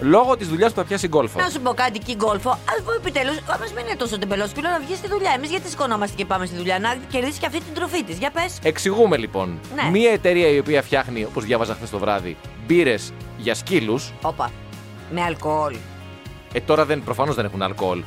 λόγω 0.00 0.36
της 0.36 0.48
δουλειάς 0.48 0.72
που 0.72 0.78
θα 0.78 0.84
πιάσει 0.84 1.08
γκολφο. 1.08 1.40
Να 1.40 1.48
σου 1.48 1.60
πω 1.60 1.72
κάτι, 1.74 1.98
εκεί 2.02 2.14
γκολφο. 2.16 2.50
Α 2.50 2.82
πω 2.84 2.92
επιτέλους, 2.92 3.36
άμα 3.46 3.64
μην 3.76 3.86
είναι 3.86 3.96
τόσο 3.96 4.18
τεμπελό 4.18 4.46
σκύλο 4.46 4.68
να 4.68 4.78
βγεις 4.86 4.96
στη 4.96 5.08
δουλειά. 5.08 5.32
Εμείς 5.36 5.50
γιατί 5.50 5.68
σηκωνόμαστε 5.68 6.16
και 6.16 6.24
πάμε 6.24 6.46
στη 6.46 6.56
δουλειά, 6.56 6.78
να 6.78 6.96
κερδίσεις 7.10 7.38
και 7.38 7.46
αυτή 7.46 7.58
την 7.60 7.74
τροφή 7.74 8.02
της. 8.04 8.18
Για 8.18 8.30
πες. 8.30 8.58
Εξηγούμε 8.62 9.16
λοιπόν. 9.16 9.58
Ναι. 9.74 9.90
Μία 9.90 10.10
εταιρεία 10.12 10.48
η 10.48 10.58
οποία 10.58 10.82
φτιάχνει, 10.82 11.24
όπως 11.24 11.44
διάβαζα 11.44 11.74
χθες 11.74 11.90
το 11.90 11.98
βράδυ, 11.98 12.36
μπύρες 12.66 13.12
για 13.38 13.54
σκύλους. 13.54 14.12
Όπα. 14.22 14.50
Με 15.10 15.22
αλκοόλ. 15.22 15.74
Ε, 16.52 16.60
τώρα 16.60 16.84
δεν, 16.84 17.02
προφανώς 17.04 17.34
δεν 17.34 17.44
έχουν 17.44 17.62
αλκοόλ. 17.62 18.02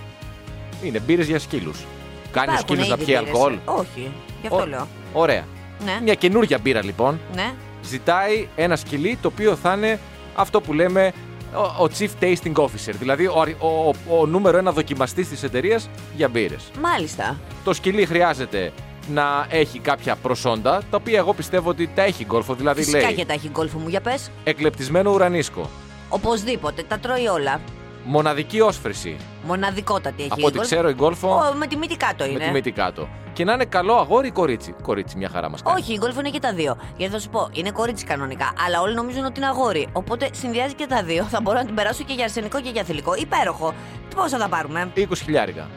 Είναι 0.84 1.00
μπύρες 1.00 1.28
για 1.28 1.40
σκύλους. 1.40 1.86
Κάνεις 2.32 2.50
ο 2.50 2.60
Υπάρχουν 2.60 2.76
σκύλο 2.76 2.80
να 2.80 2.86
ήδη 2.96 3.06
πιει 3.06 3.16
μπύρες. 3.20 3.34
αλκοόλ; 3.36 3.58
Όχι. 3.80 4.12
Γι' 4.42 4.48
αυτό 4.48 4.62
Ω- 4.62 4.66
λέω. 4.66 4.88
Ωραία. 5.14 5.44
Ναι. 5.86 6.00
Μια 6.04 6.14
καινούργια 6.14 6.58
μπύρα 6.58 6.84
λοιπόν. 6.84 7.20
Ναι. 7.36 7.52
ζητάει 7.84 8.48
ένα 8.56 8.76
σκυλί 8.76 9.18
το 9.22 9.28
οποίο 9.28 9.56
θα 9.56 9.74
είναι 9.74 10.00
αυτό 10.36 10.62
που 10.62 10.74
λέμε 10.74 11.14
ο, 11.56 11.84
ο 11.84 11.90
Chief 11.98 12.10
Tasting 12.24 12.54
Officer, 12.54 12.94
δηλαδή 13.00 13.26
ο, 13.28 13.40
αρι- 13.42 13.62
ο, 13.64 13.68
ο, 13.68 14.20
ο 14.20 14.26
νούμερο 14.26 14.58
ένα 14.58 14.72
δοκιμαστής 14.72 15.30
της 15.30 15.44
εταιρείας 15.44 15.90
για 16.16 16.28
μπύρες. 16.30 16.64
Μάλιστα. 16.82 17.38
Το 17.64 17.74
σκυλί 17.74 18.06
χρειάζεται 18.06 18.72
να 19.14 19.46
έχει 19.50 19.80
κάποια 19.80 20.16
προσόντα, 20.16 20.82
τα 20.92 20.98
οποία 20.98 21.18
εγώ 21.18 21.34
πιστεύω 21.34 21.70
ότι 21.70 21.90
τα 21.96 22.02
έχει 22.02 22.26
γκολφο, 22.26 22.54
δηλαδή 22.54 22.84
Φυσικά 22.84 23.04
λέει 23.06 23.14
και 23.14 23.26
τα 23.26 23.34
έχει 23.34 23.50
γκολφο 23.50 23.78
μου, 23.80 23.88
για 23.90 24.02
πες. 24.02 24.32
εκλεπτισμένο 24.44 25.12
ουρανίσκο, 25.12 25.70
Οπωσδήποτε. 26.10 26.84
Τα 26.88 27.00
τρώει 27.00 27.28
όλα. 27.28 27.60
Μοναδική 28.06 28.62
όσφρηση, 28.62 29.18
Μοναδικότατη 29.46 30.22
έχει. 30.22 30.32
από 30.32 30.42
η 30.42 30.44
ό,τι 30.46 30.54
γκολφο. 30.56 30.70
ξέρω 30.76 30.90
η 30.90 30.94
γκολφο 30.94 31.28
Ω, 31.36 31.54
με 31.58 31.68
τη 31.68 31.76
μύτη 31.78 31.98
κάτω 31.98 32.24
με 32.26 32.30
είναι. 32.32 32.46
τη 32.46 32.52
μύτη 32.52 32.72
κάτω. 32.72 33.08
Και 33.34 33.44
να 33.44 33.54
είναι 33.54 33.66
καλό 33.66 33.94
αγόρι 33.96 34.28
ή 34.28 34.32
κορίτσι; 34.32 34.76
Κορίτσι, 34.82 35.18
μια 35.18 35.30
χαρά 35.30 35.50
μας 35.50 35.62
κάνει. 35.62 35.80
Όχι, 35.80 35.94
η 35.94 35.98
γκολφ 36.00 36.18
είναι 36.18 36.30
και 36.30 36.40
τα 36.40 36.54
δύο. 36.54 36.78
Γιατί 36.98 37.14
θα 37.14 37.20
σου 37.20 37.30
πω, 37.30 37.50
είναι 37.52 37.72
κορίτσι 37.72 38.06
κανονικά, 38.06 38.54
αλλά 38.66 38.82
όλοι 38.82 38.94
νομίζουν 38.96 39.26
ότι 39.26 39.40
είναι 39.40 39.48
αγόρι. 39.48 39.88
Οπότε 39.94 40.30
συνδυάζει 40.34 40.74
και 40.74 40.86
τα 40.88 41.04
δύο. 41.04 41.24
Θα 41.24 41.42
μπορώ 41.42 41.58
να 41.58 41.66
την 41.66 41.76
περάσω 41.76 42.04
και 42.04 42.14
για 42.14 42.24
αρσενικό 42.24 42.62
και 42.62 42.70
για 42.70 42.84
θηλυκό. 42.84 43.16
Υπέροχο. 43.16 43.74
Πόσα 44.16 44.38
θα 44.38 44.48
πάρουμε, 44.50 44.92
20 44.96 45.02
χιλιάρικα. 45.24 45.68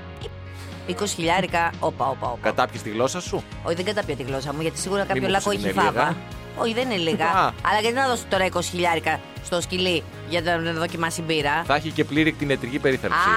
20 0.88 0.93
χιλιάρικα. 1.07 1.71
Όπα, 1.81 2.07
όπα, 2.07 2.27
όπα. 2.27 2.38
Κατάπιες 2.43 2.83
τη 2.83 2.91
γλώσσα 2.91 3.21
σου; 3.21 3.43
Όχι, 3.64 3.75
δεν 3.75 3.85
καταπιεί 3.85 4.17
τη 4.17 4.23
γλώσσα 4.23 4.53
μου, 4.53 4.61
γιατί 4.62 4.79
σίγουρα 4.79 5.01
κάποιο 5.01 5.14
Μήπως 5.14 5.31
λάκκο 5.33 5.53
είναι 5.53 5.69
έχει 5.69 5.79
λίγα. 5.79 5.91
φάβα. 5.93 6.17
Όχι, 6.62 6.75
δεν 6.75 6.90
είναι 6.90 7.01
λίγα. 7.11 7.27
Α. 7.27 7.53
Αλλά 7.62 7.81
γιατί 7.81 7.97
να 7.97 8.07
δώσω 8.07 8.23
τώρα 8.29 8.47
20 8.53 8.61
χιλιάρικα 8.62 9.21
στο 9.44 9.61
σκυλί 9.61 10.03
για 10.29 10.40
να 10.40 10.73
δοκιμάσει 10.73 11.23
μπύρα; 11.23 11.62
Θα 11.66 11.75
έχει 11.75 11.90
και 11.90 12.05
πλήρη 12.05 12.33
κτηνιατρική 12.33 12.79
περίθαλψη. 12.79 13.18
Α, 13.18 13.33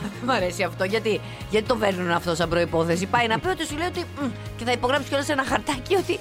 δεν 0.00 0.10
μ' 0.24 0.30
αρέσει 0.30 0.62
αυτό. 0.62 0.84
Γιατί, 0.84 1.20
γιατί 1.50 1.66
το 1.66 1.76
παίρνουν 1.76 2.10
αυτό 2.10 2.34
σαν 2.34 2.48
προπόθεση. 2.48 3.06
Πάει 3.06 3.26
να 3.26 3.38
πει 3.38 3.48
ότι 3.48 3.66
σου 3.66 3.76
λέει 3.76 3.86
ότι. 3.86 4.00
μ, 4.20 4.26
και 4.56 4.64
θα 4.64 4.72
υπογράψει 4.72 5.08
κιόλας 5.08 5.28
ένα 5.28 5.44
χαρτάκι 5.44 5.94
ότι 5.96 6.18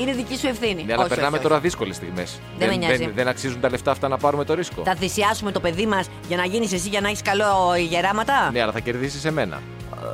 είναι 0.00 0.12
δική 0.12 0.36
σου 0.36 0.46
ευθύνη. 0.46 0.84
Ναι, 0.84 0.92
αλλά 0.92 1.02
Όχι, 1.02 1.08
περνάμε 1.08 1.34
όχι, 1.34 1.42
τώρα 1.42 1.54
όχι. 1.54 1.64
δύσκολες 1.64 1.96
στιγμές. 1.96 2.40
Δεν 2.58 2.68
με 2.68 2.76
νοιάζει. 2.76 2.96
Δεν, 2.96 3.12
δεν 3.14 3.28
αξίζουν 3.28 3.60
τα 3.60 3.70
λεφτά 3.70 3.90
αυτά 3.90 4.08
να 4.08 4.16
πάρουμε 4.16 4.44
το 4.44 4.54
ρίσκο. 4.54 4.82
Θα 4.84 4.94
θυσιάσουμε 4.94 5.52
το 5.52 5.60
παιδί 5.60 5.86
μας 5.86 6.08
για 6.28 6.36
να 6.36 6.44
γίνεις 6.44 6.72
εσύ 6.72 6.88
για 6.88 7.00
να 7.00 7.08
έχεις 7.08 7.22
καλό 7.22 7.74
γεράματα; 7.88 8.50
Ναι, 8.52 8.62
αλλά 8.62 8.72
θα 8.72 8.80
κερδίσεις 8.80 9.24
εμένα. 9.24 9.60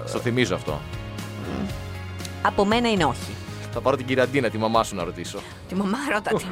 Στο 0.07 0.19
θυμίζω 0.19 0.55
αυτό. 0.55 0.81
Από 2.43 2.65
μένα 2.65 2.91
είναι 2.91 3.05
όχι. 3.05 3.35
Θα 3.73 3.81
πάρω 3.81 3.97
την 3.97 4.07
κυραντίνα, 4.07 4.49
τη 4.51 4.59
μαμά 4.59 4.85
σου 4.85 4.95
να 4.95 5.05
ρωτήσω. 5.05 5.39
Τη 5.69 5.75
μαμά 5.75 5.99
ρώτα 6.13 6.31
τι. 6.37 6.45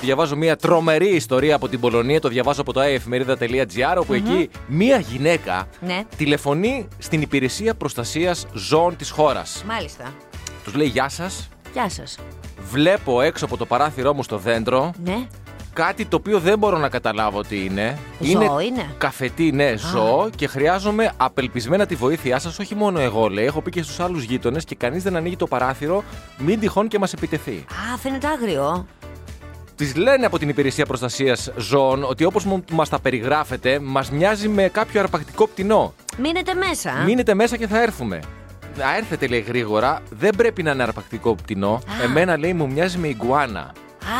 Διαβάζω 0.00 0.36
μια 0.36 0.56
τρομερή 0.56 1.08
ιστορία 1.08 1.54
από 1.54 1.68
την 1.68 1.80
Πολωνία. 1.80 2.20
Το 2.20 2.28
διαβάζω 2.28 2.60
από 2.60 2.72
το 2.72 2.80
iefemerida.gr, 2.82 3.96
οπου 3.98 4.12
εκεί 4.12 4.50
μια 4.66 4.98
γυναίκα 4.98 5.68
Ναι. 5.80 6.02
τηλεφωνεί 6.16 6.88
στην 6.98 7.22
υπηρεσία 7.22 7.74
προστασίας 7.74 8.46
ζώων 8.52 8.96
της 8.96 9.10
χώρας. 9.10 9.64
Μάλιστα. 9.66 10.12
Τους 10.64 10.74
λέει: 10.74 10.86
Γεια 10.86 11.08
σας. 11.08 11.48
Γεια 11.72 11.88
σας. 11.88 12.18
Βλέπω 12.70 13.20
έξω 13.20 13.44
από 13.44 13.56
το 13.56 13.66
παράθυρό 13.66 14.14
μου 14.14 14.22
στο 14.22 14.38
δέντρο 14.38 14.92
Ναι. 15.04 15.26
Κάτι 15.74 16.04
το 16.04 16.16
οποίο 16.16 16.38
δεν 16.38 16.58
μπορώ 16.58 16.78
να 16.78 16.88
καταλάβω 16.88 17.42
τι 17.42 17.64
είναι. 17.64 17.98
Ζώο 18.20 18.60
είναι; 18.60 18.94
Καφετή, 18.98 19.52
ναι, 19.52 19.76
ζώο 19.76 20.28
και 20.36 20.46
χρειάζομαι 20.46 21.12
απελπισμένα 21.16 21.86
τη 21.86 21.94
βοήθειά 21.94 22.38
σας. 22.38 22.58
Όχι 22.58 22.74
μόνο 22.74 23.00
εγώ, 23.00 23.28
λέει. 23.28 23.44
Έχω 23.44 23.60
πει 23.60 23.70
και 23.70 23.82
στους 23.82 24.00
άλλους 24.00 24.24
γείτονες 24.24 24.64
και 24.64 24.74
κανείς 24.74 25.02
δεν 25.02 25.16
ανοίγει 25.16 25.36
το 25.36 25.46
παράθυρο. 25.46 26.04
Μην 26.38 26.60
τυχόν 26.60 26.88
και 26.88 26.98
μας 26.98 27.12
επιτεθεί. 27.12 27.64
Α, 27.92 27.98
φαίνεται 27.98 28.26
άγριο. 28.26 28.86
Τη 29.76 29.92
λένε 29.94 30.26
από 30.26 30.38
την 30.38 30.48
Υπηρεσία 30.48 30.86
Προστασίας 30.86 31.50
Ζώων 31.56 32.04
ότι 32.04 32.24
όπως 32.24 32.46
μας 32.70 32.88
τα 32.88 33.00
περιγράφετε, 33.00 33.78
μας 33.78 34.10
μοιάζει 34.10 34.48
με 34.48 34.68
κάποιο 34.68 35.00
αρπακτικό 35.00 35.46
πτηνό. 35.46 35.94
Μείνετε 36.18 36.54
μέσα. 36.54 36.92
Μείνετε 37.04 37.34
μέσα 37.34 37.56
και 37.56 37.66
θα 37.66 37.82
έρθουμε. 37.82 38.20
Θα 38.76 38.96
έρθετε, 38.96 39.26
λέει 39.26 39.40
γρήγορα. 39.40 40.02
Δεν 40.10 40.36
πρέπει 40.36 40.62
να 40.62 40.70
είναι 40.70 40.82
αρπακτικό 40.82 41.34
πτηνό. 41.34 41.80
Εμένα, 42.04 42.38
λέει, 42.38 42.52
μου 42.52 42.70
μοιάζει 42.70 42.98
με 42.98 43.08
ιγκουάνα. 43.08 43.72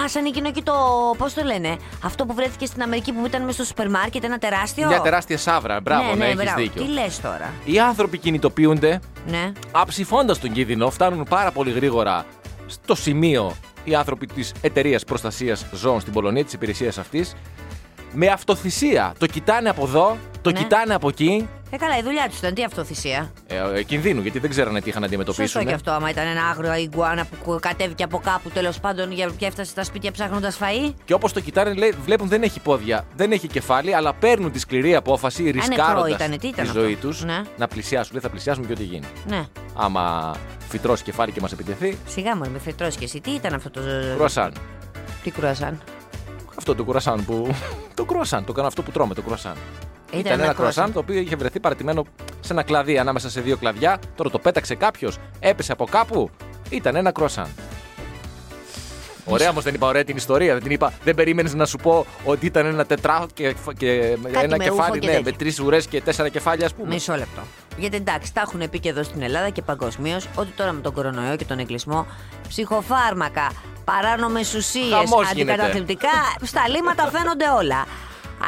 Α, 0.05 0.09
σαν 0.09 0.25
εκείνο 0.25 0.51
και 0.53 0.63
το. 0.63 0.73
Πώς 1.19 1.35
το 1.35 1.43
λένε. 1.45 1.77
Αυτό 2.05 2.27
που 2.27 2.35
βρέθηκε 2.35 2.67
στην 2.67 2.83
Αμερική 2.83 3.13
που 3.13 3.27
ήταν 3.27 3.41
μέσα 3.43 3.53
στο 3.55 3.65
σούπερ 3.65 3.91
μάρκετ, 3.91 4.25
ένα 4.25 4.39
τεράστιο. 4.39 4.87
Μια 4.87 5.01
τεράστια 5.01 5.39
σαύρα. 5.39 5.81
Μπράβο, 5.81 6.09
ναι, 6.09 6.15
ναι, 6.15 6.25
έχεις 6.25 6.37
μπράβο. 6.43 6.61
δίκιο. 6.61 6.83
Τι 6.83 6.89
λες 6.89 7.21
τώρα; 7.21 7.53
Οι 7.65 7.79
άνθρωποι 7.79 8.19
κινητοποιούνται 8.19 9.01
Ναι. 9.27 9.53
αψηφώντας 9.73 10.39
τον 10.39 10.53
κίνδυνο, 10.53 10.91
φτάνουν 10.91 11.27
πάρα 11.29 11.51
πολύ 11.51 11.71
γρήγορα 11.71 12.27
στο 12.67 12.95
σημείο 12.95 13.53
οι 13.85 13.95
άνθρωποι 13.95 14.27
της 14.27 14.53
εταιρείας 14.61 15.05
προστασίας 15.05 15.67
ζώων 15.73 16.01
στην 16.01 16.13
Πολωνία, 16.13 16.45
της 16.45 16.53
υπηρεσίας 16.53 16.99
αυτής, 16.99 17.35
με 18.13 18.27
αυτοθυσία. 18.27 19.13
Το 19.19 19.27
κοιτάνε 19.27 19.69
από 19.69 19.83
εδώ, 19.85 20.17
το 20.45 20.51
Ναι. 20.51 20.59
κοιτάνε 20.59 20.95
από 20.95 21.09
εκεί. 21.09 21.49
Ε, 21.71 21.77
καλά, 21.77 21.99
η 21.99 22.03
δουλειά 22.03 22.29
τους 22.29 22.39
ήταν. 22.39 22.55
Τι 22.55 22.65
αυτοθυσία. 22.65 23.33
Ε, 23.47 23.79
ε, 23.79 23.83
κινδύνου, 23.83 24.21
γιατί 24.21 24.39
δεν 24.39 24.51
ξέρανε 24.51 24.81
τι 24.81 24.89
είχαν 24.89 25.01
να 25.01 25.07
Σωστό 25.09 25.23
αντιμετωπίσουν. 25.25 25.67
και 25.67 25.73
αυτό, 25.73 25.91
άμα 25.91 26.11
ήταν 26.11 26.27
ένα 26.27 26.45
άγριο 26.45 26.75
ιγκουάνα 26.75 27.25
που 27.45 27.59
κατέβηκε 27.61 28.03
από 28.03 28.19
κάπου 28.19 28.49
τέλος 28.51 28.81
πάντων 28.81 29.13
για 29.13 29.31
και 29.37 29.47
έφτασε 29.47 29.71
στα 29.71 29.85
σπίτια 29.85 30.13
ψάχνοντας 30.13 30.59
φαΐ. 30.61 30.93
Και 31.05 31.15
όπως 31.15 31.33
το 31.33 31.41
κοιτάνε, 31.41 31.75
λέει, 31.75 31.95
βλέπουν 32.05 32.29
δεν 32.29 32.43
έχει 32.43 32.61
πόδια, 32.61 33.05
δεν 33.17 33.33
έχει 33.33 33.47
κεφάλι, 33.47 33.95
αλλά 33.95 34.13
παίρνουν 34.15 34.53
τη 34.53 34.59
σκληρή 34.59 34.95
απόφαση, 34.95 35.43
νεκρό 35.43 35.61
ρισκάροντας 35.61 36.11
ήτανε, 36.11 36.37
τι 36.37 36.47
ήταν 36.49 36.65
τη 36.65 36.69
αυτό; 36.71 36.81
ζωή 36.81 36.97
τους, 36.97 37.25
Ναι. 37.25 37.43
να 37.57 37.69
πλησιάσουν. 37.69 38.13
Λέει, 38.13 38.23
θα 38.23 38.29
πλησιάσουμε 38.31 38.67
και 38.67 38.73
ό,τι 38.73 38.83
γίνει. 38.83 39.07
Ναι. 39.27 39.45
Άμα 39.75 40.35
φυτρώσει 40.69 41.03
κεφάλι 41.03 41.33
και 41.33 41.41
μας 41.41 41.53
επιτεθεί, 41.53 41.99
Σιγά 42.07 42.37
μου, 42.37 42.51
με 42.53 42.59
φετρώσει 42.59 42.99
και 42.99 43.05
εσύ. 43.05 43.21
Τι 43.21 43.31
ήταν 43.31 43.55
αυτό 43.55 43.71
το. 43.71 43.81
κρουασάν. 44.15 44.53
Τι 45.23 45.31
κρουασάν; 45.31 45.81
Αυτό 46.59 46.75
το 46.75 46.85
κουρασάν 46.85 47.25
που. 47.25 47.55
το 47.95 48.05
κρουασάν, 48.05 48.45
το 48.45 48.53
κάνω 48.53 48.67
αυτό 48.67 48.83
που 48.83 48.91
τρώμε, 48.91 49.15
το 49.15 49.23
κρουασάν. 49.23 49.55
Ήταν 50.19 50.27
Ήταν, 50.27 50.33
ένα 50.33 50.45
ένα 50.45 50.55
κρουασάν. 50.55 50.85
κρουασάν 50.85 50.93
το 50.93 50.99
οποίο 50.99 51.19
είχε 51.21 51.37
βρεθεί 51.37 51.61
παρατημένο 51.61 52.05
σε 52.41 52.53
ένα 52.53 52.63
κλαδί 52.63 52.99
ανάμεσα 52.99 53.31
σε 53.31 53.41
δύο 53.41 53.57
κλαδιά. 53.57 53.99
Τώρα 54.15 54.31
το 54.31 54.39
πέταξε 54.39 54.75
κάποιος, 54.75 55.19
έπεσε 55.41 55.73
από 55.73 55.85
κάπου. 55.85 56.31
Ήταν 56.71 56.97
ένα 56.97 57.13
κρουασάν. 57.13 57.49
Ωραία, 59.27 59.51
όμως 59.51 59.65
δεν 59.65 59.75
είπα 59.75 59.87
ωραία 59.87 60.05
την 60.05 60.17
ιστορία. 60.17 60.53
Δεν 60.53 60.63
την 60.63 60.71
είπα. 60.73 60.93
Δεν 61.05 61.15
περίμενες 61.15 61.55
να 61.55 61.67
σου 61.67 61.77
πω 61.77 62.07
ότι 62.25 62.47
ήταν 62.47 62.67
ένα 62.67 62.87
τετράχο 62.87 63.27
και, 63.35 63.55
και 63.77 64.17
ένα 64.33 64.57
με 64.57 64.65
ούφο 64.71 64.75
κεφάλι 64.75 64.99
και 64.99 65.07
ναι, 65.07 65.13
τέτοια. 65.13 65.31
με 65.31 65.37
τρεις 65.39 65.61
ουρές 65.61 65.87
και 65.87 66.01
τέσσερα 66.01 66.29
κεφάλια, 66.29 66.67
ας 66.67 66.75
πούμε. 66.75 66.89
Μισό 66.89 67.13
λεπτό. 67.17 67.41
Γιατί 67.77 67.97
εντάξει, 67.97 68.35
τα 68.35 68.41
έχουν 68.41 68.71
πει 68.71 68.79
και 68.79 68.89
εδώ 68.89 69.03
στην 69.03 69.23
Ελλάδα 69.23 69.49
και 69.51 69.63
παγκοσμίως 69.63 70.29
ότι 70.35 70.51
τώρα 70.57 70.73
με 70.73 70.81
τον 70.81 70.93
κορονοϊό 70.93 71.37
και 71.37 71.45
τον 71.45 71.59
εγκλισμό 71.59 72.07
ψυχοφάρμακα, 72.49 73.53
παράνομες 73.85 74.55
ουσίες, 74.55 74.93
Χαμός 74.93 75.33
γίνεται. 75.33 75.53
αντικαταθλιπτικά, 75.53 76.09
στα 76.43 76.69
λίμματα 76.69 77.11
φαίνονται 77.11 77.45
όλα. 77.59 77.87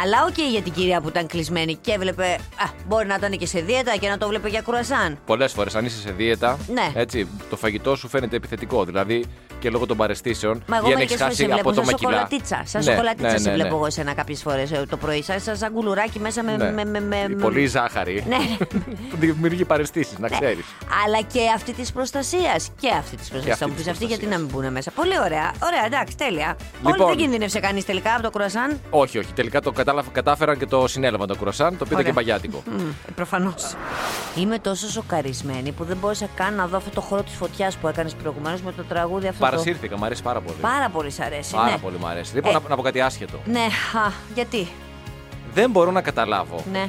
Αλλά 0.03 0.25
οκ 0.29 0.39
για 0.51 0.63
την 0.63 0.73
κυρία 0.73 1.01
που 1.01 1.09
ήταν 1.09 1.27
κλεισμένη 1.27 1.75
και 1.75 1.93
έβλεπε. 1.93 2.25
Α, 2.57 2.65
μπορεί 2.87 3.07
να 3.07 3.15
ήταν 3.15 3.31
και 3.39 3.47
σε 3.47 3.61
δίαιτα 3.61 3.97
και 3.97 4.09
να 4.09 4.19
το 4.19 4.29
βλέπει 4.29 4.51
για 4.51 4.61
κρουασάν. 4.63 5.19
Πολλές 5.27 5.53
φορές, 5.53 5.75
αν 5.75 5.85
είσαι 5.85 6.01
σε 6.01 6.11
δίαιτα, 6.11 6.59
Ναι. 6.73 6.91
έτσι, 6.95 7.29
το 7.51 7.57
φαγητό 7.57 7.97
σου 7.97 8.09
φαίνεται 8.09 8.37
επιθετικό. 8.37 8.85
Δηλαδή 8.85 9.25
και 9.59 9.71
λόγω 9.71 9.87
των 9.87 9.97
παραισθήσεων. 9.97 10.63
Μα 10.67 10.77
εγώ 10.77 10.87
ή 10.89 10.91
αν 10.93 10.97
μερικές 10.99 11.15
έχεις 11.15 11.23
φορές 11.25 11.35
σε 11.35 11.43
χάσει 11.43 11.53
βλέπω 11.53 11.73
σαν 11.73 11.83
απότομα 11.83 11.93
κιλά. 11.93 12.11
σοκολατίτσα. 12.11 12.63
Σαν 12.65 12.85
Ναι, 12.85 12.91
σοκολατίτσα 12.91 13.31
ναι, 13.33 13.39
σε 13.39 13.43
ναι, 13.45 13.51
ναι. 13.57 13.61
βλέπω 13.63 13.77
εγώ 13.77 13.87
εσένα 13.87 14.15
κάποιες 14.15 14.43
φορές 14.43 14.71
το 14.89 14.97
πρωί. 14.97 15.23
Σαν, 15.23 15.41
σαν, 15.41 15.57
σαν 15.57 15.73
κουλουράκι 15.73 16.19
μέσα 16.21 16.43
με. 16.43 16.57
Ναι. 16.57 16.71
με, 16.71 16.85
με, 16.85 17.01
με, 17.01 17.27
με- 17.29 17.35
Πολύ 17.43 17.67
ζάχαρη. 17.67 18.25
Ναι. 18.29 18.37
που 19.11 19.17
δημιουργεί 19.25 19.65
παραισθήσεις, 19.65 20.19
να 20.19 20.29
Ναι. 20.29 20.37
ξέρεις. 20.39 20.65
Αλλά 21.05 21.21
και 21.33 21.41
αυτή 21.55 21.73
της 21.73 21.93
προστασίας. 21.93 22.71
Και 22.81 22.89
αυτή 22.89 23.17
της 23.17 23.29
προστασίας. 23.29 23.53
αυτή 23.53 23.65
Θα 23.65 23.69
μου 23.69 23.75
της 23.75 23.83
πεις 23.85 23.93
αυτή 23.93 24.05
γιατί 24.05 24.27
προστασίας. 24.27 24.51
να 24.53 24.59
μην 24.59 24.65
μπουν 24.65 24.73
μέσα. 24.73 24.91
Πολύ 24.91 25.19
ωραία. 25.25 25.53
Ωραία, 25.65 25.85
εντάξει, 25.87 26.17
τέλεια. 26.17 26.57
Λοιπόν. 26.77 26.93
Όλοι 27.01 27.05
δεν 27.09 27.17
κινδύνευσε 27.17 27.61
κανείς 27.61 27.85
τελικά 27.85 28.13
από 28.15 28.23
το 28.23 28.31
κρουασάν. 28.31 28.81
Όχι, 28.91 29.19
όχι. 29.19 29.33
Τελικά 29.33 29.61
το 29.61 29.73
κατάλαβα, 29.73 30.11
κατάφεραν 30.13 30.59
και 30.59 30.67
το 30.67 30.87
συνέλαβαν 30.89 31.27
το 31.27 31.37
κρουασάν. 31.37 31.71
Το 31.79 31.85
πήρα 31.85 31.95
Ωραία. 31.95 32.07
και 32.07 32.13
μπαγιάτικο. 32.13 32.63
Προφανώς. 33.15 33.75
Είμαι 34.39 34.59
τόσο 34.59 34.89
σοκαρισμένη 34.91 35.73
που 35.73 35.85
δεν 35.85 35.97
μπόρεσα 35.97 36.29
καν 36.35 36.55
να 36.55 36.67
δω 36.67 36.77
αυτό 36.77 36.91
το 36.91 37.01
χώρο 37.01 37.23
της 37.23 37.35
φωτιάς 37.35 37.77
που 37.77 37.89
έκανες 37.89 38.15
προηγουμένως 38.15 38.61
με 38.63 38.73
το 38.73 38.83
τραγούδι 38.83 39.27
αυτό. 39.27 39.46
Το- 39.51 39.57
Παρασύρθηκα, 39.57 39.99
μου 39.99 40.05
αρέσει 40.05 40.23
πάρα 40.23 40.41
πολύ. 40.41 40.57
Πάρα 40.61 40.89
πολύ 40.89 41.11
σ' 41.11 41.21
αρέσει. 41.21 41.55
Πάρα 41.55 41.71
ναι. 41.71 41.79
πολύ 41.79 41.97
μου 42.01 42.07
αρέσει. 42.07 42.35
Λοιπόν, 42.35 42.51
Ε. 42.51 42.55
να, 42.55 42.69
να 42.69 42.77
πω 42.77 42.83
κάτι 42.83 43.01
άσχετο. 43.01 43.39
Ναι, 43.45 43.61
α, 44.07 44.11
γιατί; 44.35 44.69
Δεν 45.55 45.71
μπορώ 45.71 45.91
να 45.91 46.01
καταλάβω 46.03 46.65
Ναι. 46.73 46.89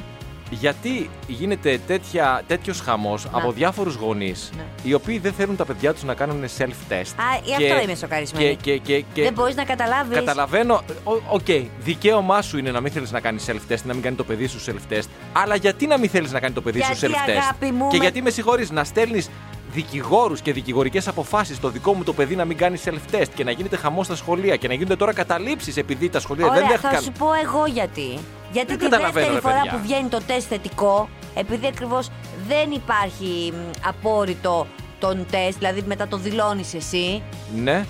γιατί 0.49 1.09
γίνεται 1.27 1.79
τέτοια, 1.87 2.41
τέτοιος 2.47 2.79
χαμός 2.81 3.25
από 3.31 3.51
διάφορους 3.51 3.95
γονείς 3.95 4.51
Ναι. 4.57 4.63
οι 4.83 4.93
οποίοι 4.93 5.19
δεν 5.19 5.33
θέλουν 5.33 5.55
τα 5.55 5.65
παιδιά 5.65 5.93
τους 5.93 6.03
να 6.03 6.13
κάνουν 6.13 6.43
self-test. 6.57 7.13
Α, 7.15 7.39
γι' 7.43 7.53
αυτό 7.53 7.81
είμαι 7.83 7.95
σοκαρισμένη. 7.95 8.45
Και, 8.55 8.55
και, 8.55 8.77
και, 8.77 9.03
και 9.13 9.23
Δεν 9.23 9.33
μπορείς 9.33 9.55
να 9.55 9.63
καταλάβεις. 9.63 10.17
Καταλαβαίνω, 10.17 10.81
ο- 11.03 11.21
οκ, 11.29 11.45
δικαίωμά 11.79 12.41
σου 12.41 12.57
είναι 12.57 12.71
να 12.71 12.81
μην 12.81 12.91
θέλεις 12.91 13.11
να 13.11 13.19
κάνεις 13.19 13.45
self-test, 13.47 13.81
να 13.83 13.93
μην 13.93 14.01
κάνει 14.01 14.15
το 14.15 14.23
παιδί 14.23 14.47
σου 14.47 14.59
self-test. 14.71 15.07
Αλλά 15.33 15.55
γιατί 15.55 15.87
να 15.87 15.97
μην 15.97 16.09
θέλεις 16.09 16.31
να 16.31 16.39
κάνει 16.39 16.53
το 16.53 16.61
παιδί 16.61 16.81
σου 16.81 16.93
Γιατί, 16.93 17.15
self-test; 17.17 17.29
αγάπη 17.41 17.71
μου, 17.71 17.87
και 17.89 17.97
με- 17.97 18.03
γιατί 18.03 18.21
με 18.21 18.29
συγχωρείς 18.29 18.71
να 18.71 18.83
στέλνεις 18.83 19.29
δικηγόρους 19.71 20.41
και 20.41 20.53
δικηγορικές 20.53 21.07
αποφάσεις 21.07 21.55
στο 21.57 21.69
δικό 21.69 21.93
μου 21.93 22.03
το 22.03 22.13
παιδί 22.13 22.35
να 22.35 22.45
μην 22.45 22.57
κάνει 22.57 22.79
self-test 22.85 23.27
και 23.35 23.43
να 23.43 23.51
γίνεται 23.51 23.77
χαμός 23.77 24.05
στα 24.05 24.15
σχολεία 24.15 24.55
και 24.55 24.67
να 24.67 24.73
γίνονται 24.73 24.95
τώρα 24.95 25.13
καταλήψεις 25.13 25.77
επειδή 25.77 26.09
τα 26.09 26.19
σχολεία 26.19 26.45
δεν 26.45 26.53
Ωραία, 26.63 26.77
θα 26.77 26.89
δέχτηκαν. 26.89 27.01
σου 27.03 27.11
πω 27.11 27.27
εγώ 27.43 27.65
γιατί. 27.65 28.19
Γιατί 28.51 28.67
Δεν 28.67 28.77
τη 28.77 28.83
καταλαβαίνω, 28.83 29.11
δεύτερη 29.13 29.33
ρε, 29.33 29.39
φορά 29.41 29.53
παιδιά. 29.55 29.71
που 29.71 29.79
βγαίνει 29.83 30.09
το 30.09 30.21
τεστ 30.27 30.45
θετικό, 30.49 31.09
επειδή 31.35 31.67
ακριβώς 31.67 32.09
δεν 32.47 32.71
υπάρχει 32.71 33.53
μ, 33.53 33.87
απόρριτο 33.87 34.67
τον 34.99 35.25
τεστ, 35.31 35.57
δηλαδή 35.57 35.83
μετά 35.87 36.07
το 36.07 36.17
δηλώνεις 36.17 36.73
εσύ, 36.73 37.21
Ναι. 37.55 37.85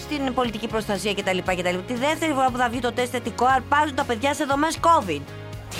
στην 0.00 0.34
πολιτική 0.34 0.66
προστασία 0.68 1.14
κτλ. 1.14 1.38
κτλ. 1.38 1.76
Τη 1.86 1.94
δεύτερη 1.94 2.32
φορά 2.32 2.50
που 2.50 2.56
θα 2.56 2.68
βγει 2.68 2.80
το 2.80 2.92
τεστ 2.92 3.08
θετικό, 3.12 3.46
αρπάζουν 3.46 3.94
τα 3.94 4.04
παιδιά 4.04 4.34
σε 4.34 4.44
δομές 4.44 4.78
COVID. 4.80 5.20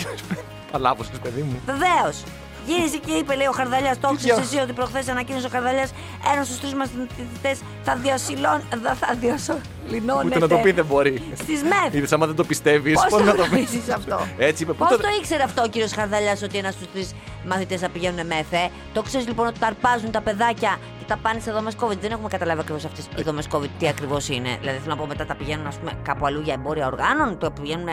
Παλάβωσες, 0.73 1.19
παιδί 1.23 1.41
μου. 1.43 1.61
Βεβαίως. 1.67 2.23
Γύρισε 2.67 2.99
και 2.99 3.13
είπε, 3.13 3.35
λέει 3.35 3.47
ο 3.47 3.53
Χαρδαλιάς, 3.53 4.01
το 4.01 4.09
Ποιο; 4.09 4.17
ξέρει 4.17 4.41
εσύ 4.41 4.59
ότι 4.59 4.73
προχθές 4.73 5.09
ανακοίνωσε 5.09 5.47
ο 5.47 5.51
Χαρδαλιάς 5.51 5.91
ένας 6.33 6.47
στους 6.47 6.61
τρεις 6.61 6.75
μαθητές 6.75 7.59
θα 7.87 7.97
διασυλών. 7.97 8.61
Θα, 8.83 8.95
θα 8.95 9.15
διασωληνώνεται. 9.21 10.27
Ούτε 10.27 10.39
να 10.39 10.49
το 10.49 10.57
πει 10.57 10.71
δεν 10.73 10.85
μπορεί. 10.87 11.23
Στις 11.35 11.63
ΜΕΘ. 11.63 11.95
Είδες 11.95 12.13
άμα 12.13 12.27
δεν 12.27 12.35
το 12.35 12.45
πιστεύεις. 12.45 12.95
Πώς 13.11 13.23
να 13.25 13.31
το 13.31 13.37
το 13.37 13.43
πεις; 13.43 13.51
γνωρίζει 13.51 13.93
αυτό; 13.95 14.19
Έτσι 14.39 14.63
είπε. 14.63 14.73
Πού 14.73 14.87
Πώς 14.89 14.97
το 14.97 15.09
ήξερε 15.21 15.43
αυτό 15.43 15.63
ο 15.63 15.69
κύριος 15.69 15.93
Χαρδαλιάς 15.93 16.43
ότι 16.43 16.59
ένας 16.59 16.75
στους 16.75 16.87
τρεις 16.93 17.15
μαθητές 17.47 17.81
θα 17.81 17.89
πηγαίνουν 17.89 18.27
μέθε. 18.27 18.69
Το 18.93 19.03
ξέρεις 19.03 19.27
λοιπόν 19.27 19.47
ότι 19.47 19.59
τα 19.59 19.67
αρπάζουν 19.67 20.11
τα 20.11 20.21
παιδάκια 20.21 20.77
και 20.99 21.05
τα 21.07 21.17
πάνε 21.17 21.41
σε 21.41 21.53
δομέ 21.53 21.71
COVID. 21.81 21.99
Δεν 22.01 22.11
έχουμε 22.11 22.29
καταλάβει 22.29 22.61
ακριβώς 22.61 22.85
αυτές 22.85 23.09
οι 23.17 23.23
δομέ 23.23 23.43
COVID 23.53 23.69
τι 23.79 23.89
ακριβώς 23.89 24.29
είναι. 24.29 24.57
Δηλαδή 24.61 24.79
θέλω 24.79 24.95
να 24.95 25.01
πω 25.01 25.07
μετά 25.07 25.27
τα 25.27 25.35
πηγαίνουν 25.35 25.67
ας 25.67 25.77
πούμε, 25.79 25.93
κάπου 26.03 26.27
αλλού 26.27 26.41
για 26.41 26.55
εμπόρια 26.55 26.87
οργάνων. 26.87 27.39
Το 27.39 27.51
πηγαίνουν 27.51 27.89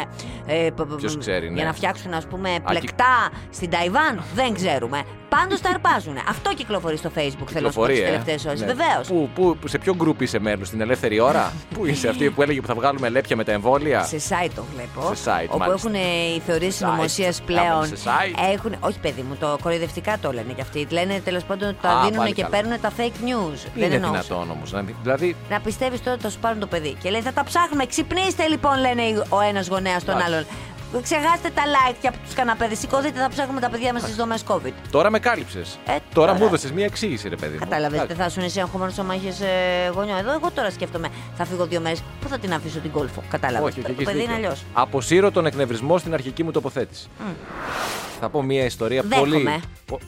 ε, 0.45 0.69
π- 0.75 0.81
π- 0.81 0.95
Ποιος 0.95 1.17
ξέρει, 1.17 1.45
για 1.45 1.55
ναι. 1.55 1.63
να 1.63 1.73
φτιάξουν 1.73 2.13
ας 2.13 2.25
πούμε 2.25 2.49
πλεκτά 2.65 3.29
στην 3.49 3.69
Ταϊβάν. 3.69 4.23
Δεν 4.35 4.53
ξέρουμε. 4.53 5.01
Πάντως 5.39 5.61
τα 5.61 5.69
αρπάζουν. 5.69 6.17
Αυτό 6.29 6.53
κυκλοφορεί 6.53 6.97
στο 6.97 7.09
Facebook 7.15 7.49
θέλω 7.51 7.65
να 7.65 7.71
σου 7.71 7.79
πω 7.79 7.85
τις 7.85 7.95
Κυκλοφορεί, 7.95 7.99
ε. 7.99 8.05
τελευταίες 8.05 8.45
ώρες. 8.45 8.59
Ναι. 8.59 8.65
Βεβαίως. 8.65 9.07
Πού, 9.07 9.29
πού, 9.35 9.57
πού- 9.61 9.67
σε 9.67 9.77
ποιο 9.77 9.95
γκρουπ 9.95 10.21
είσαι 10.21 10.39
μέλο, 10.39 10.65
στην 10.65 10.81
ελεύθερη 10.81 11.19
ώρα; 11.19 11.53
Πού 11.75 11.85
είσαι 11.85 12.07
αυτή 12.09 12.29
που 12.29 12.41
έλεγε 12.41 12.61
που 12.61 12.67
θα 12.67 12.73
βγάλουμε 12.73 13.09
λέπια 13.09 13.35
με 13.35 13.43
τα 13.43 13.51
εμβόλια; 13.51 14.03
Σε 14.03 14.17
site 14.29 14.49
το 14.55 14.63
βλέπω. 14.73 15.15
Σε 15.15 15.29
site, 15.29 15.45
όπου 15.49 15.57
μάλιστα. 15.57 15.89
έχουν 15.89 15.99
οι 16.35 16.41
θεωρίες 16.45 16.75
συνωμοσίας 16.75 17.39
Site. 17.39 17.43
πλέον. 17.45 17.65
Άμεσα 17.71 17.95
σε 17.95 18.09
site. 18.09 18.51
Έχουν, 18.53 18.75
όχι, 18.79 18.99
παιδί 18.99 19.21
μου, 19.21 19.35
το 19.39 19.57
κοροϊδευτικά 19.61 20.17
το 20.21 20.31
λένε 20.31 20.53
κι 20.53 20.61
αυτοί. 20.61 20.87
Λένε 20.89 21.21
τέλος 21.23 21.43
πάντων 21.43 21.67
ότι 21.69 21.77
τα 21.81 21.89
Α, 21.89 22.01
δίνουν 22.03 22.17
πάλι 22.17 22.33
και 22.33 22.41
καλά. 22.41 22.55
παίρνουν 22.55 22.81
τα 22.81 22.91
fake 22.97 23.01
news. 23.27 23.57
Δεν 23.75 23.83
Είναι 23.85 23.95
εννοούσα. 23.95 24.21
δυνατόν 24.21 24.51
όμως. 24.51 24.73
Δηλαδή, 25.01 25.35
Να 25.49 25.59
πιστεύεις 25.59 25.99
τώρα 26.03 26.13
ότι 26.13 26.21
θα 26.23 26.29
σου 26.29 26.39
πάρουν 26.39 26.59
το 26.59 26.67
παιδί. 26.67 26.95
Και 27.03 27.09
λέει 27.09 27.21
θα 27.21 27.33
τα 27.33 27.43
ψάχνουμε. 27.43 27.85
Ξυπνήστε 27.85 28.47
λοιπόν, 28.47 28.79
λένε 28.79 29.01
ο 29.29 29.39
ένας 29.49 29.67
γονέας 29.67 30.03
τον 30.03 30.13
Εντάξει. 30.15 30.33
άλλον. 30.33 30.45
Ξεχάστε 31.01 31.49
τα 31.49 31.61
like 31.65 32.05
από 32.07 32.17
τους 32.25 32.33
καναπέδες. 32.33 32.79
Σηκωθείτε, 32.79 33.19
θα 33.19 33.29
ψάχνουμε 33.29 33.59
τα 33.59 33.69
παιδιά 33.69 33.93
μας 33.93 34.01
στις 34.01 34.15
δομές 34.15 34.43
COVID. 34.47 34.71
τώρα 34.91 35.09
με 35.09 35.19
κάλυψες. 35.19 35.79
Ε, 35.85 35.91
τώρα 35.91 36.01
τώρα. 36.13 36.33
μου 36.33 36.45
έδωσες 36.45 36.71
μία 36.71 36.85
εξήγηση, 36.85 37.29
ρε 37.29 37.35
παιδί. 37.35 37.53
μου. 37.53 37.59
Κατάλαβες, 37.59 37.91
δεν 37.91 38.01
Εντάξει. 38.01 38.21
θα 38.21 38.25
ήσουν 38.27 38.43
εσύ 38.43 38.59
αγχωμένος 38.59 38.99
άμα 38.99 39.15
είχες 39.15 39.39
γονιό. 39.93 40.17
Εδώ, 40.17 40.31
εγώ 40.33 40.51
τώρα 40.55 40.69
σκέφτομαι. 40.71 41.07
Θα 41.37 41.45
φύγω 41.45 41.65
δύο 41.65 41.79
μέρες. 41.79 42.03
Πού 42.21 42.27
θα 42.27 42.37
την 42.39 42.53
αφήσω 42.53 42.79
την 42.79 42.91
κόλφο; 42.91 43.23
Κατάλαβες. 43.29 43.69
Όχι, 43.69 43.79
όχι, 43.79 43.87
Το 43.87 43.93
έχεις 43.93 44.05
παιδί 44.05 44.17
είναι 44.23 44.33
δίκιο. 44.33 44.45
αλλιώς. 44.47 44.63
Αποσύρω 44.73 45.31
τον 45.31 45.45
εκνευρισμό 45.45 45.97
στην 45.97 46.13
αρχική 46.13 46.43
μου 46.43 46.51
τοποθέτηση. 46.51 47.07
Θα 48.19 48.29
πω 48.29 48.41
μία 48.43 48.65
ιστορία 48.65 49.01
Δέχομαι. 49.05 49.29
πολύ, 49.29 49.59
πο- 49.85 49.99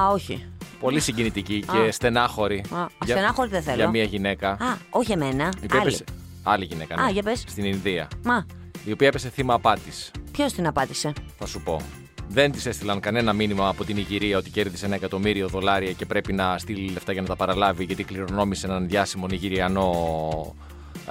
Α, 0.00 0.08
όχι. 0.12 0.46
πολύ 0.80 1.00
συγκινητική 1.00 1.64
Α. 1.66 1.72
και 1.84 1.90
στενάχωρη. 1.92 2.64
Α, 2.74 2.86
στενάχωρη 3.04 3.48
δεν 3.48 3.62
θέλω. 3.62 3.76
Για 3.76 3.88
μία 3.88 4.04
γυναίκα. 4.04 4.50
Α, 4.50 4.56
όχι 4.90 5.12
εμένα. 5.12 5.44
η 5.44 5.64
οποία 5.64 5.80
Άλλη. 5.80 5.88
έπεσε- 5.88 6.04
άλλη 6.42 6.64
γυναίκα. 6.64 6.94
Α, 6.94 7.04
ναι, 7.04 7.10
για 7.10 7.22
πες. 7.22 7.44
Στην 7.48 7.64
Ινδία. 7.64 8.08
Μα, 8.24 8.46
Η 8.86 8.92
οποία 8.92 9.06
έπεσε 9.08 9.28
θύμα 9.28 9.54
απάτης. 9.54 10.10
ποιος 10.32 10.52
την 10.52 10.66
απάντησε. 10.66 11.12
Θα 11.38 11.46
σου 11.46 11.60
πω. 11.60 11.80
Δεν 12.28 12.52
της 12.52 12.66
έστειλαν 12.66 13.00
κανένα 13.00 13.32
μήνυμα 13.32 13.68
από 13.68 13.84
την 13.84 13.96
Ιγυρία 13.96 14.38
ότι 14.38 14.50
κέρδισε 14.50 14.86
ένα 14.86 14.94
εκατομμύριο 14.94 15.48
δολάρια 15.48 15.92
και 15.92 16.06
πρέπει 16.06 16.32
να 16.32 16.58
στείλει 16.58 16.90
λεφτά 16.92 17.12
για 17.12 17.22
να 17.22 17.28
τα 17.28 17.36
παραλάβει 17.36 17.84
γιατί 17.84 18.04
κληρονόμησε 18.04 18.66
έναν 18.66 18.88
διάσημο 18.88 19.26
Νιγηριανό 19.26 19.90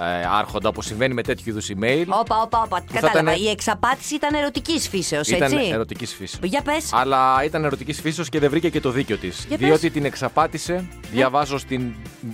ε, 0.00 0.26
άρχοντα 0.38 0.68
όπω 0.68 0.82
συμβαίνει 0.82 1.14
με 1.14 1.22
τέτοιου 1.22 1.50
είδους 1.50 1.68
email. 1.68 2.04
Όπα, 2.08 2.40
όπα, 2.42 2.62
όπα. 2.64 2.76
θα 2.86 3.00
Κατάλαβα. 3.00 3.20
ήταν- 3.32 3.42
Η 3.46 3.48
εξαπάτηση 3.50 4.14
ήταν 4.14 4.34
ερωτικής 4.34 4.88
φύσεως, 4.88 5.28
Ήταν 5.28 5.52
έτσι; 5.52 5.68
ερωτικής 5.72 6.14
φύση. 6.14 6.38
Για 6.42 6.62
πες. 6.62 6.92
Αλλά 6.92 7.44
ήταν 7.44 7.64
ερωτικής 7.64 8.00
φύσεως 8.00 8.28
και 8.28 8.38
δεν 8.38 8.50
βρήκε 8.50 8.68
και 8.70 8.80
το 8.80 8.90
δίκιο 8.90 9.16
της. 9.16 9.44
Για 9.48 9.56
Διότι 9.56 9.80
πες. 9.80 9.92
την 9.92 10.04
εξαπάτησε, 10.04 10.88
διαβάζω 11.12 11.58
στην. 11.58 11.82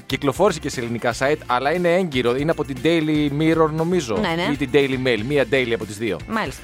κυκλοφόρησε 0.07 0.59
και 0.61 0.68
σε 0.68 0.81
ελληνικά 0.81 1.14
site, 1.18 1.37
αλλά 1.46 1.72
είναι 1.72 1.94
έγκυρο. 1.94 2.37
Είναι 2.37 2.51
από 2.51 2.64
την 2.64 2.77
Daily 2.83 3.29
Mirror, 3.40 3.70
νομίζω. 3.70 4.16
Ναι, 4.16 4.29
ναι. 4.29 4.48
Ή 4.53 4.57
την 4.57 4.70
Daily 4.72 5.07
Mail. 5.07 5.20
Μία 5.29 5.44
Daily 5.51 5.72
από 5.75 5.85
τις 5.85 5.96
δύο. 5.98 6.16
Μάλιστα. 6.29 6.62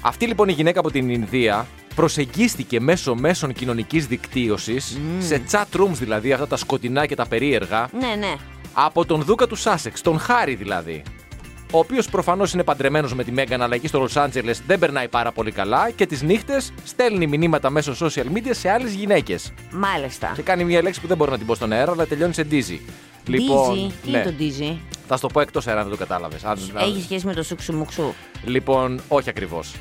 Αυτή 0.00 0.26
λοιπόν 0.26 0.48
η 0.48 0.52
γυναίκα 0.52 0.80
από 0.80 0.90
την 0.90 1.08
Ινδία 1.10 1.66
προσεγγίστηκε 1.94 2.80
μέσω 2.80 3.14
μέσων 3.14 3.52
κοινωνικής 3.52 4.06
δικτύωσης, 4.06 4.98
σε 5.18 5.42
chat 5.50 5.76
rooms 5.80 5.92
δηλαδή, 5.92 6.32
αυτά 6.32 6.46
τα 6.46 6.56
σκοτεινά 6.56 7.06
και 7.06 7.14
τα 7.14 7.26
περίεργα, 7.26 7.88
Ναι, 8.00 8.14
ναι. 8.18 8.34
Από 8.72 9.04
τον 9.04 9.22
Δούκα 9.22 9.46
του 9.46 9.56
Σάσεξ, 9.56 10.00
τον 10.00 10.18
Χάρη 10.18 10.54
δηλαδή. 10.54 11.02
Ο 11.72 11.78
οποίος 11.78 12.08
προφανώς 12.08 12.52
είναι 12.52 12.64
παντρεμένος 12.64 13.14
με 13.14 13.24
τη 13.24 13.32
Μέγαν, 13.32 13.62
αλλά 13.62 13.74
εκεί 13.74 13.86
στο 13.86 13.98
Λο 13.98 14.08
Άντζελε 14.14 14.54
δεν 14.66 14.78
περνάει 14.78 15.08
πάρα 15.08 15.32
πολύ 15.32 15.50
καλά 15.50 15.90
και 15.90 16.06
τις 16.06 16.22
νύχτες 16.22 16.72
στέλνει 16.84 17.26
μηνύματα 17.26 17.70
μέσω 17.70 17.94
social 18.00 18.24
media 18.36 18.50
σε 18.50 18.70
άλλες 18.70 18.92
γυναίκες. 18.92 19.52
Μάλιστα. 19.70 20.32
Και 20.34 20.42
κάνει 20.42 20.64
μια 20.64 20.82
λέξη 20.82 21.00
που 21.00 21.06
δεν 21.06 21.16
μπορώ 21.16 21.30
να 21.30 21.36
την 21.36 21.46
πω 21.46 21.54
στον 21.54 21.72
αέρα, 21.72 21.92
αλλά 21.92 22.06
τελειώνει 22.06 22.34
σε 22.34 22.46
Dizzy. 22.50 22.78
Dizzy; 23.26 23.90
Τι 24.02 24.10
ναι, 24.10 24.18
είναι 24.18 24.22
το 24.22 24.32
Dizzy; 24.38 24.76
θα 25.08 25.14
σου 25.14 25.20
το 25.20 25.28
πω 25.28 25.40
εκτός 25.40 25.66
αέρα, 25.66 25.80
αν 25.80 25.88
δεν 25.88 25.98
το 25.98 26.04
κατάλαβες. 26.04 26.42
Έχεις 26.74 27.04
σχέση 27.04 27.26
με 27.26 27.34
το 27.34 27.42
σούξου 27.42 27.72
μουξού. 27.72 28.12
Λοιπόν, 28.44 29.00
όχι 29.08 29.28
ακριβώς. 29.28 29.74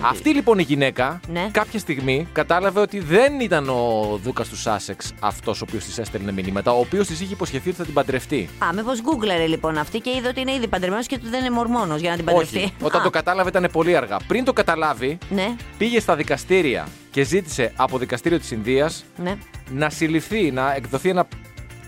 Αυτή 0.00 0.30
λοιπόν 0.34 0.58
η 0.58 0.62
γυναίκα 0.62 1.20
Ναι. 1.28 1.48
κάποια 1.52 1.78
στιγμή 1.78 2.28
κατάλαβε 2.32 2.80
ότι 2.80 3.00
δεν 3.00 3.40
ήταν 3.40 3.68
ο 3.68 4.18
Δούκας 4.22 4.48
του 4.48 4.56
Σάσεξ 4.56 5.12
αυτός 5.20 5.60
ο 5.60 5.64
οποίος 5.68 5.84
της 5.84 5.98
έστελνε 5.98 6.32
μηνύματα, 6.32 6.72
ο 6.72 6.78
οποίος 6.80 7.06
της 7.06 7.20
είχε 7.20 7.32
υποσχεθεί 7.32 7.68
ότι 7.68 7.78
θα 7.78 7.84
την 7.84 7.92
παντρευτεί. 7.94 8.48
Α, 8.64 8.72
μήπως 8.74 9.00
γκούγκλαρε 9.00 9.46
λοιπόν 9.46 9.78
αυτή 9.78 9.98
και 10.00 10.10
είδε 10.16 10.28
ότι 10.28 10.40
είναι 10.40 10.52
ήδη 10.52 10.68
παντρεμένος 10.68 11.06
και 11.06 11.14
ότι 11.20 11.28
δεν 11.28 11.40
είναι 11.40 11.50
μορμόνος 11.50 12.00
για 12.00 12.10
να 12.10 12.16
την 12.16 12.24
παντρευτεί. 12.24 12.56
Όχι. 12.58 12.72
Όταν 12.82 13.00
Α, 13.00 13.04
το 13.04 13.10
κατάλαβε 13.10 13.48
ήταν 13.48 13.68
πολύ 13.72 13.96
αργά. 13.96 14.16
Πριν 14.26 14.44
το 14.44 14.52
καταλάβει, 14.52 15.18
Ναι, 15.30 15.54
πήγε 15.78 16.00
στα 16.00 16.16
δικαστήρια 16.16 16.88
και 17.10 17.22
ζήτησε 17.22 17.72
από 17.76 17.98
δικαστήριο 17.98 18.38
της 18.38 18.50
Ινδίας 18.50 19.04
ναι. 19.16 19.36
να 19.70 19.90
συλληφθεί, 19.90 20.50
να 20.50 20.74
εκδοθεί 20.74 21.08
ένα 21.08 21.26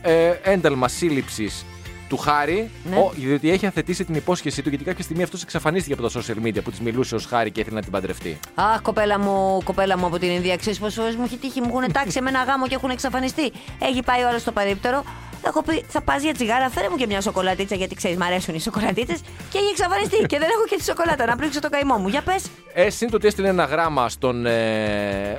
ε, 0.02 0.30
ένταλμα 0.42 0.88
σύλληψης 0.88 1.64
του 2.08 2.16
Χάρη, 2.16 2.70
Ναι. 2.90 2.96
ο, 2.96 3.12
διότι 3.16 3.50
έχει 3.50 3.66
αθετήσει 3.66 4.04
την 4.04 4.14
υπόσχεσή 4.14 4.62
του, 4.62 4.68
γιατί 4.68 4.84
κάποια 4.84 5.04
στιγμή 5.04 5.22
αυτός 5.22 5.42
εξαφανίστηκε 5.42 5.92
από 5.98 6.08
τα 6.08 6.20
social 6.20 6.46
media 6.46 6.62
που 6.64 6.70
της 6.70 6.80
μιλούσε 6.80 7.14
ως 7.14 7.26
Χάρη 7.26 7.50
και 7.50 7.60
ήθελε 7.60 7.74
να 7.76 7.82
την 7.82 7.90
παντρευτεί. 7.92 8.38
Αχ, 8.54 8.82
κοπέλα 8.82 9.18
μου, 9.18 9.60
κοπέλα 9.64 9.98
μου 9.98 10.06
από 10.06 10.18
την 10.18 10.30
Ινδία. 10.30 10.56
Ξέρεις 10.56 10.78
πόσες 10.78 10.94
φορές 10.94 11.14
μου 11.16 11.22
έχει 11.24 11.36
τύχει, 11.36 11.60
μου 11.60 11.78
έχουν 11.78 11.92
τάξει 11.92 12.20
με 12.20 12.28
ένα 12.28 12.42
γάμο 12.42 12.66
και 12.66 12.74
έχουν 12.74 12.90
εξαφανιστεί. 12.90 13.52
Έχει 13.78 14.02
πάει 14.02 14.24
ώρα 14.24 14.38
στο 14.38 14.52
περίπτερο. 14.52 15.04
Έχω 15.46 15.62
πει, 15.62 15.84
θα 15.88 16.00
πας 16.00 16.22
για 16.22 16.34
τσιγάρα, 16.34 16.68
φέρε 16.70 16.88
μου 16.88 16.96
και 16.96 17.06
μια 17.06 17.20
σοκολατίτσα, 17.20 17.74
γιατί 17.74 17.94
ξέρεις, 17.94 18.16
μ' 18.16 18.22
αρέσουν 18.22 18.54
οι 18.54 18.60
σοκολατίτσε. 18.60 19.14
Και 19.50 19.58
έχει 19.58 19.68
εξαφανιστεί 19.70 20.16
και 20.16 20.38
δεν 20.38 20.48
έχω 20.54 20.64
και 20.68 20.76
τη 20.76 20.84
σοκολάτα 20.84 21.26
να 21.26 21.36
πρίξω 21.36 21.60
το 21.60 21.68
καημό 21.68 21.94
μου. 21.96 22.08
Για 22.08 22.22
πες. 22.22 22.44
Ε, 22.74 22.90
συν 22.90 23.10
το 23.10 23.16
ότι 23.16 23.26
έστειλε 23.26 23.48
ένα 23.48 23.64
γράμμα 23.64 24.08
στον. 24.08 24.46
Ε, 24.46 25.36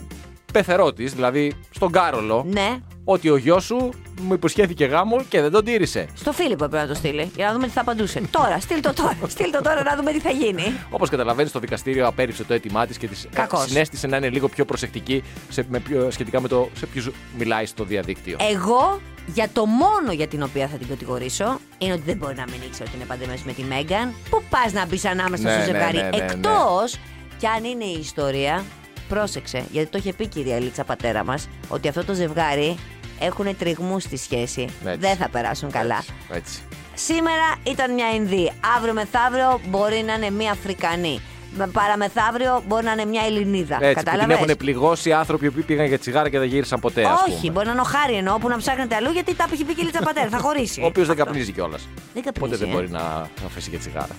πεθερό 0.54 0.94
τη, 0.94 1.06
δηλαδή 1.06 1.54
στον 1.70 1.92
Κάρολο, 1.92 2.46
Ναι. 2.48 2.78
ότι 3.04 3.30
ο 3.30 3.38
γιος 3.38 3.64
σου 3.64 3.90
μου 4.22 4.34
υποσχέθηκε 4.34 4.86
γάμο 4.86 5.22
και 5.30 5.42
δεν 5.42 5.52
τον 5.52 5.64
τήρησε. 5.66 6.08
Στο 6.16 6.32
Φίλιππο 6.32 6.68
πρέπει 6.68 6.76
να 6.88 6.88
το 6.88 6.94
στείλει 6.94 7.32
για 7.36 7.46
να 7.46 7.54
δούμε 7.54 7.66
τι 7.66 7.72
θα 7.72 7.82
απαντούσε. 7.82 8.22
τώρα, 8.38 8.60
στείλ 8.60 8.80
το 8.82 8.94
τώρα. 8.94 9.18
στείλ 9.28 9.52
το 9.52 9.62
τώρα 9.62 9.84
να 9.84 9.96
δούμε 9.96 10.12
τι 10.12 10.20
θα 10.20 10.30
γίνει. 10.30 10.64
Όπως 10.90 11.10
καταλαβαίνεις, 11.10 11.52
το 11.52 11.60
δικαστήριο 11.60 12.08
απέρριψε 12.08 12.44
το 12.44 12.54
αίτημά 12.54 12.86
της 12.86 12.98
και 12.98 13.08
της 13.08 13.28
Κακώς. 13.34 13.64
συνέστησε 13.68 14.08
να 14.08 14.18
είναι 14.18 14.30
λίγο 14.30 14.48
πιο 14.50 14.66
προσεκτική 14.66 15.24
σε, 15.50 15.66
με 15.70 15.80
πιο, 15.80 16.12
σχετικά 16.12 16.42
με 16.42 16.48
το 16.48 16.70
σε 16.78 16.86
ποιους 16.86 17.10
μιλάει 17.38 17.66
στο 17.66 17.84
διαδίκτυο. 17.84 18.38
Εγώ 18.52 19.00
για 19.26 19.48
το 19.54 19.66
μόνο 19.66 20.12
για 20.12 20.28
την 20.28 20.44
οποία 20.44 20.68
θα 20.68 20.78
την 20.78 20.88
κατηγορήσω 20.88 21.60
είναι 21.78 21.94
ότι 21.94 22.02
δεν 22.06 22.18
μπορεί 22.18 22.36
να 22.36 22.44
μην 22.52 22.62
ήξερε 22.68 22.84
ότι 22.90 22.96
είναι 22.98 23.06
παντρεμένη 23.06 23.42
με 23.46 23.54
τη 23.54 23.64
Μέγκαν. 23.64 24.14
Πού 24.30 24.44
πας 24.50 24.74
να 24.74 24.86
μπεις 24.86 25.06
ανάμεσα 25.06 25.44
Ναι, 25.44 25.50
στο 25.50 25.60
ναι, 25.60 25.66
ζευγάρι; 25.66 25.98
ναι, 25.98 26.04
ναι, 26.04 26.10
ναι. 26.18 26.24
Εκτός 26.24 26.96
κι 27.38 27.46
αν 27.48 27.64
είναι 27.64 27.84
η 27.86 27.98
ιστορία. 28.00 28.64
Πρόσεξε, 29.10 29.64
γιατί 29.72 29.90
το 29.90 29.98
είχε 29.98 30.14
πει 30.14 30.24
η 30.24 30.28
κυρία 30.28 30.56
Ελίτσα 30.56 30.84
πατέρα 30.84 31.24
μας, 31.24 31.50
ότι 31.68 31.88
αυτό 31.88 32.04
το 32.06 32.14
ζευγάρι 32.14 32.78
έχουν 33.20 33.58
τριγμούς 33.58 34.04
στη 34.04 34.18
σχέση. 34.18 34.62
Έτσι. 34.86 35.00
Δεν 35.00 35.16
θα 35.16 35.30
περάσουν 35.30 35.72
καλά. 35.72 35.96
Έτσι, 35.98 36.12
έτσι. 36.30 36.60
Σήμερα 36.94 37.56
ήταν 37.64 37.94
μια 37.94 38.14
Ινδή. 38.16 38.52
Αύριο 38.78 38.94
μεθαύριο 38.94 39.60
μπορεί 39.70 40.04
να 40.08 40.14
είναι 40.14 40.30
μια 40.30 40.52
Αφρικανή. 40.52 41.22
Με- 41.58 41.68
Παραμεθαύριο 41.68 42.64
μπορεί 42.68 42.84
να 42.86 42.92
είναι 42.92 43.06
μια 43.06 43.22
Ελληνίδα. 43.26 43.76
Έτσι, 43.76 43.88
που 43.94 44.00
την 44.00 44.04
Κατάλαβες; 44.04 44.38
έχουν 44.38 44.58
πληγώσει 44.58 45.12
άνθρωποι 45.14 45.52
που 45.52 45.62
πήγαν 45.64 45.86
για 45.86 46.00
τσιγάρα 46.00 46.30
και 46.30 46.40
δεν 46.40 46.48
γύρισαν 46.48 46.80
ποτέ, 46.80 47.06
ας 47.06 47.22
Όχι, 47.28 47.40
πούμε. 47.40 47.52
μπορεί 47.52 47.66
να 47.66 47.72
είναι 47.72 47.82
ο 47.82 47.84
Χάρη 47.84 48.14
εννοώ 48.14 48.38
που 48.38 48.48
να 48.48 48.58
ψάχνετε 48.58 48.96
αλλού 48.96 49.12
γιατί 49.12 49.36
τα 49.36 49.48
είχε 49.54 49.66
πει 49.66 49.74
και 49.74 49.82
η 49.82 49.84
Λίτσα 49.84 50.02
Πατέρα. 50.02 50.30
Θα 50.30 50.38
χωρίσει. 50.38 50.82
Ο 50.82 50.86
οποίος 50.86 51.08
δεν 51.08 51.16
Αυτό. 51.16 51.26
καπνίζει 51.26 51.52
κιόλας. 51.52 51.88
Δεν 52.14 52.24
καπνίζει. 52.24 52.54
Οπότε 52.54 52.58
δεν 52.58 52.70
ε. 52.70 52.72
μπορεί 52.72 52.90
να 52.90 53.30
αφήσει 53.46 53.70
για 53.70 53.80
τσιγάρα. 53.80 54.16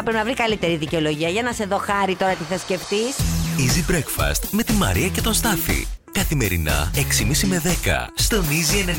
Θα 0.00 0.04
πρέπει 0.04 0.18
να 0.18 0.24
βρει 0.24 0.34
καλύτερη 0.34 0.76
δικαιολογία. 0.76 1.28
Για 1.28 1.42
να 1.42 1.52
σε 1.52 1.64
δω, 1.64 1.76
Χάρη, 1.76 2.16
τώρα 2.16 2.34
τι 2.34 2.42
θα 2.42 2.58
σκεφτείς. 2.58 3.16
Easy 3.56 3.92
Breakfast 3.92 4.48
με 4.50 4.62
τη 4.62 4.72
Μαρία 4.72 5.08
και 5.08 5.20
τον 5.20 5.34
Στάφη. 5.34 5.86
Καθημερινά 6.12 6.90
6.30 6.94 7.46
με 7.46 7.62
10 7.64 7.68
στον 8.14 8.44
Easy 8.44 8.88
97.2. 8.88 8.92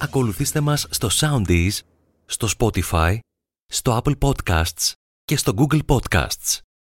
Ακολουθήστε 0.00 0.60
μας 0.60 0.86
στο 0.90 1.08
Soundees, 1.20 1.78
στο 2.26 2.48
Spotify, 2.58 3.18
στο 3.66 4.02
Apple 4.04 4.14
Podcasts 4.18 4.92
και 5.24 5.36
στο 5.36 5.54
Google 5.56 5.80
Podcasts. 5.86 6.58